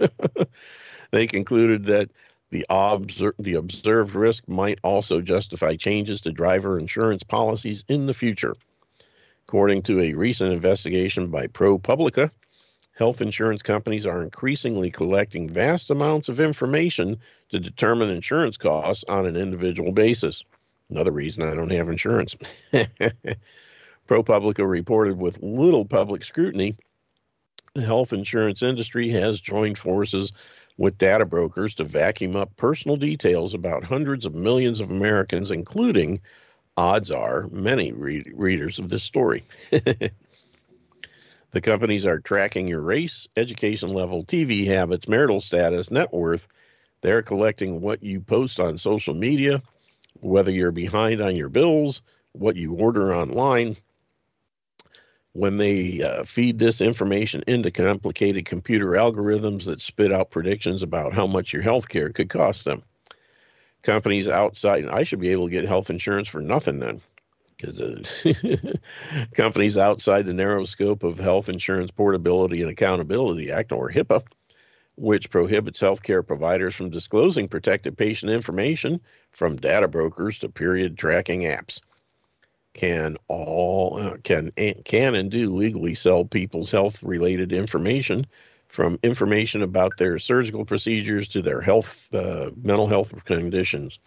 [1.10, 2.10] they concluded that
[2.51, 8.14] the, obser- the observed risk might also justify changes to driver insurance policies in the
[8.14, 8.55] future.
[9.48, 12.30] According to a recent investigation by ProPublica,
[13.01, 17.18] health insurance companies are increasingly collecting vast amounts of information
[17.48, 20.44] to determine insurance costs on an individual basis.
[20.90, 22.36] Another reason I don't have insurance.
[24.06, 26.77] ProPublica reported with little public scrutiny,
[27.72, 30.32] the health insurance industry has joined forces
[30.77, 36.20] with data brokers to vacuum up personal details about hundreds of millions of Americans, including,
[36.77, 39.43] odds are, many re- readers of this story.
[41.52, 46.47] The companies are tracking your race, education level, TV habits, marital status, net worth.
[47.01, 49.62] They're collecting what you post on social media,
[50.20, 52.02] whether you're behind on your bills,
[52.32, 53.77] what you order online.
[55.32, 61.14] When they uh, feed this information into complicated computer algorithms that spit out predictions about
[61.14, 62.82] how much your health care could cost them.
[63.82, 67.01] Companies outside, I should be able to get health insurance for nothing then.
[67.61, 68.73] Because uh,
[69.35, 74.23] companies outside the narrow scope of Health Insurance Portability and Accountability Act, or HIPAA,
[74.97, 79.01] which prohibits healthcare providers from disclosing protected patient information
[79.31, 81.81] from data brokers to period tracking apps.
[82.73, 84.53] Can all uh, can
[84.85, 88.27] can and do legally sell people's health related information
[88.69, 93.99] from information about their surgical procedures to their health uh, mental health conditions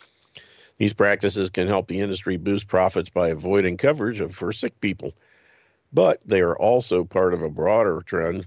[0.84, 5.14] these practices can help the industry boost profits by avoiding coverage of for sick people
[5.94, 8.46] but they are also part of a broader trend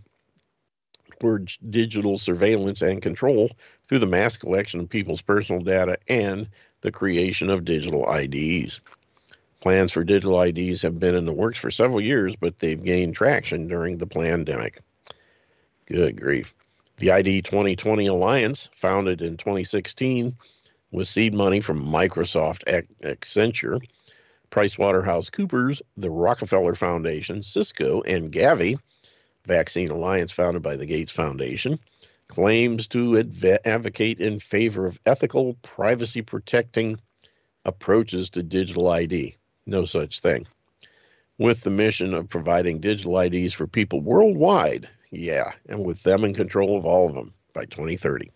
[1.19, 3.51] towards digital surveillance and control
[3.89, 6.49] through the mass collection of people's personal data and
[6.83, 8.83] the creation of digital IDs.
[9.61, 13.15] Plans for digital IDs have been in the works for several years, but they've gained
[13.15, 14.81] traction during the pandemic.
[15.87, 16.55] Good grief.
[16.99, 20.37] The ID 2020 Alliance, founded in 2016
[20.97, 22.65] with seed money from Microsoft,
[23.05, 23.79] Accenture,
[24.51, 28.79] PricewaterhouseCoopers, the Rockefeller Foundation, Cisco, and Gavi,
[29.45, 31.79] Vaccine Alliance founded by the Gates Foundation,
[32.29, 36.99] claims to adv- advocate in favor of ethical, privacy protecting
[37.67, 39.37] approaches to digital ID.
[39.67, 40.47] No such thing.
[41.37, 46.33] With the mission of providing digital IDs for people worldwide, yeah, and with them in
[46.33, 48.31] control of all of them by 2030.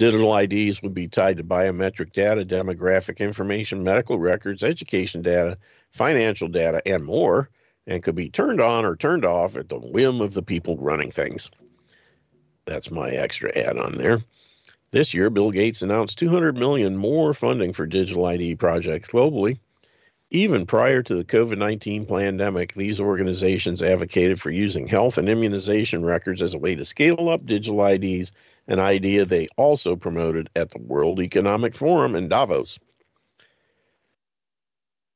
[0.00, 5.58] Digital IDs would be tied to biometric data, demographic information, medical records, education data,
[5.90, 7.50] financial data, and more,
[7.86, 11.10] and could be turned on or turned off at the whim of the people running
[11.10, 11.50] things.
[12.64, 14.22] That's my extra add on there.
[14.90, 19.58] This year, Bill Gates announced 200 million more funding for digital ID projects globally.
[20.30, 26.06] Even prior to the COVID 19 pandemic, these organizations advocated for using health and immunization
[26.06, 28.32] records as a way to scale up digital IDs,
[28.70, 32.78] an idea they also promoted at the World Economic Forum in Davos.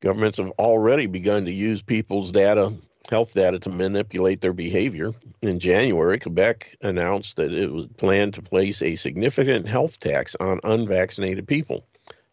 [0.02, 2.72] Governments have already begun to use people's data,
[3.08, 5.12] health data, to manipulate their behavior.
[5.40, 10.58] In January, Quebec announced that it was planned to place a significant health tax on
[10.64, 11.86] unvaccinated people.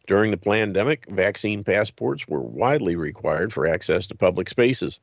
[0.07, 4.99] During the pandemic, vaccine passports were widely required for access to public spaces.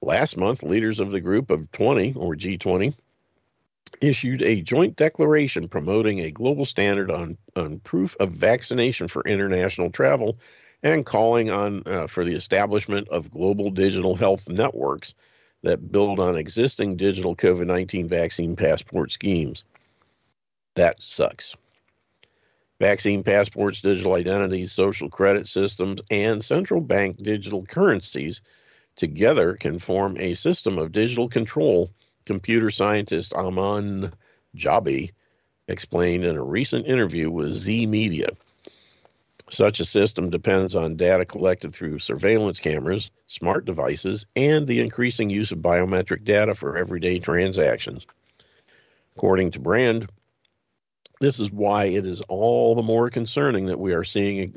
[0.00, 2.94] Last month, leaders of the Group of 20, or G20,
[4.00, 9.90] issued a joint declaration promoting a global standard on, on proof of vaccination for international
[9.90, 10.38] travel
[10.82, 15.14] and calling on uh, for the establishment of global digital health networks
[15.62, 19.64] that build on existing digital COVID 19 vaccine passport schemes.
[20.74, 21.56] That sucks.
[22.78, 28.42] Vaccine passports, digital identities, social credit systems, and central bank digital currencies
[28.96, 31.90] together can form a system of digital control,
[32.26, 34.12] computer scientist Aman
[34.56, 35.12] Jabi
[35.68, 38.28] explained in a recent interview with Z Media.
[39.48, 45.30] Such a system depends on data collected through surveillance cameras, smart devices, and the increasing
[45.30, 48.06] use of biometric data for everyday transactions.
[49.16, 50.10] According to Brand,
[51.20, 54.52] this is why it is all the more concerning that we are seeing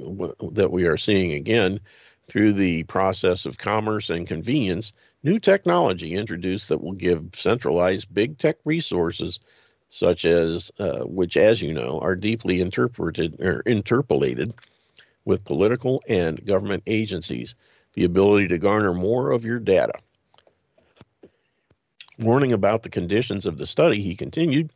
[0.51, 1.79] that we are seeing again
[2.27, 4.91] through the process of commerce and convenience
[5.23, 9.39] new technology introduced that will give centralized big tech resources
[9.89, 14.53] such as uh, which as you know are deeply interpreted or interpolated
[15.25, 17.55] with political and government agencies
[17.93, 19.93] the ability to garner more of your data.
[22.19, 24.71] Warning about the conditions of the study, he continued.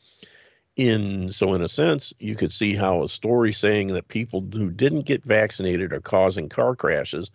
[0.75, 4.71] In so, in a sense, you could see how a story saying that people who
[4.71, 7.29] didn't get vaccinated are causing car crashes,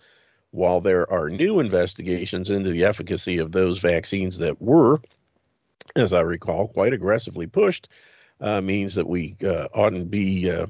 [0.58, 5.00] while there are new investigations into the efficacy of those vaccines that were,
[5.94, 7.88] as I recall, quite aggressively pushed,
[8.40, 10.66] uh, means that we uh, oughtn't be uh,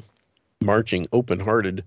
[0.60, 1.84] marching open hearted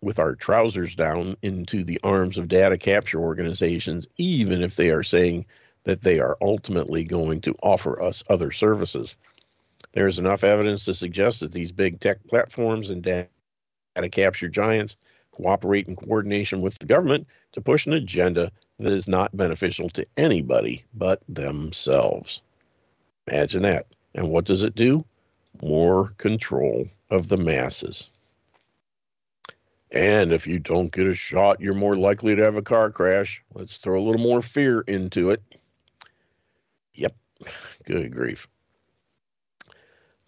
[0.00, 5.04] with our trousers down into the arms of data capture organizations, even if they are
[5.04, 5.46] saying
[5.84, 9.16] that they are ultimately going to offer us other services.
[9.92, 13.28] There is enough evidence to suggest that these big tech platforms and data
[14.10, 14.96] capture giants
[15.32, 20.06] cooperate in coordination with the government to push an agenda that is not beneficial to
[20.16, 22.42] anybody but themselves.
[23.26, 23.86] Imagine that.
[24.14, 25.04] And what does it do?
[25.62, 28.10] More control of the masses.
[29.92, 33.42] And if you don't get a shot, you're more likely to have a car crash.
[33.54, 35.42] Let's throw a little more fear into it.
[36.94, 37.14] Yep.
[37.86, 38.48] Good grief.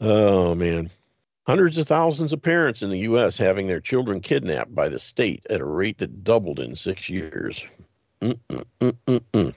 [0.01, 0.91] Oh, man.
[1.47, 3.37] Hundreds of thousands of parents in the U.S.
[3.37, 7.67] having their children kidnapped by the state at a rate that doubled in six years.
[8.21, 9.55] Mm-mm-mm-mm-mm.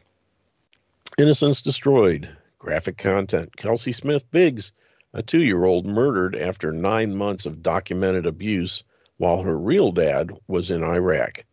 [1.18, 2.30] Innocence destroyed.
[2.57, 3.56] Graphic content.
[3.56, 4.72] Kelsey Smith Briggs,
[5.14, 8.84] a two year old murdered after nine months of documented abuse
[9.18, 11.45] while her real dad was in Iraq.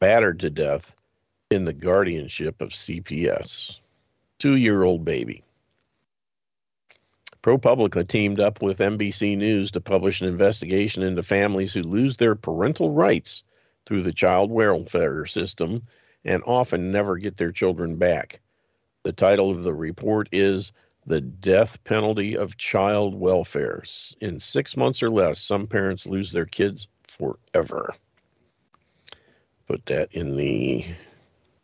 [0.00, 0.92] battered to death
[1.50, 3.78] in the guardianship of CPS.
[4.38, 5.42] Two year old baby.
[7.48, 12.34] ProPublica teamed up with NBC News to publish an investigation into families who lose their
[12.34, 13.42] parental rights
[13.86, 15.82] through the child welfare system
[16.26, 18.42] and often never get their children back.
[19.02, 20.72] The title of the report is
[21.06, 23.82] The Death Penalty of Child Welfare.
[24.20, 27.94] In six months or less, some parents lose their kids forever.
[29.66, 30.84] Put that in the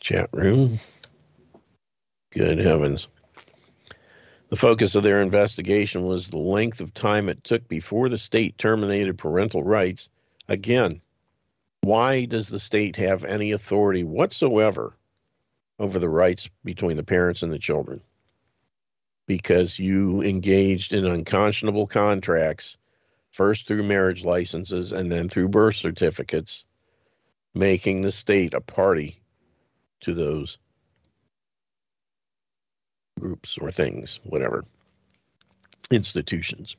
[0.01, 0.81] chat room.
[2.33, 3.07] Good heavens.
[4.55, 8.57] The focus of their investigation was the length of time it took before the state
[8.57, 10.09] terminated parental rights.
[10.47, 11.01] Again,
[11.81, 14.97] why does the state have any authority whatsoever
[15.81, 18.01] over the rights between the parents and the children?
[19.27, 22.77] Because you engaged in unconscionable contracts,
[23.33, 26.65] first through marriage licenses and then through birth certificates,
[27.55, 29.21] making the state a party
[30.03, 30.59] to those
[33.19, 34.65] groups or things, whatever,
[35.91, 36.77] institutions.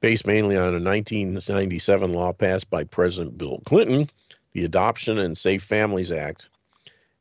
[0.00, 4.08] Based mainly on a 1997 law passed by President Bill Clinton,
[4.52, 6.46] the Adoption and Safe Families Act.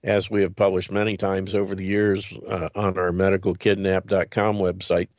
[0.04, 5.10] As we have published many times over the years uh, on our medicalkidnap.com website,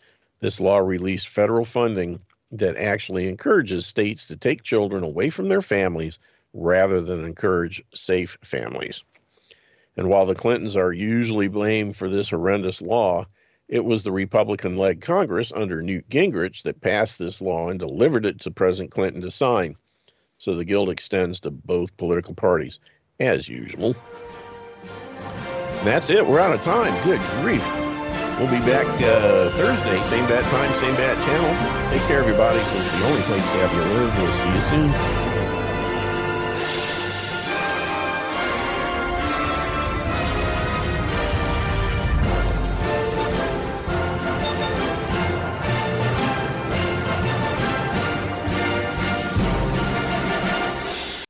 [0.40, 2.18] this law released federal funding
[2.52, 6.18] that actually encourages states to take children away from their families
[6.54, 9.04] rather than encourage safe families.
[9.96, 13.26] And while the Clintons are usually blamed for this horrendous law,
[13.68, 18.26] it was the Republican led Congress under Newt Gingrich that passed this law and delivered
[18.26, 19.76] it to President Clinton to sign.
[20.38, 22.80] So the guilt extends to both political parties,
[23.20, 23.94] as usual.
[24.82, 26.26] And that's it.
[26.26, 26.92] We're out of time.
[27.04, 27.64] Good grief.
[28.38, 31.90] We'll be back uh, Thursday, same bat time, same bat channel.
[31.92, 32.58] Take care, everybody.
[32.58, 34.18] It's the only place to have you live.
[34.18, 35.29] We'll see you soon.